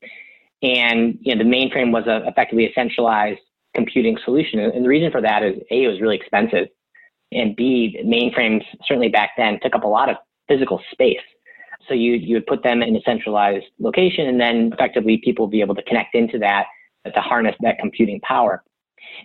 And 0.62 1.18
you 1.20 1.34
know, 1.34 1.44
the 1.44 1.48
mainframe 1.48 1.92
was 1.92 2.06
a, 2.06 2.26
effectively 2.26 2.66
a 2.66 2.72
centralized 2.74 3.40
computing 3.74 4.18
solution. 4.24 4.58
And 4.58 4.84
the 4.84 4.88
reason 4.88 5.10
for 5.12 5.20
that 5.20 5.42
is 5.42 5.56
A, 5.70 5.84
it 5.84 5.88
was 5.88 6.00
really 6.00 6.16
expensive. 6.16 6.68
And 7.30 7.54
B, 7.54 8.00
mainframes 8.04 8.64
certainly 8.86 9.08
back 9.08 9.30
then 9.36 9.60
took 9.62 9.74
up 9.74 9.84
a 9.84 9.88
lot 9.88 10.08
of 10.08 10.16
physical 10.48 10.80
space. 10.90 11.20
So 11.86 11.94
you, 11.94 12.14
you 12.14 12.36
would 12.36 12.46
put 12.46 12.62
them 12.62 12.82
in 12.82 12.96
a 12.96 13.00
centralized 13.02 13.66
location 13.78 14.26
and 14.26 14.40
then 14.40 14.72
effectively 14.72 15.20
people 15.22 15.46
would 15.46 15.52
be 15.52 15.60
able 15.60 15.74
to 15.74 15.82
connect 15.82 16.14
into 16.14 16.38
that 16.38 16.66
to 17.04 17.20
harness 17.20 17.54
that 17.60 17.78
computing 17.78 18.20
power. 18.20 18.64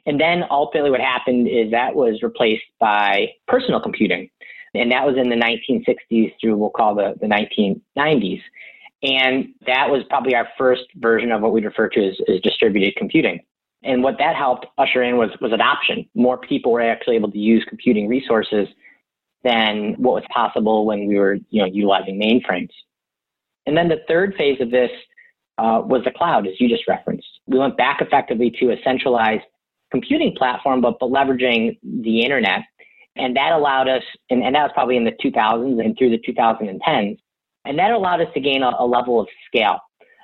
And 0.06 0.20
then 0.20 0.44
ultimately 0.50 0.92
what 0.92 1.02
happened 1.02 1.48
is 1.48 1.72
that 1.72 1.96
was 1.96 2.22
replaced 2.22 2.64
by 2.80 3.30
personal 3.48 3.82
computing. 3.82 4.30
And 4.74 4.92
that 4.92 5.06
was 5.06 5.16
in 5.18 5.30
the 5.30 5.36
1960s 5.36 6.34
through, 6.42 6.58
we'll 6.58 6.70
call 6.70 6.96
the, 6.96 7.14
the 7.22 7.28
1990s. 7.28 8.42
And 9.04 9.54
that 9.68 9.90
was 9.90 10.04
probably 10.10 10.34
our 10.36 10.48
first 10.58 10.84
version 10.96 11.32
of 11.32 11.42
what 11.42 11.52
we'd 11.52 11.66
refer 11.66 11.90
to 11.90 12.08
as, 12.08 12.16
as 12.28 12.40
distributed 12.42 12.96
computing. 12.96 13.42
And 13.84 14.02
what 14.02 14.18
that 14.20 14.36
helped 14.36 14.66
usher 14.78 15.04
in 15.04 15.18
was, 15.18 15.30
was 15.42 15.52
adoption. 15.52 16.10
More 16.16 16.38
people 16.38 16.72
were 16.72 16.82
actually 16.82 17.18
able 17.18 17.32
to 17.32 17.38
use 17.38 17.66
computing 17.68 18.08
resources 18.08 18.68
than 19.44 19.96
what 19.98 20.14
was 20.14 20.24
possible 20.34 20.86
when 20.86 21.06
we 21.08 21.20
were 21.20 21.36
you 21.50 21.62
know, 21.62 21.66
utilizing 21.66 22.20
mainframes. 22.20 22.72
And 23.66 23.76
then 23.76 23.90
the 23.90 24.00
third 24.08 24.36
phase 24.38 24.60
of 24.62 24.72
this 24.72 24.90
uh, 25.58 25.82
was 25.86 26.04
the 26.06 26.12
cloud, 26.12 26.48
as 26.48 26.54
you 26.60 26.70
just 26.70 26.88
referenced. 26.88 27.28
We 27.46 27.60
went 27.60 27.78
back 27.78 28.02
effectively 28.02 28.52
to 28.60 28.72
a 28.72 28.78
centralized 28.84 29.44
computing 29.92 30.34
platform, 30.36 30.82
but, 30.82 30.98
but 31.00 31.10
leveraging 31.10 31.78
the 31.84 32.22
internet 32.22 32.62
and 33.16 33.36
that 33.36 33.52
allowed 33.52 33.88
us, 33.88 34.04
and, 34.30 34.44
and 34.44 34.56
that 34.56 34.64
was 34.64 34.72
probably 34.74 34.98
in 34.98 35.04
the 35.04 35.16
2000s 35.24 35.84
and 35.84 35.98
through 35.98 36.10
the 36.10 36.20
2010s, 36.20 37.18
and 37.66 37.80
that 37.80 37.92
allowed 37.92 38.22
us 38.22 38.28
to 38.34 38.40
gain 38.40 38.64
a, 38.64 38.72
a 38.80 38.86
level 38.86 39.20
of 39.20 39.28
scale. 39.48 39.80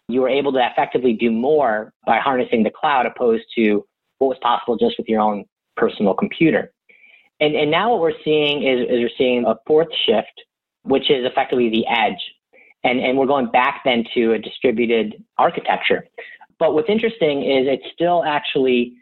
You 0.08 0.22
were 0.22 0.30
able 0.30 0.52
to 0.54 0.68
effectively 0.72 1.14
do 1.14 1.32
more 1.32 1.94
by 2.06 2.18
harnessing 2.18 2.64
the 2.64 2.72
cloud 2.72 3.06
opposed 3.06 3.46
to 3.56 3.86
what 4.18 4.28
was 4.28 4.38
possible 4.42 4.78
just 4.78 4.98
with 4.98 5.08
your 5.08 5.22
own 5.22 5.46
personal 5.78 6.14
computer. 6.14 6.72
And, 7.40 7.56
and 7.56 7.72
now 7.72 7.92
what 7.92 8.02
we're 8.02 8.24
seeing 8.24 8.64
is, 8.64 8.82
is 8.82 9.00
we're 9.00 9.10
seeing 9.18 9.46
a 9.46 9.56
fourth 9.66 9.88
shift, 10.06 10.34
which 10.84 11.10
is 11.10 11.26
effectively 11.26 11.70
the 11.70 11.86
edge. 11.88 12.20
And, 12.84 13.00
and 13.00 13.18
we're 13.18 13.28
going 13.28 13.52
back 13.52 13.82
then 13.86 14.04
to 14.16 14.34
a 14.34 14.40
distributed 14.40 15.24
architecture. 15.38 16.08
But 16.60 16.74
what's 16.74 16.90
interesting 16.90 17.44
is 17.44 17.68
it's 17.68 17.94
still 17.94 18.24
actually 18.26 18.94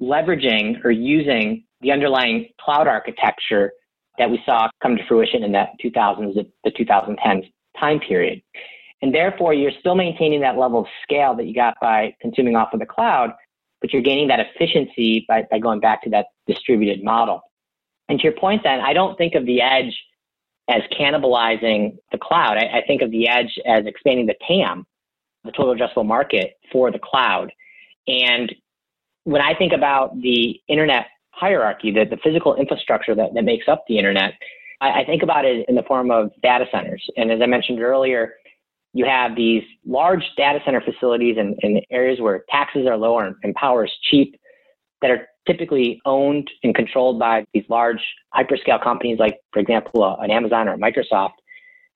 leveraging 0.00 0.84
or 0.84 0.90
using 0.90 1.64
the 1.80 1.92
underlying 1.92 2.48
cloud 2.60 2.88
architecture 2.88 3.72
that 4.18 4.30
we 4.30 4.40
saw 4.44 4.68
come 4.82 4.96
to 4.96 5.06
fruition 5.06 5.42
in 5.42 5.52
that 5.52 5.70
2000s, 5.82 6.34
the 6.64 6.70
2010s 6.70 7.50
time 7.78 8.00
period. 8.00 8.42
And 9.00 9.14
therefore, 9.14 9.54
you're 9.54 9.72
still 9.78 9.94
maintaining 9.94 10.40
that 10.40 10.58
level 10.58 10.80
of 10.80 10.86
scale 11.04 11.34
that 11.36 11.46
you 11.46 11.54
got 11.54 11.74
by 11.80 12.16
consuming 12.20 12.56
off 12.56 12.72
of 12.72 12.80
the 12.80 12.86
cloud, 12.86 13.30
but 13.80 13.92
you're 13.92 14.02
gaining 14.02 14.28
that 14.28 14.40
efficiency 14.40 15.24
by, 15.28 15.46
by 15.50 15.60
going 15.60 15.78
back 15.78 16.02
to 16.02 16.10
that 16.10 16.26
distributed 16.48 17.04
model. 17.04 17.42
And 18.08 18.18
to 18.18 18.24
your 18.24 18.32
point, 18.32 18.62
then, 18.64 18.80
I 18.80 18.92
don't 18.92 19.16
think 19.16 19.34
of 19.34 19.46
the 19.46 19.60
edge 19.60 19.96
as 20.68 20.82
cannibalizing 20.98 21.96
the 22.10 22.18
cloud. 22.18 22.58
I, 22.58 22.78
I 22.78 22.82
think 22.86 23.02
of 23.02 23.10
the 23.10 23.28
edge 23.28 23.58
as 23.66 23.86
expanding 23.86 24.26
the 24.26 24.34
TAM, 24.46 24.84
the 25.44 25.52
total 25.52 25.74
addressable 25.74 26.06
market 26.06 26.54
for 26.72 26.90
the 26.90 26.98
cloud. 26.98 27.52
And 28.08 28.52
when 29.24 29.42
I 29.42 29.54
think 29.54 29.72
about 29.72 30.20
the 30.20 30.60
internet 30.68 31.06
hierarchy, 31.38 31.92
the, 31.92 32.04
the 32.04 32.18
physical 32.22 32.54
infrastructure 32.56 33.14
that, 33.14 33.34
that 33.34 33.44
makes 33.44 33.68
up 33.68 33.84
the 33.88 33.98
internet, 33.98 34.32
I, 34.80 35.00
I 35.00 35.04
think 35.04 35.22
about 35.22 35.44
it 35.44 35.66
in 35.68 35.74
the 35.74 35.82
form 35.82 36.10
of 36.10 36.30
data 36.42 36.66
centers. 36.72 37.04
And 37.16 37.30
as 37.30 37.40
I 37.40 37.46
mentioned 37.46 37.80
earlier, 37.80 38.34
you 38.94 39.04
have 39.04 39.36
these 39.36 39.62
large 39.86 40.24
data 40.36 40.60
center 40.64 40.80
facilities 40.80 41.36
in, 41.36 41.56
in 41.60 41.80
areas 41.90 42.20
where 42.20 42.44
taxes 42.50 42.86
are 42.86 42.96
lower 42.96 43.36
and, 43.42 43.54
power 43.54 43.84
is 43.84 43.92
cheap 44.02 44.34
that 45.02 45.10
are 45.10 45.28
typically 45.46 46.00
owned 46.04 46.50
and 46.62 46.74
controlled 46.74 47.18
by 47.18 47.44
these 47.52 47.64
large 47.68 48.00
hyperscale 48.34 48.82
companies 48.82 49.18
like, 49.18 49.38
for 49.52 49.60
example, 49.60 50.02
uh, 50.02 50.16
an 50.16 50.30
Amazon 50.30 50.68
or 50.68 50.76
Microsoft. 50.76 51.34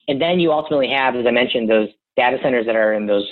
And 0.08 0.20
then 0.20 0.38
you 0.38 0.52
ultimately 0.52 0.88
have, 0.88 1.16
as 1.16 1.26
I 1.26 1.30
mentioned, 1.30 1.68
those 1.68 1.88
data 2.16 2.38
centers 2.42 2.66
that 2.66 2.76
are 2.76 2.92
in 2.92 3.06
those 3.06 3.30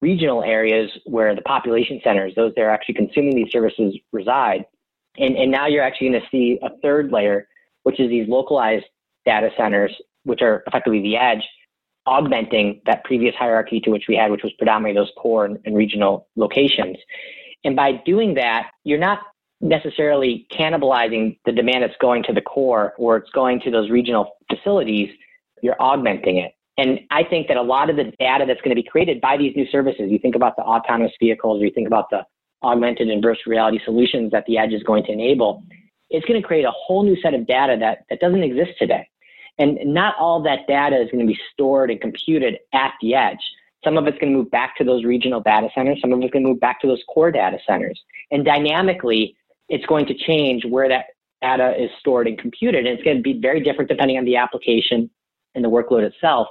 regional 0.00 0.42
areas 0.42 0.90
where 1.04 1.34
the 1.34 1.42
population 1.42 2.00
centers, 2.02 2.34
those 2.34 2.52
that 2.56 2.62
are 2.62 2.70
actually 2.70 2.94
consuming 2.94 3.34
these 3.34 3.50
services 3.50 3.96
reside. 4.12 4.64
And, 5.18 5.36
and 5.36 5.50
now 5.50 5.66
you're 5.66 5.82
actually 5.82 6.10
going 6.10 6.20
to 6.22 6.28
see 6.30 6.58
a 6.62 6.70
third 6.82 7.12
layer, 7.12 7.48
which 7.82 8.00
is 8.00 8.08
these 8.08 8.28
localized 8.28 8.86
data 9.26 9.50
centers, 9.56 9.92
which 10.24 10.42
are 10.42 10.62
effectively 10.66 11.02
the 11.02 11.16
edge, 11.16 11.46
augmenting 12.06 12.80
that 12.86 13.04
previous 13.04 13.34
hierarchy 13.34 13.80
to 13.80 13.90
which 13.90 14.04
we 14.08 14.16
had, 14.16 14.30
which 14.30 14.42
was 14.42 14.52
predominantly 14.58 15.00
those 15.00 15.12
core 15.16 15.44
and, 15.44 15.58
and 15.64 15.76
regional 15.76 16.28
locations. 16.36 16.96
And 17.64 17.76
by 17.76 17.92
doing 18.04 18.34
that, 18.34 18.70
you're 18.84 18.98
not 18.98 19.20
necessarily 19.60 20.46
cannibalizing 20.50 21.38
the 21.44 21.52
demand 21.52 21.84
that's 21.84 21.96
going 22.00 22.24
to 22.24 22.32
the 22.32 22.40
core 22.40 22.94
or 22.98 23.16
it's 23.16 23.30
going 23.30 23.60
to 23.60 23.70
those 23.70 23.90
regional 23.90 24.36
facilities, 24.50 25.08
you're 25.62 25.80
augmenting 25.80 26.38
it. 26.38 26.52
And 26.78 27.00
I 27.10 27.22
think 27.22 27.48
that 27.48 27.56
a 27.56 27.62
lot 27.62 27.90
of 27.90 27.96
the 27.96 28.12
data 28.18 28.44
that's 28.46 28.60
going 28.62 28.74
to 28.74 28.82
be 28.82 28.82
created 28.82 29.20
by 29.20 29.36
these 29.36 29.54
new 29.54 29.66
services, 29.70 30.10
you 30.10 30.18
think 30.18 30.34
about 30.34 30.56
the 30.56 30.62
autonomous 30.62 31.12
vehicles, 31.20 31.62
or 31.62 31.66
you 31.66 31.70
think 31.70 31.86
about 31.86 32.10
the 32.10 32.24
augmented 32.62 33.08
and 33.08 33.22
virtual 33.22 33.50
reality 33.50 33.80
solutions 33.84 34.30
that 34.32 34.44
the 34.46 34.58
edge 34.58 34.72
is 34.72 34.82
going 34.82 35.04
to 35.04 35.12
enable, 35.12 35.62
it's 36.10 36.26
going 36.26 36.40
to 36.40 36.46
create 36.46 36.64
a 36.64 36.70
whole 36.70 37.02
new 37.02 37.20
set 37.20 37.34
of 37.34 37.46
data 37.46 37.76
that, 37.78 38.04
that 38.10 38.20
doesn't 38.20 38.42
exist 38.42 38.72
today. 38.78 39.08
And 39.58 39.78
not 39.84 40.14
all 40.18 40.42
that 40.42 40.66
data 40.66 41.00
is 41.00 41.10
going 41.10 41.26
to 41.26 41.32
be 41.32 41.38
stored 41.52 41.90
and 41.90 42.00
computed 42.00 42.58
at 42.72 42.92
the 43.00 43.14
edge. 43.14 43.38
Some 43.84 43.98
of 43.98 44.06
it's 44.06 44.18
going 44.18 44.32
to 44.32 44.38
move 44.38 44.50
back 44.50 44.76
to 44.76 44.84
those 44.84 45.04
regional 45.04 45.40
data 45.40 45.68
centers. 45.74 46.00
Some 46.00 46.12
of 46.12 46.20
it's 46.22 46.32
going 46.32 46.44
to 46.44 46.50
move 46.50 46.60
back 46.60 46.80
to 46.80 46.86
those 46.86 47.02
core 47.12 47.30
data 47.30 47.58
centers. 47.66 48.00
And 48.30 48.44
dynamically, 48.44 49.36
it's 49.68 49.84
going 49.86 50.06
to 50.06 50.14
change 50.14 50.64
where 50.64 50.88
that 50.88 51.06
data 51.42 51.74
is 51.82 51.90
stored 51.98 52.28
and 52.28 52.38
computed. 52.38 52.86
And 52.86 52.94
it's 52.94 53.02
going 53.02 53.16
to 53.16 53.22
be 53.22 53.38
very 53.40 53.60
different 53.60 53.90
depending 53.90 54.18
on 54.18 54.24
the 54.24 54.36
application 54.36 55.10
and 55.54 55.64
the 55.64 55.68
workload 55.68 56.02
itself. 56.02 56.48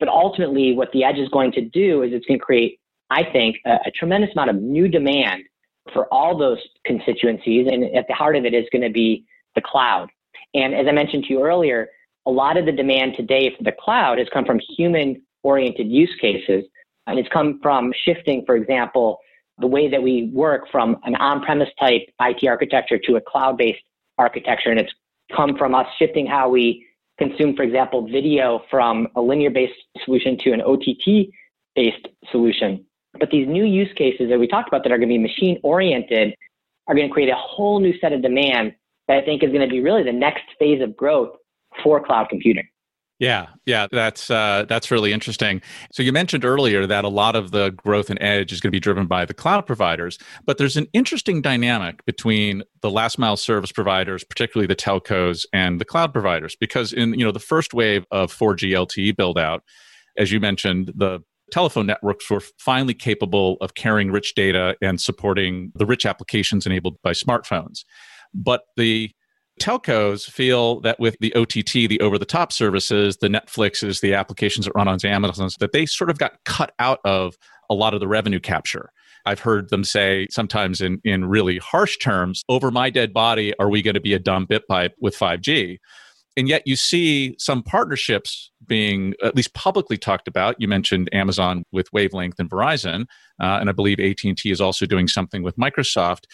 But 0.00 0.08
ultimately, 0.08 0.74
what 0.74 0.90
the 0.92 1.04
edge 1.04 1.18
is 1.18 1.28
going 1.28 1.52
to 1.52 1.60
do 1.60 2.02
is 2.02 2.12
it's 2.12 2.26
going 2.26 2.40
to 2.40 2.44
create 2.44 2.80
I 3.14 3.22
think, 3.32 3.58
a, 3.64 3.78
a 3.86 3.90
tremendous 3.92 4.30
amount 4.32 4.50
of 4.50 4.56
new 4.56 4.88
demand 4.88 5.44
for 5.92 6.12
all 6.12 6.36
those 6.36 6.58
constituencies. 6.84 7.68
And 7.70 7.84
at 7.96 8.06
the 8.08 8.14
heart 8.14 8.36
of 8.36 8.44
it 8.44 8.54
is 8.54 8.64
going 8.72 8.82
to 8.82 8.90
be 8.90 9.24
the 9.54 9.60
cloud. 9.60 10.08
And 10.54 10.74
as 10.74 10.86
I 10.88 10.92
mentioned 10.92 11.24
to 11.24 11.32
you 11.32 11.42
earlier, 11.42 11.88
a 12.26 12.30
lot 12.30 12.56
of 12.56 12.66
the 12.66 12.72
demand 12.72 13.14
today 13.16 13.54
for 13.56 13.62
the 13.62 13.72
cloud 13.78 14.18
has 14.18 14.26
come 14.32 14.44
from 14.44 14.58
human 14.76 15.22
oriented 15.44 15.88
use 15.88 16.12
cases. 16.20 16.64
And 17.06 17.18
it's 17.18 17.28
come 17.28 17.60
from 17.62 17.92
shifting, 18.04 18.44
for 18.46 18.56
example, 18.56 19.18
the 19.58 19.66
way 19.68 19.88
that 19.88 20.02
we 20.02 20.30
work 20.32 20.62
from 20.72 20.96
an 21.04 21.14
on-premise 21.14 21.68
type 21.78 22.02
IT 22.20 22.48
architecture 22.48 22.98
to 22.98 23.16
a 23.16 23.20
cloud-based 23.20 23.82
architecture. 24.18 24.70
And 24.70 24.80
it's 24.80 24.92
come 25.36 25.56
from 25.56 25.74
us 25.74 25.86
shifting 25.98 26.26
how 26.26 26.48
we 26.48 26.84
consume, 27.18 27.54
for 27.54 27.62
example, 27.62 28.08
video 28.08 28.62
from 28.70 29.06
a 29.14 29.20
linear-based 29.20 29.78
solution 30.04 30.36
to 30.38 30.52
an 30.52 30.62
OTT-based 30.62 32.08
solution. 32.32 32.84
But 33.18 33.30
these 33.30 33.46
new 33.46 33.64
use 33.64 33.92
cases 33.96 34.28
that 34.30 34.38
we 34.38 34.46
talked 34.46 34.68
about 34.68 34.82
that 34.84 34.92
are 34.92 34.98
going 34.98 35.08
to 35.08 35.14
be 35.14 35.18
machine-oriented 35.18 36.34
are 36.86 36.94
going 36.94 37.08
to 37.08 37.12
create 37.12 37.30
a 37.30 37.36
whole 37.36 37.80
new 37.80 37.96
set 37.98 38.12
of 38.12 38.22
demand 38.22 38.74
that 39.08 39.18
I 39.18 39.24
think 39.24 39.42
is 39.42 39.50
going 39.50 39.66
to 39.66 39.68
be 39.68 39.80
really 39.80 40.02
the 40.02 40.12
next 40.12 40.44
phase 40.58 40.82
of 40.82 40.96
growth 40.96 41.36
for 41.82 42.04
cloud 42.04 42.28
computing. 42.28 42.68
Yeah, 43.20 43.46
yeah, 43.64 43.86
that's 43.92 44.28
uh, 44.28 44.66
that's 44.68 44.90
really 44.90 45.12
interesting. 45.12 45.62
So 45.92 46.02
you 46.02 46.12
mentioned 46.12 46.44
earlier 46.44 46.84
that 46.84 47.04
a 47.04 47.08
lot 47.08 47.36
of 47.36 47.52
the 47.52 47.70
growth 47.70 48.10
in 48.10 48.20
edge 48.20 48.52
is 48.52 48.60
going 48.60 48.68
to 48.68 48.76
be 48.76 48.80
driven 48.80 49.06
by 49.06 49.24
the 49.24 49.32
cloud 49.32 49.66
providers, 49.66 50.18
but 50.44 50.58
there's 50.58 50.76
an 50.76 50.88
interesting 50.92 51.40
dynamic 51.40 52.04
between 52.06 52.64
the 52.82 52.90
last 52.90 53.16
mile 53.16 53.36
service 53.36 53.70
providers, 53.70 54.24
particularly 54.24 54.66
the 54.66 54.74
telcos, 54.74 55.46
and 55.52 55.80
the 55.80 55.84
cloud 55.84 56.12
providers. 56.12 56.56
Because 56.58 56.92
in 56.92 57.14
you 57.14 57.24
know 57.24 57.30
the 57.30 57.38
first 57.38 57.72
wave 57.72 58.04
of 58.10 58.32
4G 58.32 58.72
LTE 58.72 59.16
build 59.16 59.38
out, 59.38 59.62
as 60.18 60.32
you 60.32 60.40
mentioned, 60.40 60.92
the 60.96 61.20
telephone 61.54 61.86
networks 61.86 62.28
were 62.28 62.42
finally 62.58 62.94
capable 62.94 63.56
of 63.60 63.74
carrying 63.74 64.10
rich 64.10 64.34
data 64.34 64.76
and 64.82 65.00
supporting 65.00 65.70
the 65.76 65.86
rich 65.86 66.04
applications 66.04 66.66
enabled 66.66 66.96
by 67.04 67.12
smartphones. 67.12 67.84
But 68.34 68.62
the 68.76 69.12
telcos 69.60 70.28
feel 70.28 70.80
that 70.80 70.98
with 70.98 71.16
the 71.20 71.32
OTT, 71.36 71.88
the 71.88 72.00
over 72.00 72.18
the 72.18 72.24
top 72.24 72.50
services, 72.50 73.18
the 73.18 73.28
Netflixes, 73.28 74.00
the 74.00 74.14
applications 74.14 74.66
that 74.66 74.72
run 74.74 74.88
on 74.88 74.98
Amazon's, 75.04 75.54
that 75.60 75.70
they 75.70 75.86
sort 75.86 76.10
of 76.10 76.18
got 76.18 76.32
cut 76.44 76.72
out 76.80 76.98
of 77.04 77.36
a 77.70 77.74
lot 77.74 77.94
of 77.94 78.00
the 78.00 78.08
revenue 78.08 78.40
capture. 78.40 78.90
I've 79.24 79.38
heard 79.38 79.70
them 79.70 79.84
say 79.84 80.26
sometimes 80.30 80.80
in, 80.80 81.00
in 81.04 81.26
really 81.26 81.58
harsh 81.58 81.98
terms, 81.98 82.42
over 82.48 82.72
my 82.72 82.90
dead 82.90 83.12
body, 83.14 83.54
are 83.60 83.70
we 83.70 83.80
going 83.80 83.94
to 83.94 84.00
be 84.00 84.12
a 84.12 84.18
dumb 84.18 84.46
bit 84.46 84.66
pipe 84.66 84.96
with 85.00 85.16
5G? 85.16 85.78
And 86.36 86.48
yet 86.48 86.62
you 86.66 86.76
see 86.76 87.36
some 87.38 87.62
partnerships 87.62 88.50
being 88.66 89.14
at 89.22 89.36
least 89.36 89.54
publicly 89.54 89.96
talked 89.96 90.26
about. 90.26 90.56
You 90.58 90.66
mentioned 90.66 91.08
Amazon 91.12 91.64
with 91.70 91.92
Wavelength 91.92 92.38
and 92.38 92.50
Verizon, 92.50 93.02
uh, 93.40 93.58
and 93.60 93.68
I 93.68 93.72
believe 93.72 94.00
AT&T 94.00 94.50
is 94.50 94.60
also 94.60 94.84
doing 94.86 95.06
something 95.06 95.42
with 95.42 95.56
Microsoft. 95.56 96.24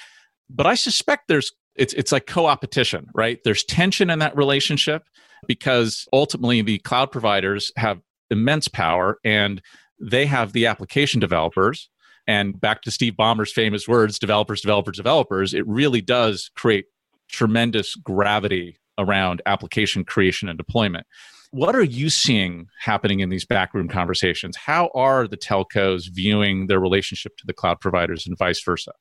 But 0.48 0.66
I 0.66 0.74
suspect 0.74 1.28
there's 1.28 1.53
it's 1.76 1.94
it's 1.94 2.12
like 2.12 2.26
co-opetition, 2.26 3.07
right? 3.14 3.38
There's 3.44 3.64
tension 3.64 4.11
in 4.11 4.18
that 4.18 4.36
relationship 4.36 5.05
because 5.46 6.07
ultimately 6.12 6.62
the 6.62 6.78
cloud 6.78 7.12
providers 7.12 7.70
have 7.76 8.01
immense 8.30 8.68
power 8.68 9.18
and 9.24 9.62
they 10.01 10.26
have 10.26 10.53
the 10.53 10.66
application 10.66 11.20
developers. 11.20 11.88
And 12.26 12.61
back 12.61 12.82
to 12.82 12.90
Steve 12.90 13.14
Ballmer's 13.14 13.53
famous 13.53 13.88
words, 13.88 14.18
developers, 14.18 14.61
developers, 14.61 14.96
developers, 14.96 15.55
it 15.55 15.66
really 15.66 16.01
does 16.01 16.51
create 16.55 16.86
tremendous 17.28 17.94
gravity 17.94 18.79
around 18.99 19.43
application 19.47 20.05
creation 20.05 20.49
and 20.49 20.59
deployment. 20.59 21.07
What 21.53 21.74
are 21.74 21.82
you 21.82 22.11
seeing 22.11 22.68
happening 22.80 23.20
in 23.20 23.28
these 23.28 23.45
backroom 23.45 23.88
conversations? 23.88 24.57
How 24.57 24.91
are 24.95 25.26
the 25.26 25.36
telcos 25.36 26.05
viewing 26.12 26.68
their 26.68 26.78
relationship 26.78 27.36
to 27.38 27.47
the 27.47 27.53
cloud 27.53 27.80
providers 27.80 28.24
and 28.26 28.38
vice 28.38 28.62
versa? 28.62 28.93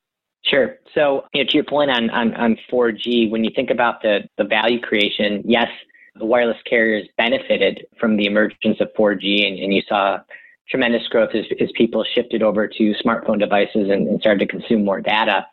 Sure. 0.46 0.78
So, 0.96 1.26
you 1.34 1.44
know, 1.44 1.50
to 1.50 1.56
your 1.56 1.66
point 1.66 1.92
on, 1.92 2.10
on, 2.10 2.34
on 2.36 2.58
4G, 2.72 3.30
when 3.30 3.44
you 3.44 3.52
think 3.56 3.70
about 3.70 4.02
the, 4.02 4.22
the 4.38 4.46
value 4.46 4.80
creation, 4.80 5.44
yes, 5.46 5.68
the 6.16 6.26
wireless 6.26 6.58
carriers 6.68 7.08
benefited 7.18 7.86
from 8.00 8.18
the 8.18 8.26
emergence 8.26 8.80
of 8.80 8.90
4G, 8.98 9.48
and, 9.48 9.60
and 9.60 9.74
you 9.74 9.82
saw 9.88 10.18
tremendous 10.70 11.08
growth 11.08 11.32
as, 11.34 11.46
as 11.60 11.70
people 11.76 12.04
shifted 12.16 12.42
over 12.42 12.68
to 12.68 12.94
smartphone 13.04 13.40
devices 13.40 13.90
and, 13.90 14.08
and 14.08 14.20
started 14.22 14.40
to 14.40 14.48
consume 14.48 14.86
more 14.86 15.02
data. 15.02 15.46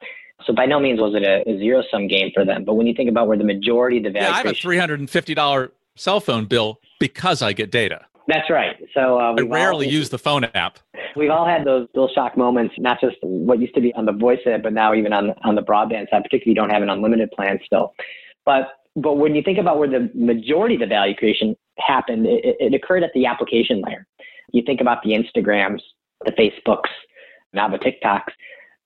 So 0.44 0.52
by 0.52 0.66
no 0.66 0.78
means 0.78 1.00
was 1.00 1.14
it 1.14 1.22
a, 1.22 1.48
a 1.48 1.58
zero 1.58 1.82
sum 1.90 2.08
game 2.08 2.30
for 2.34 2.44
them. 2.44 2.64
But 2.64 2.74
when 2.74 2.86
you 2.86 2.94
think 2.94 3.08
about 3.08 3.26
where 3.26 3.38
the 3.38 3.44
majority 3.44 3.98
of 3.98 4.04
the 4.04 4.10
value, 4.10 4.28
yeah, 4.28 4.34
I 4.34 4.38
have 4.38 4.46
a 4.46 4.54
three 4.54 4.78
hundred 4.78 5.00
and 5.00 5.08
fifty 5.08 5.34
dollar 5.34 5.72
cell 5.96 6.20
phone 6.20 6.44
bill 6.44 6.80
because 7.00 7.42
I 7.42 7.52
get 7.52 7.70
data. 7.70 8.04
That's 8.28 8.50
right. 8.50 8.76
So 8.92 9.18
uh, 9.20 9.36
I 9.38 9.42
rarely 9.42 9.86
all, 9.86 9.92
use 9.92 10.10
the 10.10 10.18
phone 10.18 10.44
app. 10.44 10.78
We've 11.14 11.30
all 11.30 11.46
had 11.46 11.64
those 11.64 11.88
little 11.94 12.10
shock 12.12 12.36
moments, 12.36 12.74
not 12.76 13.00
just 13.00 13.16
what 13.22 13.60
used 13.60 13.74
to 13.76 13.80
be 13.80 13.94
on 13.94 14.04
the 14.04 14.12
voice 14.12 14.40
end, 14.46 14.62
but 14.62 14.72
now 14.72 14.94
even 14.94 15.12
on 15.12 15.30
on 15.44 15.54
the 15.54 15.62
broadband 15.62 16.10
side. 16.10 16.22
Particularly, 16.22 16.50
you 16.50 16.54
don't 16.54 16.70
have 16.70 16.82
an 16.82 16.90
unlimited 16.90 17.30
plan 17.30 17.58
still. 17.64 17.94
But 18.44 18.68
but 18.96 19.14
when 19.14 19.34
you 19.34 19.42
think 19.42 19.58
about 19.58 19.78
where 19.78 19.88
the 19.88 20.10
majority 20.14 20.74
of 20.74 20.80
the 20.80 20.86
value 20.86 21.14
creation 21.14 21.56
happened, 21.78 22.26
it, 22.26 22.56
it 22.58 22.74
occurred 22.74 23.02
at 23.02 23.10
the 23.14 23.26
application 23.26 23.82
layer. 23.86 24.06
You 24.52 24.62
think 24.64 24.80
about 24.80 25.02
the 25.02 25.10
Instagrams, 25.10 25.80
the 26.24 26.32
Facebooks, 26.32 26.90
now 27.52 27.68
the 27.68 27.78
TikToks. 27.78 28.32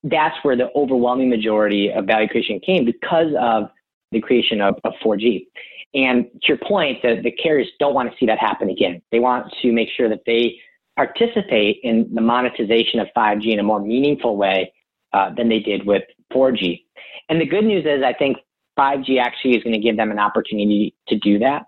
That's 0.03 0.37
where 0.43 0.57
the 0.57 0.71
overwhelming 0.75 1.29
majority 1.29 1.91
of 1.91 2.07
value 2.07 2.29
creation 2.29 2.61
came 2.61 2.85
because 2.85 3.35
of 3.39 3.65
the 4.13 4.21
creation 4.21 4.61
of, 4.61 4.77
of 4.85 4.93
4G. 5.05 5.47
And 5.95 6.27
to 6.43 6.49
your 6.49 6.59
point, 6.59 7.03
the, 7.03 7.21
the 7.23 7.33
carriers 7.33 7.69
don't 7.79 7.95
want 7.95 8.11
to 8.11 8.17
see 8.19 8.27
that 8.27 8.39
happen 8.39 8.71
again. 8.71 9.03
They 9.11 9.19
want 9.19 9.53
to 9.63 9.73
make 9.73 9.89
sure 9.97 10.09
that 10.09 10.23
they 10.25 10.57
participate 10.97 11.81
in 11.83 12.09
the 12.15 12.21
monetization 12.21 13.01
of 13.01 13.09
5G 13.17 13.53
in 13.53 13.59
a 13.59 13.63
more 13.63 13.81
meaningful 13.81 14.37
way 14.37 14.73
uh, 15.13 15.35
than 15.35 15.49
they 15.49 15.59
did 15.59 15.87
with 15.87 16.03
4G. 16.33 16.85
And 17.29 17.41
the 17.41 17.47
good 17.47 17.65
news 17.65 17.85
is, 17.85 18.03
I 18.05 18.13
think 18.13 18.39
5G 18.79 19.21
actually 19.21 19.57
is 19.57 19.63
going 19.63 19.73
to 19.73 19.79
give 19.79 19.97
them 19.97 20.11
an 20.11 20.19
opportunity 20.19 20.95
to 21.09 21.19
do 21.19 21.39
that. 21.41 21.65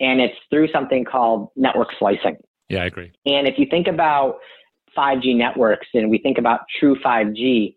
And 0.00 0.20
it's 0.20 0.36
through 0.50 0.68
something 0.72 1.04
called 1.04 1.48
network 1.56 1.88
slicing. 1.98 2.36
Yeah, 2.68 2.82
I 2.82 2.86
agree. 2.86 3.12
And 3.26 3.46
if 3.46 3.58
you 3.58 3.66
think 3.70 3.86
about 3.86 4.36
5G 4.96 5.36
networks 5.36 5.86
and 5.94 6.10
we 6.10 6.18
think 6.18 6.38
about 6.38 6.60
true 6.78 6.96
5G, 7.04 7.76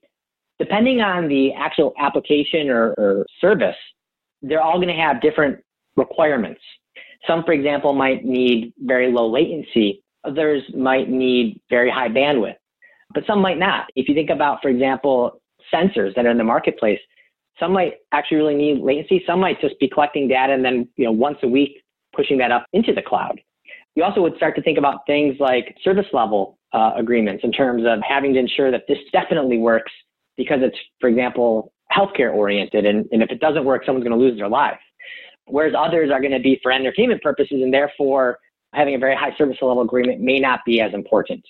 depending 0.60 1.02
on 1.02 1.28
the 1.28 1.54
actual 1.54 1.94
application 2.00 2.70
or, 2.70 2.94
or 2.98 3.26
service, 3.40 3.76
they're 4.42 4.62
all 4.62 4.76
going 4.76 4.88
to 4.88 5.02
have 5.02 5.22
different 5.22 5.60
requirements. 5.96 6.62
Some, 7.28 7.44
for 7.44 7.54
example, 7.54 7.94
might 7.94 8.26
need 8.26 8.74
very 8.80 9.12
low 9.12 9.30
latency. 9.30 10.04
Others 10.26 10.64
might 10.76 11.10
need 11.10 11.60
very 11.70 11.90
high 11.90 12.10
bandwidth, 12.10 12.56
but 13.14 13.24
some 13.26 13.40
might 13.40 13.60
not. 13.60 13.88
If 13.96 14.08
you 14.10 14.16
think 14.16 14.30
about, 14.30 14.60
for 14.62 14.70
example, 14.70 15.42
sensors 15.74 16.14
that 16.16 16.26
are 16.26 16.32
in 16.32 16.38
the 16.38 16.44
marketplace, 16.44 17.00
some 17.60 17.72
might 17.72 17.96
actually 18.12 18.38
really 18.38 18.56
need 18.56 18.82
latency. 18.82 19.24
Some 19.26 19.40
might 19.40 19.62
just 19.62 19.80
be 19.80 19.88
collecting 19.88 20.28
data 20.28 20.54
and 20.54 20.66
then, 20.66 20.88
you 20.98 21.06
know, 21.06 21.12
once 21.12 21.38
a 21.44 21.48
week 21.48 21.84
pushing 22.16 22.38
that 22.40 22.52
up 22.52 22.66
into 22.74 22.94
the 22.94 23.02
cloud. 23.02 23.40
You 23.96 24.04
also 24.04 24.22
would 24.22 24.36
start 24.38 24.56
to 24.56 24.62
think 24.62 24.78
about 24.78 25.06
things 25.06 25.36
like 25.40 25.76
service 25.84 26.06
level 26.14 26.58
uh, 26.74 26.92
agreements 26.96 27.44
in 27.44 27.52
terms 27.52 27.84
of 27.86 28.00
having 28.08 28.34
to 28.34 28.40
ensure 28.40 28.72
that 28.72 28.84
this 28.88 28.98
definitely 29.12 29.58
works 29.58 29.92
because 30.38 30.60
it's, 30.62 30.78
for 31.00 31.10
example, 31.10 31.72
healthcare 31.92 32.34
oriented. 32.34 32.86
And, 32.86 33.08
and 33.12 33.22
if 33.22 33.30
it 33.30 33.40
doesn't 33.40 33.66
work, 33.66 33.86
someone's 33.86 34.04
going 34.04 34.18
to 34.18 34.24
lose 34.24 34.38
their 34.38 34.50
life 34.50 34.80
whereas 35.46 35.74
others 35.78 36.10
are 36.12 36.20
going 36.20 36.32
to 36.32 36.40
be 36.40 36.60
for 36.62 36.72
entertainment 36.72 37.22
purposes 37.22 37.62
and 37.62 37.74
therefore 37.74 38.40
having 38.74 38.96
a 38.96 38.98
very 38.98 39.16
high 39.16 39.36
service 39.38 39.58
level 39.62 39.82
agreement 39.82 40.22
may 40.22 40.40
not 40.40 40.62
be 40.66 40.82
as 40.82 40.94
important. 40.94 41.44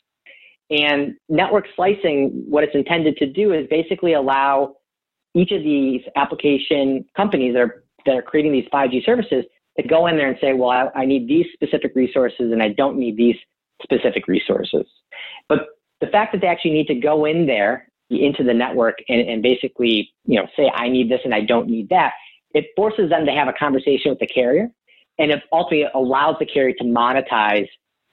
And 0.69 1.15
network 1.30 1.65
slicing, 1.76 2.45
what 2.49 2.63
it's 2.63 2.76
intended 2.76 3.17
to 3.17 3.32
do 3.32 3.53
is 3.53 3.67
basically 3.69 4.13
allow 4.13 4.76
each 5.36 5.51
of 5.51 5.63
these 5.63 6.01
application 6.15 7.05
companies 7.15 7.53
that 7.53 7.61
are, 7.61 7.84
that 8.05 8.15
are 8.15 8.21
creating 8.21 8.51
these 8.51 8.67
5G 8.74 9.05
services 9.05 9.45
to 9.80 9.88
go 9.88 10.07
in 10.07 10.17
there 10.17 10.28
and 10.28 10.38
say, 10.41 10.53
well, 10.53 10.69
I, 10.69 10.89
I 10.95 11.05
need 11.05 11.28
these 11.28 11.45
specific 11.53 11.93
resources 11.95 12.51
and 12.51 12.61
I 12.61 12.69
don't 12.69 12.97
need 12.97 13.17
these 13.17 13.36
specific 13.82 14.28
resources. 14.28 14.86
But 15.49 15.67
the 16.01 16.07
fact 16.07 16.33
that 16.33 16.41
they 16.41 16.47
actually 16.47 16.71
need 16.71 16.87
to 16.87 16.95
go 16.95 17.25
in 17.25 17.45
there 17.45 17.87
into 18.09 18.43
the 18.43 18.53
network 18.53 18.99
and, 19.09 19.21
and 19.21 19.41
basically, 19.41 20.11
you 20.25 20.39
know, 20.39 20.47
say, 20.55 20.71
I 20.73 20.89
need 20.89 21.09
this 21.09 21.21
and 21.23 21.33
I 21.33 21.41
don't 21.41 21.67
need 21.67 21.89
that, 21.89 22.13
it 22.53 22.65
forces 22.75 23.09
them 23.09 23.25
to 23.25 23.31
have 23.31 23.47
a 23.47 23.53
conversation 23.53 24.11
with 24.11 24.19
the 24.19 24.27
carrier 24.27 24.69
and 25.19 25.31
it 25.31 25.43
ultimately 25.51 25.87
allows 25.93 26.35
the 26.39 26.45
carrier 26.45 26.75
to 26.77 26.83
monetize 26.83 27.67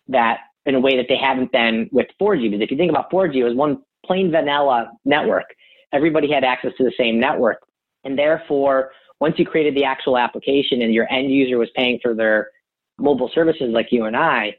that 0.09 0.41
in 0.67 0.75
a 0.75 0.81
way 0.81 0.97
that 0.97 1.07
they 1.09 1.17
haven't 1.17 1.53
been 1.53 1.89
with 1.93 2.07
4G. 2.21 2.51
Because 2.51 2.63
if 2.63 2.71
you 2.71 2.77
think 2.77 2.91
about 2.91 3.11
4G, 3.11 3.37
it 3.37 3.45
was 3.45 3.55
one 3.55 3.83
plain 4.05 4.31
vanilla 4.31 4.91
network. 5.05 5.47
Everybody 5.93 6.31
had 6.31 6.45
access 6.45 6.73
to 6.79 6.85
the 6.85 6.93
same 6.99 7.19
network. 7.19 7.59
And 8.05 8.19
therefore, 8.19 8.93
once 9.21 9.39
you 9.39 9.47
created 9.47 9.75
the 9.75 9.85
actual 9.85 10.17
application 10.17 10.83
and 10.83 10.93
your 10.93 11.11
end 11.13 11.31
user 11.31 11.59
was 11.59 11.69
paying 11.75 11.99
for 12.03 12.15
their 12.15 12.51
mobile 12.99 13.31
services 13.35 13.71
like 13.73 13.89
you 13.91 14.05
and 14.05 14.17
I, 14.17 14.57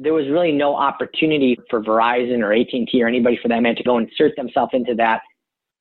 there 0.00 0.14
was 0.14 0.28
really 0.28 0.52
no 0.52 0.74
opportunity 0.74 1.58
for 1.68 1.82
Verizon 1.82 2.42
or 2.42 2.52
AT&T 2.52 2.90
or 3.02 3.06
anybody 3.06 3.38
for 3.40 3.48
that 3.48 3.60
man 3.60 3.76
to 3.76 3.82
go 3.82 3.98
insert 3.98 4.34
themselves 4.36 4.70
into 4.72 4.94
that 4.94 5.22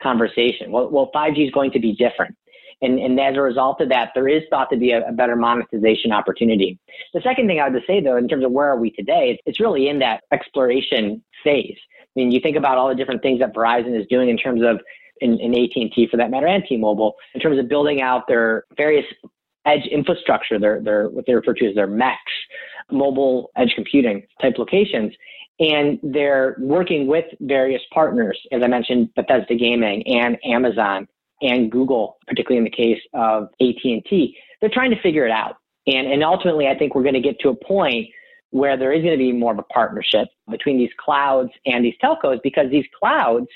conversation. 0.01 0.72
Well, 0.72 0.89
well 0.89 1.12
5G 1.14 1.45
is 1.45 1.51
going 1.51 1.72
to 1.72 1.80
be 1.80 1.93
different. 1.93 2.36
And, 2.82 2.97
and 2.97 3.20
as 3.20 3.36
a 3.38 3.41
result 3.41 3.80
of 3.80 3.89
that, 3.89 4.09
there 4.16 4.28
is 4.28 4.41
thought 4.49 4.70
to 4.72 4.78
be 4.78 4.91
a, 4.91 5.07
a, 5.07 5.12
better 5.12 5.36
monetization 5.36 6.12
opportunity. 6.12 6.80
The 7.14 7.22
second 7.22 7.47
thing 7.47 7.59
I 7.59 7.70
would 7.70 7.84
say, 7.86 8.01
though, 8.01 8.18
in 8.18 8.28
terms 8.28 8.43
of 8.43 8.51
where 8.51 8.70
are 8.70 8.80
we 8.80 8.89
today, 8.89 9.39
it's 9.45 9.59
really 9.59 9.88
in 9.88 9.99
that 9.99 10.24
exploration 10.32 11.24
phase. 11.43 11.78
I 12.01 12.07
mean, 12.16 12.32
you 12.32 12.39
think 12.39 12.57
about 12.57 12.80
all 12.80 12.89
the 12.89 12.95
different 12.95 13.22
things 13.22 13.39
that 13.39 13.53
Verizon 13.53 13.99
is 13.99 14.07
doing 14.09 14.30
in 14.30 14.38
terms 14.38 14.62
of, 14.64 14.80
in, 15.22 15.39
in 15.39 15.53
AT&T 15.53 16.07
for 16.09 16.18
that 16.18 16.32
matter, 16.32 16.47
and 16.47 16.64
T-Mobile, 16.68 17.14
in 17.36 17.41
terms 17.41 17.59
of 17.59 17.70
building 17.70 18.01
out 18.01 18.28
their 18.28 18.66
various 18.76 19.05
edge 19.66 19.86
infrastructure, 19.91 20.59
their, 20.59 20.82
their, 20.82 21.09
what 21.09 21.26
they 21.26 21.34
refer 21.34 21.53
to 21.53 21.68
as 21.68 21.76
their 21.76 21.88
MECs, 21.88 22.16
mobile 22.91 23.51
edge 23.55 23.74
computing 23.76 24.24
type 24.41 24.57
locations. 24.57 25.14
And 25.59 25.99
they're 26.01 26.55
working 26.59 27.07
with 27.07 27.26
various 27.41 27.82
partners, 27.93 28.39
as 28.51 28.64
I 28.64 28.68
mentioned, 28.68 29.09
Bethesda 29.16 29.55
Gaming 29.55 30.03
and 30.07 30.38
Amazon 30.43 31.07
and 31.41 31.72
Google, 31.72 32.18
particularly 32.28 32.57
in 32.57 32.64
the 32.64 32.70
case 32.70 33.01
of 33.14 33.43
AT&T. 33.62 34.38
They're 34.59 34.70
trying 34.70 34.91
to 34.91 35.01
figure 35.01 35.26
it 35.26 35.32
out. 35.32 35.57
And, 35.88 36.07
and 36.07 36.24
ultimately, 36.24 36.68
I 36.68 36.78
think 36.78 36.95
we're 36.95 37.03
going 37.03 37.16
to 37.16 37.22
get 37.22 37.39
to 37.41 37.49
a 37.49 37.55
point 37.55 38.07
where 38.51 38.78
there 38.78 38.91
is 38.91 39.01
going 39.01 39.14
to 39.14 39.18
be 39.18 39.32
more 39.32 39.53
of 39.53 39.59
a 39.59 39.64
partnership 39.64 40.28
between 40.49 40.78
these 40.78 40.91
clouds 40.97 41.49
and 41.66 41.84
these 41.84 41.95
telcos 42.03 42.39
because 42.43 42.70
these 42.70 42.86
clouds 42.99 43.47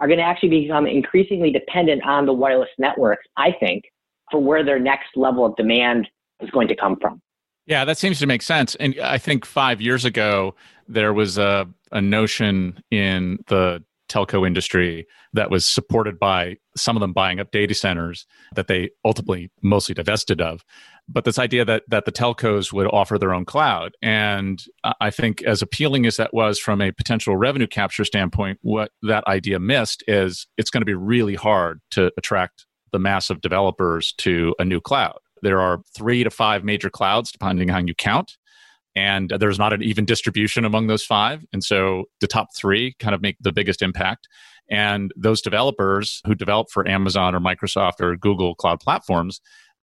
are 0.00 0.06
going 0.06 0.18
to 0.18 0.24
actually 0.24 0.48
become 0.48 0.86
increasingly 0.86 1.50
dependent 1.50 2.02
on 2.04 2.24
the 2.24 2.32
wireless 2.32 2.68
networks, 2.78 3.26
I 3.36 3.52
think, 3.58 3.84
for 4.30 4.42
where 4.42 4.64
their 4.64 4.78
next 4.78 5.16
level 5.16 5.44
of 5.44 5.56
demand 5.56 6.08
is 6.40 6.50
going 6.50 6.68
to 6.68 6.76
come 6.76 6.96
from. 7.00 7.20
Yeah, 7.66 7.84
that 7.84 7.98
seems 7.98 8.18
to 8.20 8.26
make 8.26 8.42
sense. 8.42 8.74
And 8.76 8.98
I 9.02 9.18
think 9.18 9.44
five 9.44 9.80
years 9.80 10.04
ago, 10.04 10.54
there 10.86 11.12
was 11.12 11.36
a, 11.36 11.68
a 11.92 12.00
notion 12.00 12.82
in 12.90 13.38
the 13.48 13.84
telco 14.08 14.46
industry 14.46 15.06
that 15.34 15.50
was 15.50 15.66
supported 15.66 16.18
by 16.18 16.56
some 16.76 16.96
of 16.96 17.00
them 17.00 17.12
buying 17.12 17.40
up 17.40 17.50
data 17.50 17.74
centers 17.74 18.26
that 18.54 18.66
they 18.66 18.90
ultimately 19.04 19.50
mostly 19.62 19.94
divested 19.94 20.40
of 20.40 20.64
but 21.08 21.24
this 21.24 21.38
idea 21.38 21.64
that 21.64 21.82
that 21.88 22.04
the 22.04 22.12
telcos 22.12 22.72
would 22.72 22.86
offer 22.86 23.18
their 23.18 23.34
own 23.34 23.44
cloud 23.44 23.92
and 24.02 24.64
i 25.00 25.10
think 25.10 25.42
as 25.42 25.62
appealing 25.62 26.06
as 26.06 26.16
that 26.16 26.32
was 26.32 26.58
from 26.58 26.80
a 26.80 26.92
potential 26.92 27.36
revenue 27.36 27.66
capture 27.66 28.04
standpoint 28.04 28.58
what 28.62 28.90
that 29.02 29.26
idea 29.26 29.58
missed 29.58 30.02
is 30.08 30.46
it's 30.56 30.70
going 30.70 30.80
to 30.80 30.86
be 30.86 30.94
really 30.94 31.34
hard 31.34 31.80
to 31.90 32.10
attract 32.16 32.66
the 32.92 32.98
massive 32.98 33.40
developers 33.40 34.12
to 34.18 34.54
a 34.58 34.64
new 34.64 34.80
cloud. 34.80 35.18
There 35.42 35.60
are 35.60 35.80
3 35.96 36.24
to 36.24 36.30
5 36.30 36.64
major 36.64 36.90
clouds 36.90 37.30
depending 37.30 37.70
on 37.70 37.74
how 37.74 37.86
you 37.86 37.94
count 37.94 38.36
and 38.98 39.32
there's 39.38 39.58
not 39.58 39.72
an 39.72 39.82
even 39.82 40.04
distribution 40.04 40.64
among 40.64 40.88
those 40.88 41.04
five 41.04 41.44
and 41.52 41.62
so 41.62 42.04
the 42.20 42.26
top 42.26 42.48
three 42.56 42.94
kind 42.98 43.14
of 43.14 43.22
make 43.22 43.36
the 43.40 43.52
biggest 43.52 43.80
impact. 43.80 44.28
And 44.70 45.12
those 45.16 45.40
developers 45.40 46.20
who 46.26 46.34
develop 46.34 46.68
for 46.70 46.86
amazon 46.88 47.34
or 47.34 47.40
microsoft 47.40 48.00
or 48.00 48.16
google 48.16 48.54
cloud 48.54 48.80
platforms 48.80 49.40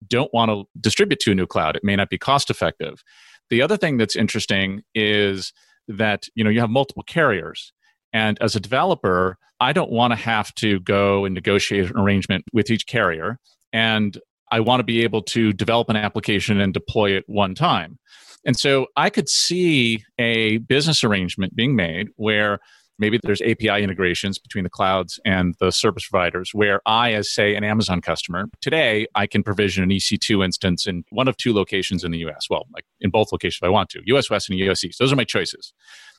don't 0.07 0.33
want 0.35 0.51
to 0.51 0.65
distribute 0.81 1.21
to 1.21 1.33
a 1.33 1.35
new 1.35 1.47
cloud. 1.47 1.77
It 1.77 1.85
may 1.85 1.97
not 1.97 2.11
be 2.11 2.19
cost 2.19 2.51
effective. 2.51 3.03
The 3.51 3.63
other 3.63 3.77
thing 3.77 3.99
that's 3.99 4.17
interesting 4.17 4.83
is 4.95 5.53
that 5.87 6.25
you 6.35 6.43
know 6.43 6.51
you 6.51 6.61
have 6.61 6.71
multiple 6.71 7.03
carriers 7.03 7.73
and 8.15 8.39
as 8.41 8.57
a 8.57 8.61
developer 8.61 9.37
i 9.61 9.71
don't 9.73 9.91
want 9.91 10.13
to 10.13 10.17
have 10.17 10.55
to 10.55 10.81
go 10.81 11.27
and 11.27 11.35
negotiate 11.35 11.91
an 11.91 11.99
arrangement 11.99 12.43
with 12.55 12.71
each 12.71 12.87
carrier 12.87 13.39
and 13.75 14.19
i 14.51 14.61
want 14.61 14.81
to 14.81 14.85
be 14.85 15.03
able 15.03 15.21
to 15.21 15.53
develop 15.53 15.91
an 15.91 15.97
application 15.97 16.59
and 16.61 16.73
deploy 16.73 17.11
it 17.11 17.25
one 17.27 17.55
time 17.55 17.99
and 18.45 18.59
so 18.59 18.89
I 18.97 19.11
could 19.11 19.29
see 19.29 20.05
a 20.19 20.59
business 20.59 21.03
arrangement 21.03 21.57
being 21.57 21.77
made 21.77 22.09
where 22.17 22.59
maybe 22.99 23.19
there's 23.23 23.43
API 23.43 23.83
integrations 23.83 24.39
between 24.39 24.65
the 24.65 24.71
clouds 24.71 25.19
and 25.25 25.55
the 25.59 25.73
service 25.73 26.07
providers 26.09 26.51
where 26.53 26.81
I, 26.87 27.13
as 27.13 27.33
say, 27.33 27.57
an 27.57 27.65
Amazon 27.65 28.01
customer, 28.01 28.47
today 28.61 29.07
I 29.15 29.27
can 29.27 29.43
provision 29.43 29.83
an 29.83 29.91
EC2 29.91 30.45
instance 30.45 30.87
in 30.87 31.05
one 31.11 31.27
of 31.27 31.37
two 31.37 31.53
locations 31.53 32.05
in 32.05 32.13
the 32.13 32.19
US. 32.19 32.47
Well, 32.49 32.67
like 32.73 32.85
in 33.01 33.11
both 33.11 33.33
locations 33.33 33.61
if 33.63 33.67
I 33.67 33.71
want 33.71 33.89
to, 33.91 34.03
US 34.05 34.31
West 34.31 34.49
and 34.49 34.59
US 34.61 34.85
East. 34.85 34.99
Those 34.99 35.13
are 35.13 35.17
my 35.17 35.25
choices. 35.25 35.73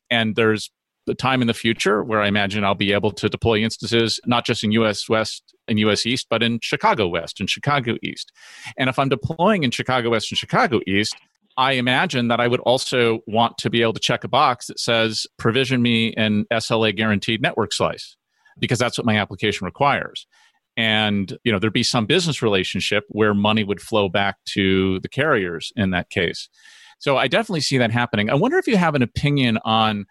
And 0.10 0.36
there's 0.36 0.70
the 1.06 1.16
time 1.16 1.42
in 1.42 1.48
the 1.48 1.54
future 1.54 2.04
where 2.04 2.22
I 2.22 2.28
imagine 2.28 2.64
I'll 2.64 2.76
be 2.76 2.92
able 2.92 3.12
to 3.12 3.30
deploy 3.30 3.60
instances 3.60 4.20
not 4.26 4.46
just 4.46 4.64
in 4.64 4.72
US 4.74 5.08
West 5.08 5.56
and 5.68 5.80
US 5.80 6.06
East, 6.06 6.28
but 6.30 6.44
in 6.44 6.60
Chicago 6.62 7.08
West 7.08 7.40
and 7.40 7.50
Chicago 7.50 7.98
East. 8.04 8.32
And 8.78 8.90
if 8.90 9.00
I'm 9.00 9.10
deploying 9.10 9.64
in 9.64 9.72
Chicago 9.72 10.12
West 10.12 10.32
and 10.32 10.38
Chicago 10.38 10.80
East, 10.88 11.16
I 11.58 11.74
imagine 11.74 12.28
that 12.28 12.40
I 12.40 12.48
would 12.48 12.60
also 12.62 13.20
want 13.28 13.58
to 13.60 13.70
be 13.70 13.82
able 13.82 13.94
to 13.94 14.00
check 14.00 14.24
a 14.24 14.28
box 14.28 14.68
that 14.68 14.80
says 14.80 15.26
provision 15.38 15.82
me 15.82 16.14
an 16.16 16.46
SLA 16.52 16.96
guaranteed 16.96 17.42
network 17.42 17.72
slice 17.72 18.18
because 18.60 18.80
that's 18.80 18.98
what 18.98 19.06
my 19.06 19.18
application 19.18 19.66
requires. 19.66 20.28
And 20.78 21.38
you 21.46 21.52
know 21.52 21.60
there'd 21.60 21.72
be 21.72 21.84
some 21.84 22.06
business 22.06 22.42
relationship 22.42 23.06
where 23.10 23.34
money 23.34 23.64
would 23.64 23.82
flow 23.82 24.10
back 24.10 24.36
to 24.50 25.00
the 25.00 25.08
carriers 25.08 25.72
in 25.78 25.92
that 25.92 26.10
case. 26.10 26.50
So 27.00 27.18
I 27.18 27.28
definitely 27.28 27.62
see 27.62 27.78
that 27.78 27.92
happening. 27.92 28.30
I 28.30 28.36
wonder 28.36 28.58
if 28.58 28.68
you 28.68 28.78
have 28.78 28.96
an 28.96 29.02
opinion 29.02 29.58
on 29.64 30.06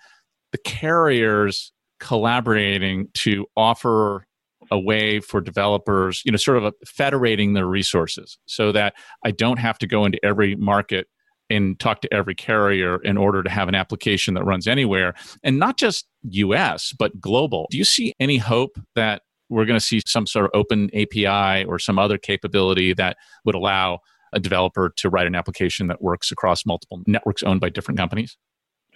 the 0.54 0.58
carriers 0.58 1.72
collaborating 1.98 3.08
to 3.12 3.44
offer 3.56 4.24
a 4.70 4.78
way 4.78 5.18
for 5.18 5.40
developers, 5.40 6.22
you 6.24 6.30
know, 6.30 6.36
sort 6.36 6.62
of 6.62 6.72
federating 6.86 7.54
their 7.54 7.66
resources 7.66 8.38
so 8.46 8.70
that 8.70 8.94
I 9.24 9.32
don't 9.32 9.58
have 9.58 9.78
to 9.78 9.88
go 9.88 10.04
into 10.04 10.24
every 10.24 10.54
market 10.54 11.08
and 11.50 11.76
talk 11.80 12.02
to 12.02 12.14
every 12.14 12.36
carrier 12.36 13.02
in 13.02 13.16
order 13.16 13.42
to 13.42 13.50
have 13.50 13.66
an 13.66 13.74
application 13.74 14.34
that 14.34 14.44
runs 14.44 14.68
anywhere 14.68 15.14
and 15.42 15.58
not 15.58 15.76
just 15.76 16.06
US 16.22 16.94
but 16.96 17.20
global. 17.20 17.66
Do 17.72 17.76
you 17.76 17.84
see 17.84 18.12
any 18.20 18.38
hope 18.38 18.78
that 18.94 19.22
we're 19.48 19.64
going 19.64 19.78
to 19.78 19.84
see 19.84 20.02
some 20.06 20.24
sort 20.24 20.44
of 20.44 20.52
open 20.54 20.88
API 20.94 21.64
or 21.64 21.80
some 21.80 21.98
other 21.98 22.16
capability 22.16 22.94
that 22.94 23.16
would 23.44 23.56
allow 23.56 23.98
a 24.32 24.38
developer 24.38 24.92
to 24.98 25.10
write 25.10 25.26
an 25.26 25.34
application 25.34 25.88
that 25.88 26.00
works 26.00 26.30
across 26.30 26.64
multiple 26.64 27.02
networks 27.08 27.42
owned 27.42 27.60
by 27.60 27.70
different 27.70 27.98
companies? 27.98 28.36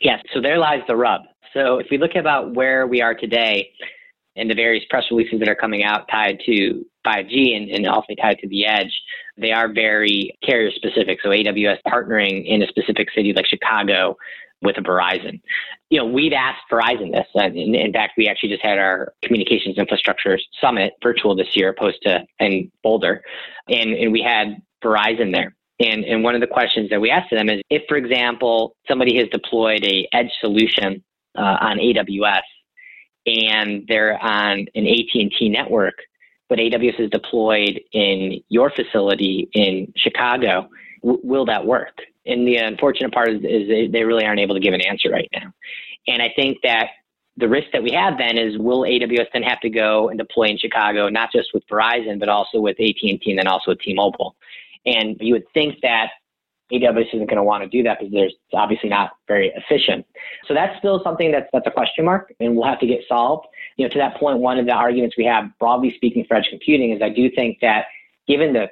Yes, 0.01 0.21
so 0.33 0.41
there 0.41 0.59
lies 0.59 0.81
the 0.87 0.97
rub. 0.97 1.23
So 1.55 1.79
if 1.79 1.87
we 1.91 1.99
look 1.99 2.15
about 2.15 2.55
where 2.55 2.87
we 2.87 3.03
are 3.03 3.15
today 3.15 3.71
and 4.37 4.51
the 4.51 4.55
various 4.55 4.85
press 4.89 5.05
releases 5.11 5.41
that 5.41 5.49
are 5.49 5.55
coming 5.55 5.83
out 5.83 6.09
tied 6.11 6.41
to 6.47 6.85
5G 7.07 7.57
and, 7.57 7.71
and 7.71 7.87
also 7.87 8.15
tied 8.21 8.39
to 8.39 8.49
the 8.49 8.67
edge, 8.67 8.93
they 9.37 9.53
are 9.53 9.73
very 9.73 10.37
carrier 10.45 10.71
specific. 10.71 11.19
So 11.23 11.31
AWS 11.31 11.79
partnering 11.87 12.47
in 12.47 12.63
a 12.63 12.67
specific 12.69 13.09
city 13.15 13.33
like 13.33 13.47
Chicago 13.47 14.17
with 14.63 14.77
a 14.77 14.81
Verizon. 14.81 15.41
You 15.91 16.01
know, 16.01 16.07
we've 16.07 16.33
asked 16.33 16.63
Verizon 16.71 17.13
this. 17.13 17.27
And 17.35 17.57
in, 17.57 17.75
in, 17.75 17.93
fact, 17.93 18.15
we 18.17 18.29
actually 18.29 18.51
just 18.51 18.63
had 18.63 18.79
our 18.79 19.15
communications 19.23 19.79
infrastructure 19.79 20.39
summit 20.61 20.95
virtual 21.03 21.37
this 21.37 21.49
year, 21.55 21.71
opposed 21.71 22.03
to 22.03 22.21
in 22.41 22.71
Boulder, 22.83 23.23
and, 23.69 23.91
and 23.91 24.13
we 24.13 24.23
had 24.23 24.61
Verizon 24.85 25.33
there. 25.33 25.55
And, 25.81 26.05
and 26.05 26.25
one 26.25 26.35
of 26.35 26.41
the 26.41 26.49
questions 26.49 26.91
that 26.91 27.01
we 27.01 27.11
asked 27.11 27.31
them 27.31 27.49
is 27.49 27.63
if, 27.71 27.83
for 27.89 27.97
example, 27.97 28.75
somebody 28.89 29.17
has 29.19 29.29
deployed 29.29 29.85
a 29.85 30.09
edge 30.13 30.31
solution 30.41 31.05
uh, 31.39 31.59
on 31.61 31.79
AWS 31.79 32.43
and 33.27 33.85
they're 33.89 34.19
on 34.23 34.67
an 34.75 34.87
AT&T 34.87 35.49
network, 35.49 35.95
but 36.49 36.59
AWS 36.59 37.01
is 37.01 37.11
deployed 37.11 37.81
in 37.93 38.43
your 38.49 38.71
facility 38.71 39.49
in 39.53 39.93
Chicago, 39.97 40.69
w- 41.03 41.21
will 41.23 41.45
that 41.45 41.65
work? 41.65 41.99
And 42.27 42.47
the 42.47 42.57
unfortunate 42.57 43.13
part 43.13 43.29
is, 43.29 43.41
is 43.43 43.69
they, 43.69 43.87
they 43.87 44.05
really 44.05 44.25
aren't 44.25 44.41
able 44.41 44.55
to 44.55 44.61
give 44.61 44.75
an 44.75 44.81
answer 44.81 45.11
right 45.11 45.29
now. 45.33 45.53
And 46.07 46.23
I 46.23 46.33
think 46.35 46.59
that 46.63 46.89
the 47.37 47.49
risk 47.49 47.69
that 47.73 47.83
we 47.83 47.93
have 47.93 48.19
then 48.19 48.37
is 48.37 48.59
will 48.59 48.81
AWS 48.81 49.27
then 49.33 49.43
have 49.43 49.61
to 49.61 49.71
go 49.71 50.09
and 50.09 50.19
deploy 50.19 50.45
in 50.49 50.59
Chicago, 50.59 51.09
not 51.09 51.31
just 51.33 51.51
with 51.55 51.63
Verizon, 51.69 52.19
but 52.19 52.29
also 52.29 52.61
with 52.61 52.81
AT&T 52.81 53.21
and 53.27 53.39
then 53.39 53.47
also 53.47 53.73
with 53.73 53.81
T-Mobile. 53.81 54.35
And 54.87 55.17
you 55.21 55.35
would 55.35 55.45
think 55.55 55.77
that 55.83 56.11
AWS 56.73 57.15
isn't 57.15 57.27
going 57.27 57.37
to 57.37 57.43
want 57.43 57.63
to 57.63 57.69
do 57.69 57.83
that 57.83 57.99
because 57.99 58.13
it's 58.15 58.35
obviously 58.53 58.91
not 58.91 59.13
very 59.27 59.53
efficient. 59.57 60.05
So 60.47 60.55
that's 60.55 60.79
still 60.79 61.01
something 61.03 61.33
that's 61.33 61.49
that's 61.53 61.67
a 61.67 61.71
question 61.71 62.05
mark, 62.05 62.33
and 62.41 62.55
we'll 62.55 62.67
have 62.67 62.81
to 62.81 62.87
get 62.87 63.01
solved. 63.09 63.47
You 63.77 63.87
know, 63.87 63.91
to 63.91 63.99
that 63.99 64.17
point, 64.17 64.39
one 64.39 64.59
of 64.59 64.67
the 64.67 64.73
arguments 64.73 65.17
we 65.17 65.25
have, 65.25 65.45
broadly 65.59 65.93
speaking, 65.97 66.25
for 66.27 66.37
edge 66.37 66.49
computing 66.51 66.93
is 66.93 67.01
I 67.03 67.09
do 67.09 67.31
think 67.31 67.59
that 67.63 67.87
given 68.27 68.53
the 68.53 68.69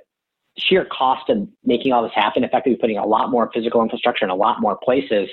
sheer 0.59 0.87
cost 0.87 1.29
of 1.31 1.49
making 1.65 1.93
all 1.93 2.03
this 2.03 2.13
happen, 2.15 2.45
effectively 2.45 2.79
putting 2.79 2.99
a 2.99 3.07
lot 3.07 3.31
more 3.31 3.51
physical 3.53 3.83
infrastructure 3.83 4.25
in 4.25 4.31
a 4.31 4.35
lot 4.35 4.61
more 4.61 4.77
places, 4.83 5.29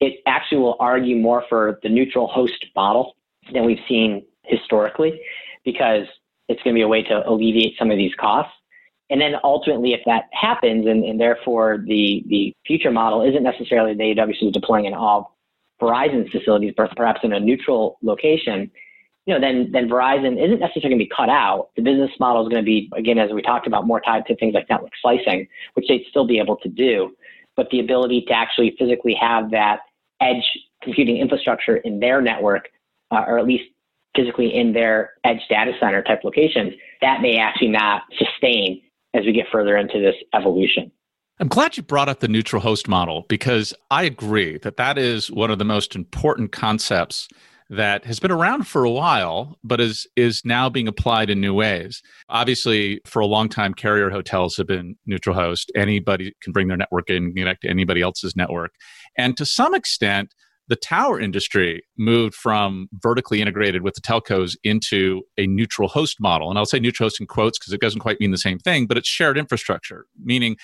it 0.00 0.20
actually 0.26 0.58
will 0.58 0.76
argue 0.80 1.16
more 1.16 1.44
for 1.48 1.78
the 1.82 1.88
neutral 1.88 2.26
host 2.26 2.64
model 2.74 3.16
than 3.52 3.64
we've 3.64 3.80
seen 3.88 4.24
historically, 4.44 5.20
because 5.64 6.06
it's 6.48 6.62
going 6.62 6.74
to 6.74 6.78
be 6.78 6.82
a 6.82 6.88
way 6.88 7.02
to 7.02 7.28
alleviate 7.28 7.74
some 7.78 7.90
of 7.90 7.96
these 7.96 8.12
costs. 8.18 8.52
And 9.10 9.20
then 9.20 9.34
ultimately, 9.44 9.92
if 9.92 10.00
that 10.06 10.24
happens, 10.32 10.86
and, 10.86 11.04
and 11.04 11.20
therefore 11.20 11.84
the, 11.86 12.24
the 12.26 12.54
future 12.66 12.90
model 12.90 13.22
isn't 13.22 13.42
necessarily 13.42 13.94
the 13.94 14.20
AWS 14.20 14.46
is 14.48 14.52
deploying 14.52 14.86
in 14.86 14.94
all 14.94 15.36
Verizon's 15.80 16.30
facilities, 16.30 16.72
perhaps 16.76 17.20
in 17.22 17.32
a 17.32 17.40
neutral 17.40 17.98
location, 18.02 18.70
you 19.26 19.34
know, 19.34 19.40
then 19.40 19.70
then 19.72 19.88
Verizon 19.88 20.42
isn't 20.42 20.60
necessarily 20.60 20.90
going 20.90 20.98
to 20.98 21.04
be 21.04 21.12
cut 21.14 21.30
out. 21.30 21.70
The 21.76 21.82
business 21.82 22.10
model 22.20 22.42
is 22.42 22.48
going 22.50 22.62
to 22.62 22.66
be, 22.66 22.90
again, 22.94 23.18
as 23.18 23.30
we 23.32 23.40
talked 23.40 23.66
about, 23.66 23.86
more 23.86 24.00
tied 24.00 24.26
to 24.26 24.36
things 24.36 24.54
like 24.54 24.68
network 24.68 24.92
slicing, 25.00 25.48
which 25.74 25.86
they'd 25.88 26.04
still 26.10 26.26
be 26.26 26.38
able 26.38 26.56
to 26.56 26.68
do. 26.68 27.14
But 27.56 27.70
the 27.70 27.80
ability 27.80 28.26
to 28.28 28.34
actually 28.34 28.76
physically 28.78 29.14
have 29.14 29.50
that 29.52 29.80
edge 30.20 30.44
computing 30.82 31.16
infrastructure 31.16 31.76
in 31.78 32.00
their 32.00 32.20
network, 32.20 32.68
uh, 33.10 33.24
or 33.26 33.38
at 33.38 33.46
least 33.46 33.64
physically 34.14 34.54
in 34.54 34.72
their 34.72 35.12
edge 35.24 35.40
data 35.48 35.72
center 35.80 36.02
type 36.02 36.20
locations, 36.22 36.74
that 37.00 37.22
may 37.22 37.38
actually 37.38 37.68
not 37.68 38.02
sustain 38.18 38.82
as 39.14 39.24
we 39.24 39.32
get 39.32 39.46
further 39.50 39.76
into 39.76 40.00
this 40.00 40.16
evolution. 40.34 40.90
I'm 41.40 41.48
glad 41.48 41.76
you 41.76 41.82
brought 41.82 42.08
up 42.08 42.20
the 42.20 42.28
neutral 42.28 42.62
host 42.62 42.86
model 42.86 43.24
because 43.28 43.74
I 43.90 44.04
agree 44.04 44.58
that 44.58 44.76
that 44.76 44.98
is 44.98 45.30
one 45.30 45.50
of 45.50 45.58
the 45.58 45.64
most 45.64 45.96
important 45.96 46.52
concepts 46.52 47.28
that 47.70 48.04
has 48.04 48.20
been 48.20 48.30
around 48.30 48.68
for 48.68 48.84
a 48.84 48.90
while 48.90 49.58
but 49.64 49.80
is 49.80 50.06
is 50.16 50.42
now 50.44 50.68
being 50.68 50.86
applied 50.86 51.30
in 51.30 51.40
new 51.40 51.54
ways. 51.54 52.02
Obviously, 52.28 53.00
for 53.06 53.20
a 53.20 53.26
long 53.26 53.48
time 53.48 53.74
carrier 53.74 54.10
hotels 54.10 54.56
have 54.56 54.66
been 54.66 54.96
neutral 55.06 55.34
host. 55.34 55.72
Anybody 55.74 56.34
can 56.42 56.52
bring 56.52 56.68
their 56.68 56.76
network 56.76 57.10
in, 57.10 57.34
connect 57.34 57.62
to 57.62 57.68
anybody 57.68 58.00
else's 58.00 58.36
network. 58.36 58.72
And 59.16 59.36
to 59.36 59.46
some 59.46 59.74
extent, 59.74 60.34
the 60.68 60.76
tower 60.76 61.20
industry 61.20 61.82
moved 61.98 62.34
from 62.34 62.88
vertically 62.94 63.40
integrated 63.40 63.82
with 63.82 63.94
the 63.94 64.00
telcos 64.00 64.56
into 64.64 65.22
a 65.36 65.46
neutral 65.46 65.88
host 65.88 66.20
model. 66.20 66.48
And 66.48 66.58
I'll 66.58 66.66
say 66.66 66.80
neutral 66.80 67.06
host 67.06 67.20
in 67.20 67.26
quotes 67.26 67.58
because 67.58 67.72
it 67.72 67.80
doesn't 67.80 68.00
quite 68.00 68.20
mean 68.20 68.30
the 68.30 68.38
same 68.38 68.58
thing, 68.58 68.86
but 68.86 68.96
it's 68.96 69.08
shared 69.08 69.36
infrastructure, 69.36 70.06
meaning 70.22 70.56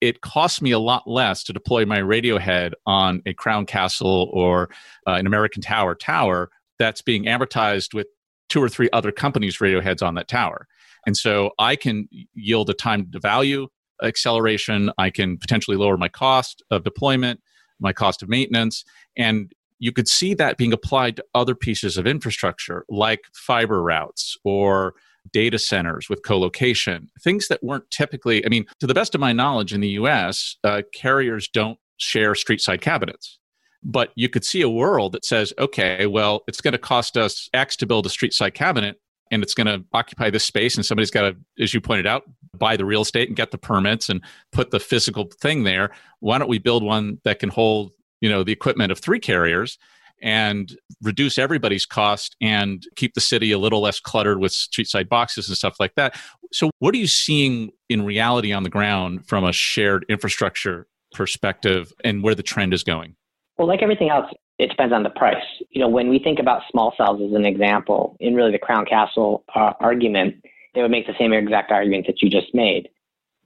it 0.00 0.20
costs 0.20 0.60
me 0.60 0.70
a 0.70 0.78
lot 0.78 1.06
less 1.06 1.42
to 1.44 1.52
deploy 1.52 1.86
my 1.86 1.98
radio 1.98 2.38
head 2.38 2.74
on 2.86 3.22
a 3.26 3.34
Crown 3.34 3.66
Castle 3.66 4.30
or 4.32 4.68
uh, 5.06 5.12
an 5.12 5.26
American 5.26 5.62
Tower 5.62 5.94
tower 5.94 6.50
that's 6.78 7.02
being 7.02 7.24
amortized 7.24 7.94
with 7.94 8.06
two 8.48 8.62
or 8.62 8.68
three 8.68 8.88
other 8.92 9.12
companies' 9.12 9.60
radio 9.60 9.80
heads 9.80 10.02
on 10.02 10.14
that 10.14 10.28
tower. 10.28 10.66
And 11.06 11.16
so 11.16 11.50
I 11.58 11.76
can 11.76 12.08
yield 12.34 12.70
a 12.70 12.74
time 12.74 13.10
to 13.12 13.20
value 13.20 13.68
acceleration. 14.02 14.90
I 14.98 15.10
can 15.10 15.38
potentially 15.38 15.76
lower 15.76 15.96
my 15.96 16.08
cost 16.08 16.62
of 16.70 16.84
deployment, 16.84 17.40
my 17.80 17.92
cost 17.92 18.22
of 18.22 18.28
maintenance. 18.28 18.84
And 19.16 19.52
you 19.78 19.92
could 19.92 20.08
see 20.08 20.34
that 20.34 20.56
being 20.56 20.72
applied 20.72 21.16
to 21.16 21.24
other 21.34 21.54
pieces 21.54 21.96
of 21.96 22.06
infrastructure 22.06 22.84
like 22.88 23.24
fiber 23.34 23.82
routes 23.82 24.36
or 24.44 24.94
data 25.32 25.58
centers 25.58 26.08
with 26.08 26.22
co-location 26.22 27.10
things 27.22 27.48
that 27.48 27.62
weren't 27.62 27.90
typically 27.90 28.44
i 28.44 28.48
mean 28.48 28.66
to 28.78 28.86
the 28.86 28.94
best 28.94 29.14
of 29.14 29.20
my 29.20 29.32
knowledge 29.32 29.72
in 29.72 29.80
the 29.80 29.88
us 29.88 30.58
uh, 30.64 30.82
carriers 30.92 31.48
don't 31.48 31.78
share 31.96 32.34
street 32.34 32.60
side 32.60 32.80
cabinets 32.82 33.38
but 33.82 34.10
you 34.16 34.28
could 34.28 34.44
see 34.44 34.60
a 34.60 34.68
world 34.68 35.12
that 35.12 35.24
says 35.24 35.52
okay 35.58 36.06
well 36.06 36.42
it's 36.46 36.60
going 36.60 36.72
to 36.72 36.78
cost 36.78 37.16
us 37.16 37.48
x 37.54 37.74
to 37.74 37.86
build 37.86 38.04
a 38.04 38.10
street 38.10 38.34
side 38.34 38.52
cabinet 38.52 39.00
and 39.34 39.42
it's 39.42 39.54
going 39.54 39.66
to 39.66 39.84
occupy 39.92 40.30
this 40.30 40.44
space 40.44 40.76
and 40.76 40.86
somebody's 40.86 41.10
got 41.10 41.22
to 41.22 41.36
as 41.58 41.74
you 41.74 41.80
pointed 41.80 42.06
out 42.06 42.22
buy 42.56 42.76
the 42.76 42.84
real 42.84 43.02
estate 43.02 43.28
and 43.28 43.36
get 43.36 43.50
the 43.50 43.58
permits 43.58 44.08
and 44.08 44.22
put 44.52 44.70
the 44.70 44.80
physical 44.80 45.28
thing 45.40 45.64
there 45.64 45.90
why 46.20 46.38
don't 46.38 46.48
we 46.48 46.58
build 46.58 46.82
one 46.82 47.18
that 47.24 47.38
can 47.40 47.48
hold 47.48 47.92
you 48.20 48.30
know 48.30 48.44
the 48.44 48.52
equipment 48.52 48.92
of 48.92 48.98
three 48.98 49.18
carriers 49.18 49.78
and 50.22 50.76
reduce 51.02 51.36
everybody's 51.36 51.84
cost 51.84 52.36
and 52.40 52.86
keep 52.96 53.14
the 53.14 53.20
city 53.20 53.52
a 53.52 53.58
little 53.58 53.80
less 53.80 54.00
cluttered 54.00 54.38
with 54.38 54.52
street 54.52 54.88
side 54.88 55.08
boxes 55.08 55.48
and 55.48 55.56
stuff 55.56 55.76
like 55.80 55.94
that. 55.96 56.16
So, 56.52 56.70
what 56.78 56.94
are 56.94 56.98
you 56.98 57.08
seeing 57.08 57.72
in 57.88 58.04
reality 58.04 58.52
on 58.52 58.62
the 58.62 58.70
ground 58.70 59.26
from 59.26 59.44
a 59.44 59.52
shared 59.52 60.06
infrastructure 60.08 60.86
perspective 61.12 61.92
and 62.04 62.22
where 62.22 62.34
the 62.34 62.42
trend 62.42 62.72
is 62.72 62.84
going? 62.84 63.16
Well, 63.58 63.68
like 63.68 63.82
everything 63.82 64.08
else, 64.08 64.30
it 64.58 64.68
depends 64.68 64.94
on 64.94 65.02
the 65.02 65.10
price. 65.10 65.44
You 65.70 65.80
know, 65.80 65.88
when 65.88 66.08
we 66.08 66.18
think 66.18 66.38
about 66.38 66.62
small 66.70 66.94
cells 66.96 67.20
as 67.20 67.34
an 67.34 67.44
example, 67.44 68.16
in 68.20 68.34
really 68.34 68.52
the 68.52 68.58
Crown 68.58 68.86
Castle 68.86 69.44
uh, 69.54 69.72
argument, 69.80 70.36
they 70.74 70.82
would 70.82 70.90
make 70.90 71.06
the 71.06 71.14
same 71.18 71.32
exact 71.32 71.72
argument 71.72 72.06
that 72.06 72.22
you 72.22 72.30
just 72.30 72.54
made. 72.54 72.88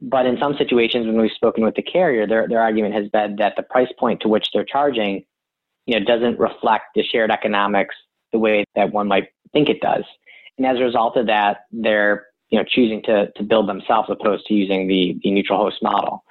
But 0.00 0.26
in 0.26 0.38
some 0.38 0.54
situations, 0.56 1.06
when 1.06 1.20
we've 1.20 1.30
spoken 1.32 1.64
with 1.64 1.74
the 1.74 1.82
carrier, 1.82 2.26
their, 2.26 2.46
their 2.46 2.60
argument 2.60 2.94
has 2.94 3.08
been 3.08 3.36
that 3.36 3.54
the 3.56 3.62
price 3.62 3.88
point 3.98 4.20
to 4.20 4.28
which 4.28 4.46
they're 4.52 4.64
charging 4.64 5.24
you 5.86 5.98
know, 5.98 6.04
doesn't 6.04 6.38
reflect 6.38 6.84
the 6.94 7.02
shared 7.02 7.30
economics 7.30 7.94
the 8.32 8.38
way 8.38 8.64
that 8.76 8.92
one 8.92 9.08
might 9.08 9.28
think 9.52 9.68
it 9.68 9.80
does. 9.80 10.04
And 10.58 10.66
as 10.66 10.78
a 10.78 10.84
result 10.84 11.16
of 11.16 11.26
that, 11.26 11.64
they're 11.72 12.26
you 12.50 12.58
know 12.58 12.64
choosing 12.64 13.02
to 13.04 13.30
to 13.32 13.42
build 13.42 13.68
themselves 13.68 14.08
opposed 14.10 14.46
to 14.46 14.54
using 14.54 14.86
the 14.86 15.18
the 15.22 15.30
neutral 15.30 15.58
host 15.58 15.82
model. 15.82 16.24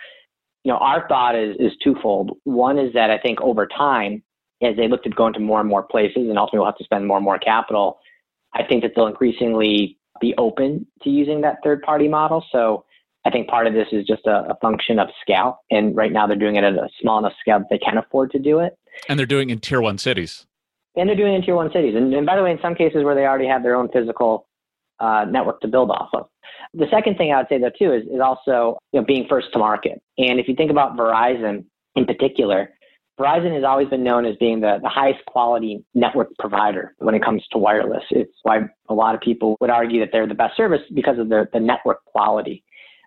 You 0.63 0.73
know, 0.73 0.77
our 0.77 1.07
thought 1.07 1.35
is 1.35 1.55
is 1.59 1.71
twofold. 1.83 2.37
One 2.43 2.77
is 2.77 2.93
that 2.93 3.09
I 3.09 3.17
think 3.17 3.41
over 3.41 3.65
time, 3.67 4.21
as 4.61 4.75
they 4.75 4.87
look 4.87 5.03
to 5.03 5.09
go 5.09 5.27
into 5.27 5.39
more 5.39 5.59
and 5.59 5.69
more 5.69 5.83
places, 5.83 6.29
and 6.29 6.37
ultimately 6.37 6.59
will 6.59 6.65
have 6.65 6.77
to 6.77 6.83
spend 6.83 7.07
more 7.07 7.17
and 7.17 7.23
more 7.23 7.39
capital, 7.39 7.99
I 8.53 8.63
think 8.63 8.83
that 8.83 8.93
they'll 8.95 9.07
increasingly 9.07 9.97
be 10.19 10.33
open 10.37 10.87
to 11.03 11.09
using 11.09 11.41
that 11.41 11.57
third 11.63 11.81
party 11.81 12.07
model. 12.07 12.43
So 12.51 12.85
I 13.25 13.29
think 13.29 13.47
part 13.47 13.67
of 13.67 13.73
this 13.73 13.87
is 13.91 14.05
just 14.05 14.25
a, 14.25 14.47
a, 14.49 14.57
function 14.61 14.99
of 14.99 15.09
scale. 15.21 15.59
And 15.69 15.95
right 15.95 16.11
now 16.11 16.25
they're 16.27 16.37
doing 16.37 16.55
it 16.55 16.63
at 16.63 16.73
a 16.73 16.87
small 17.01 17.19
enough 17.19 17.33
scale 17.39 17.59
that 17.59 17.67
they 17.69 17.77
can 17.77 17.97
afford 17.97 18.31
to 18.31 18.39
do 18.39 18.59
it. 18.59 18.77
And 19.09 19.19
they're 19.19 19.25
doing 19.25 19.49
in 19.49 19.59
tier 19.59 19.81
one 19.81 19.97
cities. 19.97 20.45
And 20.95 21.07
they're 21.07 21.15
doing 21.15 21.33
it 21.33 21.37
in 21.37 21.41
tier 21.43 21.55
one 21.55 21.71
cities. 21.71 21.93
And, 21.95 22.13
and 22.13 22.25
by 22.25 22.35
the 22.35 22.43
way, 22.43 22.51
in 22.51 22.59
some 22.61 22.73
cases 22.73 23.03
where 23.03 23.15
they 23.15 23.25
already 23.25 23.47
have 23.47 23.63
their 23.63 23.75
own 23.75 23.89
physical 23.89 24.47
uh, 24.99 25.25
network 25.29 25.61
to 25.61 25.67
build 25.67 25.91
off 25.91 26.09
of. 26.13 26.27
The 26.73 26.87
second 26.89 27.17
thing 27.17 27.31
I 27.31 27.37
would 27.37 27.47
say 27.49 27.59
though 27.59 27.71
too 27.77 27.93
is, 27.93 28.03
is 28.03 28.19
also 28.23 28.77
you 28.91 28.99
know, 28.99 29.05
being 29.05 29.27
first 29.29 29.47
to 29.53 29.59
market. 29.59 30.01
And 30.17 30.39
if 30.39 30.47
you 30.47 30.55
think 30.55 30.71
about 30.71 30.97
Verizon 30.97 31.65
in 31.95 32.05
particular, 32.05 32.71
Verizon 33.19 33.53
has 33.55 33.63
always 33.63 33.87
been 33.87 34.03
known 34.03 34.25
as 34.25 34.35
being 34.35 34.61
the, 34.61 34.77
the 34.81 34.89
highest 34.89 35.25
quality 35.25 35.83
network 35.95 36.29
provider 36.37 36.93
when 36.99 37.15
it 37.15 37.23
comes 37.23 37.43
to 37.51 37.57
wireless. 37.57 38.03
It's 38.11 38.33
why 38.43 38.59
a 38.89 38.93
lot 38.93 39.15
of 39.15 39.21
people 39.21 39.57
would 39.59 39.71
argue 39.71 39.99
that 40.01 40.09
they're 40.11 40.27
the 40.27 40.35
best 40.35 40.55
service 40.55 40.81
because 40.93 41.17
of 41.17 41.29
the, 41.29 41.47
the 41.51 41.59
network 41.59 42.03
quality. 42.05 42.63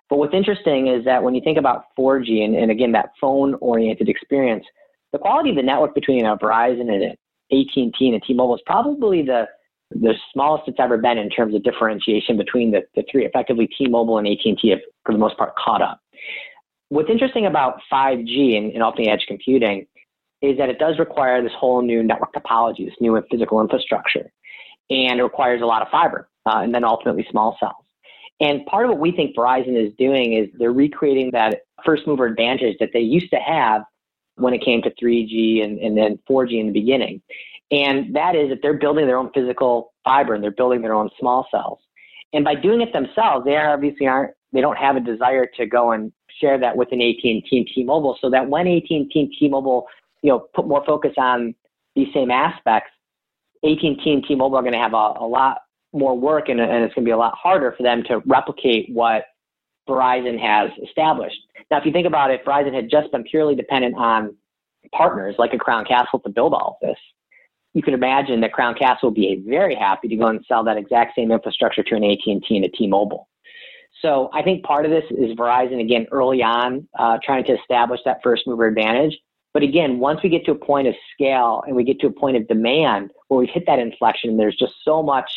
But 0.09 0.17
what's 0.17 0.33
interesting 0.33 0.87
is 0.87 1.05
that 1.05 1.23
when 1.23 1.33
you 1.33 1.41
think 1.41 1.57
about 1.57 1.85
4G 1.97 2.43
and, 2.43 2.55
and 2.55 2.69
again 2.69 2.91
that 2.91 3.11
phone 3.21 3.55
oriented 3.61 4.09
experience, 4.09 4.65
the 5.13 5.19
quality 5.19 5.51
of 5.51 5.55
the 5.55 5.63
network 5.63 5.95
between 5.95 6.25
a 6.25 6.37
Verizon 6.37 6.91
and 6.91 7.03
uh, 7.03 7.55
AT&T 7.55 7.93
and 7.99 8.21
T-Mobile 8.23 8.55
is 8.55 8.61
probably 8.65 9.21
the 9.23 9.47
the 9.93 10.13
smallest 10.31 10.69
it's 10.69 10.79
ever 10.79 10.97
been 10.97 11.17
in 11.17 11.29
terms 11.29 11.53
of 11.53 11.63
differentiation 11.63 12.37
between 12.37 12.71
the, 12.71 12.81
the 12.95 13.03
three. 13.11 13.25
Effectively, 13.25 13.67
T-Mobile 13.77 14.19
and 14.19 14.27
AT&T 14.27 14.69
have, 14.69 14.79
for 15.05 15.11
the 15.11 15.17
most 15.17 15.37
part, 15.37 15.53
caught 15.57 15.81
up. 15.81 15.99
What's 16.87 17.09
interesting 17.09 17.45
about 17.45 17.79
5G 17.91 18.57
and, 18.57 18.71
and 18.71 18.81
ultimately 18.83 19.11
edge 19.11 19.25
computing 19.27 19.85
is 20.41 20.57
that 20.57 20.69
it 20.69 20.79
does 20.79 20.97
require 20.99 21.41
this 21.41 21.51
whole 21.57 21.81
new 21.81 22.03
network 22.03 22.33
topology, 22.33 22.85
this 22.85 22.95
new 22.99 23.21
physical 23.29 23.61
infrastructure, 23.61 24.31
and 24.89 25.19
it 25.19 25.23
requires 25.23 25.61
a 25.61 25.65
lot 25.65 25.81
of 25.81 25.87
fiber 25.89 26.29
uh, 26.45 26.59
and 26.59 26.73
then 26.73 26.83
ultimately 26.83 27.25
small 27.29 27.57
cells. 27.59 27.85
And 28.39 28.65
part 28.65 28.85
of 28.85 28.91
what 28.91 28.99
we 28.99 29.11
think 29.11 29.35
Verizon 29.35 29.77
is 29.77 29.93
doing 29.99 30.33
is 30.33 30.49
they're 30.57 30.71
recreating 30.71 31.29
that 31.31 31.61
first 31.85 32.07
mover 32.07 32.25
advantage 32.25 32.77
that 32.79 32.89
they 32.91 32.99
used 32.99 33.29
to 33.29 33.37
have 33.37 33.83
when 34.35 34.53
it 34.53 34.65
came 34.65 34.81
to 34.81 34.89
3G 35.01 35.63
and, 35.63 35.77
and 35.79 35.95
then 35.95 36.17
4G 36.29 36.59
in 36.59 36.67
the 36.67 36.73
beginning. 36.73 37.21
And 37.69 38.15
that 38.15 38.35
is 38.35 38.49
that 38.49 38.59
they're 38.63 38.77
building 38.77 39.05
their 39.05 39.17
own 39.17 39.31
physical 39.33 39.93
fiber 40.03 40.33
and 40.33 40.43
they're 40.43 40.51
building 40.51 40.81
their 40.81 40.95
own 40.95 41.09
small 41.19 41.47
cells. 41.51 41.79
And 42.33 42.43
by 42.43 42.55
doing 42.55 42.81
it 42.81 42.93
themselves, 42.93 43.45
they 43.45 43.55
obviously 43.57 44.07
aren't, 44.07 44.33
they 44.51 44.61
don't 44.61 44.77
have 44.77 44.95
a 44.95 44.99
desire 44.99 45.47
to 45.57 45.65
go 45.65 45.91
and 45.91 46.11
share 46.39 46.57
that 46.57 46.75
with 46.75 46.89
an 46.91 47.01
AT&T 47.01 47.45
and 47.51 47.67
T-Mobile 47.73 48.17
so 48.19 48.29
that 48.29 48.49
when 48.49 48.67
AT&T 48.67 49.09
and 49.13 49.31
T-Mobile, 49.37 49.85
you 50.21 50.29
know, 50.29 50.47
put 50.53 50.67
more 50.67 50.83
focus 50.85 51.13
on 51.17 51.55
these 51.95 52.07
same 52.13 52.31
aspects, 52.31 52.91
AT&T 53.63 54.01
and 54.05 54.23
T-Mobile 54.27 54.57
are 54.57 54.61
going 54.61 54.73
to 54.73 54.79
have 54.79 54.93
a, 54.93 55.13
a 55.19 55.27
lot 55.27 55.59
more 55.93 56.17
work 56.17 56.49
and, 56.49 56.59
and 56.59 56.83
it's 56.83 56.93
going 56.93 57.05
to 57.05 57.09
be 57.09 57.13
a 57.13 57.17
lot 57.17 57.33
harder 57.35 57.73
for 57.75 57.83
them 57.83 58.03
to 58.03 58.21
replicate 58.25 58.89
what 58.93 59.25
Verizon 59.87 60.39
has 60.39 60.71
established. 60.87 61.37
Now, 61.69 61.77
if 61.77 61.85
you 61.85 61.91
think 61.91 62.07
about 62.07 62.31
it, 62.31 62.45
Verizon 62.45 62.73
had 62.73 62.89
just 62.89 63.11
been 63.11 63.23
purely 63.23 63.55
dependent 63.55 63.95
on 63.97 64.35
partners 64.93 65.35
like 65.37 65.53
a 65.53 65.57
Crown 65.57 65.85
Castle 65.85 66.19
to 66.19 66.29
build 66.29 66.53
all 66.53 66.79
of 66.81 66.87
this. 66.87 66.97
You 67.73 67.81
can 67.81 67.93
imagine 67.93 68.41
that 68.41 68.51
Crown 68.51 68.75
Castle 68.75 69.09
would 69.09 69.15
be 69.15 69.43
very 69.47 69.75
happy 69.75 70.07
to 70.07 70.15
go 70.15 70.27
and 70.27 70.43
sell 70.47 70.63
that 70.65 70.77
exact 70.77 71.15
same 71.15 71.31
infrastructure 71.31 71.83
to 71.83 71.95
an 71.95 72.03
AT&T 72.03 72.43
and 72.49 72.65
a 72.65 72.69
T-Mobile. 72.69 73.27
So 74.01 74.29
I 74.33 74.41
think 74.41 74.63
part 74.63 74.85
of 74.85 74.91
this 74.91 75.03
is 75.11 75.37
Verizon 75.37 75.79
again 75.79 76.07
early 76.11 76.41
on 76.41 76.87
uh, 76.97 77.19
trying 77.23 77.43
to 77.45 77.53
establish 77.53 77.99
that 78.05 78.19
first 78.23 78.43
mover 78.47 78.65
advantage. 78.65 79.17
But 79.53 79.63
again, 79.63 79.99
once 79.99 80.21
we 80.23 80.29
get 80.29 80.45
to 80.45 80.51
a 80.51 80.55
point 80.55 80.87
of 80.87 80.95
scale 81.13 81.63
and 81.67 81.75
we 81.75 81.83
get 81.83 81.99
to 82.01 82.07
a 82.07 82.11
point 82.11 82.37
of 82.37 82.47
demand 82.47 83.11
where 83.27 83.39
we've 83.39 83.49
hit 83.49 83.65
that 83.67 83.79
inflection, 83.79 84.37
there's 84.37 84.55
just 84.55 84.73
so 84.83 85.03
much 85.03 85.29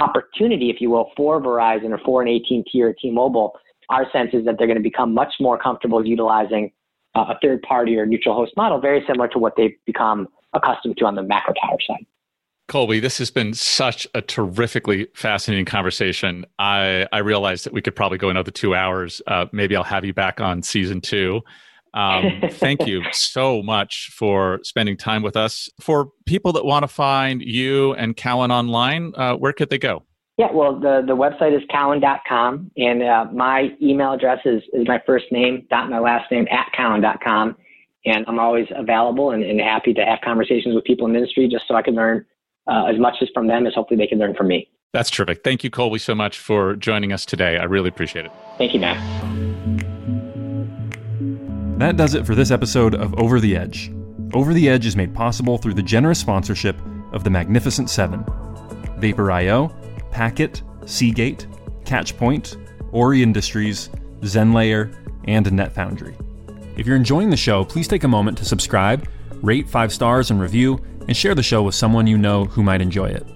opportunity, 0.00 0.70
if 0.70 0.80
you 0.80 0.90
will, 0.90 1.10
for 1.16 1.40
Verizon 1.40 1.90
or 1.90 1.98
for 1.98 2.22
an 2.22 2.28
AT&T 2.28 2.82
or 2.82 2.92
T-Mobile, 2.94 3.52
our 3.90 4.10
sense 4.12 4.30
is 4.32 4.44
that 4.44 4.56
they're 4.58 4.66
going 4.66 4.78
to 4.78 4.82
become 4.82 5.12
much 5.12 5.34
more 5.40 5.58
comfortable 5.58 6.04
utilizing 6.04 6.72
uh, 7.14 7.26
a 7.28 7.38
third 7.42 7.60
party 7.62 7.96
or 7.96 8.06
neutral 8.06 8.34
host 8.34 8.52
model, 8.56 8.80
very 8.80 9.04
similar 9.06 9.28
to 9.28 9.38
what 9.38 9.54
they've 9.56 9.76
become 9.84 10.28
accustomed 10.52 10.96
to 10.96 11.04
on 11.04 11.14
the 11.14 11.22
macro 11.22 11.54
tower 11.54 11.78
side. 11.86 12.06
Colby, 12.68 13.00
this 13.00 13.18
has 13.18 13.32
been 13.32 13.52
such 13.52 14.06
a 14.14 14.22
terrifically 14.22 15.08
fascinating 15.14 15.64
conversation. 15.64 16.46
I, 16.60 17.06
I 17.12 17.18
realized 17.18 17.66
that 17.66 17.72
we 17.72 17.82
could 17.82 17.96
probably 17.96 18.18
go 18.18 18.30
another 18.30 18.52
two 18.52 18.76
hours. 18.76 19.20
Uh, 19.26 19.46
maybe 19.50 19.74
I'll 19.74 19.82
have 19.82 20.04
you 20.04 20.14
back 20.14 20.40
on 20.40 20.62
season 20.62 21.00
two. 21.00 21.42
Um, 21.94 22.40
thank 22.50 22.86
you 22.86 23.02
so 23.12 23.62
much 23.62 24.10
for 24.12 24.60
spending 24.62 24.96
time 24.96 25.22
with 25.22 25.36
us. 25.36 25.68
For 25.80 26.10
people 26.26 26.52
that 26.52 26.64
want 26.64 26.82
to 26.84 26.88
find 26.88 27.42
you 27.42 27.94
and 27.94 28.16
Cowen 28.16 28.50
online, 28.50 29.12
uh, 29.16 29.34
where 29.34 29.52
could 29.52 29.70
they 29.70 29.78
go? 29.78 30.04
Yeah, 30.38 30.50
well, 30.52 30.78
the, 30.78 31.02
the 31.06 31.14
website 31.14 31.54
is 31.54 31.62
cowen.com, 31.70 32.70
and 32.78 33.02
uh, 33.02 33.26
my 33.30 33.76
email 33.82 34.12
address 34.12 34.38
is, 34.46 34.62
is 34.72 34.88
my 34.88 35.02
first 35.04 35.26
name, 35.30 35.66
dot 35.68 35.90
my 35.90 35.98
last 35.98 36.30
name, 36.30 36.48
at 36.50 36.72
cowen.com. 36.74 37.56
And 38.06 38.24
I'm 38.26 38.38
always 38.38 38.66
available 38.74 39.32
and, 39.32 39.42
and 39.42 39.60
happy 39.60 39.92
to 39.92 40.02
have 40.02 40.20
conversations 40.24 40.74
with 40.74 40.84
people 40.84 41.06
in 41.06 41.12
the 41.12 41.18
industry 41.18 41.46
just 41.46 41.68
so 41.68 41.74
I 41.74 41.82
can 41.82 41.94
learn 41.94 42.24
uh, 42.66 42.86
as 42.86 42.98
much 42.98 43.16
as 43.20 43.28
from 43.34 43.48
them 43.48 43.66
as 43.66 43.74
hopefully 43.74 43.98
they 43.98 44.06
can 44.06 44.18
learn 44.18 44.34
from 44.34 44.48
me. 44.48 44.70
That's 44.94 45.10
terrific. 45.10 45.44
Thank 45.44 45.62
you, 45.62 45.70
Colby, 45.70 45.98
so 45.98 46.14
much 46.14 46.38
for 46.38 46.74
joining 46.74 47.12
us 47.12 47.26
today. 47.26 47.58
I 47.58 47.64
really 47.64 47.88
appreciate 47.88 48.24
it. 48.24 48.32
Thank 48.56 48.72
you, 48.72 48.80
Matt. 48.80 49.29
That 51.80 51.96
does 51.96 52.14
it 52.14 52.26
for 52.26 52.34
this 52.34 52.50
episode 52.50 52.94
of 52.94 53.18
Over 53.18 53.40
the 53.40 53.56
Edge. 53.56 53.90
Over 54.34 54.52
the 54.52 54.68
Edge 54.68 54.84
is 54.84 54.96
made 54.96 55.14
possible 55.14 55.56
through 55.56 55.72
the 55.72 55.82
generous 55.82 56.18
sponsorship 56.18 56.76
of 57.14 57.24
the 57.24 57.30
Magnificent 57.30 57.88
Seven 57.88 58.22
Vapor.io, 58.98 59.68
Packet, 60.10 60.62
Seagate, 60.84 61.46
Catchpoint, 61.84 62.62
Ori 62.92 63.22
Industries, 63.22 63.88
ZenLayer, 64.20 64.94
and 65.24 65.46
NetFoundry. 65.46 66.14
If 66.78 66.86
you're 66.86 66.96
enjoying 66.96 67.30
the 67.30 67.36
show, 67.38 67.64
please 67.64 67.88
take 67.88 68.04
a 68.04 68.08
moment 68.08 68.36
to 68.38 68.44
subscribe, 68.44 69.08
rate 69.40 69.66
five 69.66 69.90
stars 69.90 70.30
and 70.30 70.38
review, 70.38 70.84
and 71.08 71.16
share 71.16 71.34
the 71.34 71.42
show 71.42 71.62
with 71.62 71.74
someone 71.74 72.06
you 72.06 72.18
know 72.18 72.44
who 72.44 72.62
might 72.62 72.82
enjoy 72.82 73.06
it. 73.06 73.26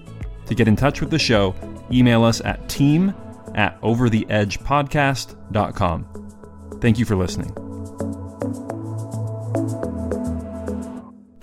To 0.45 0.53
get 0.53 0.67
in 0.67 0.75
touch 0.75 1.01
with 1.01 1.09
the 1.09 1.17
show, 1.17 1.55
email 1.91 2.23
us 2.23 2.41
at 2.41 2.69
team 2.69 3.11
at 3.55 3.81
overtheedgepodcast.com. 3.81 6.79
Thank 6.79 6.99
you 6.99 7.05
for 7.05 7.15
listening. 7.15 7.64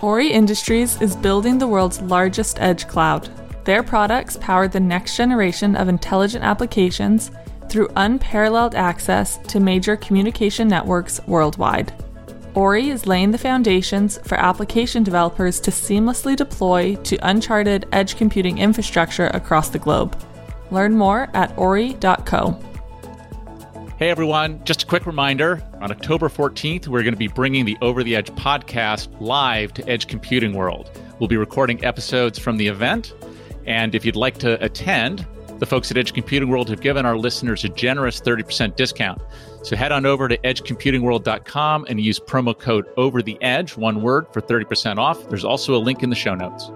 Ori 0.03 0.29
Industries 0.29 1.01
is 1.01 1.15
building 1.15 1.57
the 1.57 1.67
world's 1.67 2.01
largest 2.01 2.59
edge 2.59 2.89
cloud. 2.89 3.29
Their 3.63 3.81
products 3.81 4.35
power 4.35 4.67
the 4.67 4.77
next 4.77 5.15
generation 5.15 5.77
of 5.77 5.87
intelligent 5.87 6.43
applications 6.43 7.31
through 7.69 7.87
unparalleled 7.95 8.75
access 8.75 9.37
to 9.47 9.61
major 9.61 9.95
communication 9.95 10.67
networks 10.67 11.25
worldwide. 11.25 11.93
Ori 12.53 12.89
is 12.89 13.07
laying 13.07 13.31
the 13.31 13.37
foundations 13.37 14.17
for 14.25 14.35
application 14.35 15.03
developers 15.03 15.61
to 15.61 15.71
seamlessly 15.71 16.35
deploy 16.35 16.95
to 16.95 17.17
uncharted 17.25 17.87
edge 17.93 18.17
computing 18.17 18.57
infrastructure 18.57 19.27
across 19.27 19.69
the 19.69 19.79
globe. 19.79 20.21
Learn 20.69 20.97
more 20.97 21.29
at 21.33 21.57
ori.co. 21.57 22.59
Hey 23.99 24.09
everyone, 24.09 24.59
just 24.65 24.83
a 24.83 24.85
quick 24.87 25.05
reminder 25.05 25.61
on 25.79 25.91
October 25.91 26.27
14th, 26.27 26.87
we're 26.87 27.03
going 27.03 27.13
to 27.13 27.17
be 27.17 27.27
bringing 27.27 27.63
the 27.63 27.77
Over 27.79 28.03
the 28.03 28.15
Edge 28.15 28.31
podcast 28.31 29.07
live 29.21 29.71
to 29.75 29.87
Edge 29.87 30.07
Computing 30.07 30.53
World. 30.53 30.89
We'll 31.19 31.27
be 31.27 31.37
recording 31.37 31.85
episodes 31.85 32.39
from 32.39 32.57
the 32.57 32.65
event. 32.65 33.13
And 33.67 33.93
if 33.93 34.03
you'd 34.03 34.15
like 34.15 34.39
to 34.39 34.61
attend, 34.65 35.27
the 35.59 35.67
folks 35.67 35.91
at 35.91 35.97
Edge 35.97 36.11
Computing 36.11 36.49
World 36.49 36.69
have 36.69 36.81
given 36.81 37.05
our 37.05 37.15
listeners 37.15 37.63
a 37.65 37.69
generous 37.69 38.19
30% 38.19 38.75
discount. 38.75 39.21
So 39.61 39.75
head 39.75 39.91
on 39.91 40.07
over 40.07 40.27
to 40.27 40.39
edgecomputingworld.com 40.39 41.85
and 41.87 42.01
use 42.01 42.19
promo 42.19 42.57
code 42.57 42.87
over 42.97 43.21
the 43.21 43.39
edge, 43.43 43.77
one 43.77 44.01
word, 44.01 44.25
for 44.33 44.41
30% 44.41 44.97
off. 44.97 45.29
There's 45.29 45.45
also 45.45 45.75
a 45.75 45.77
link 45.77 46.01
in 46.01 46.09
the 46.09 46.15
show 46.15 46.33
notes. 46.33 46.71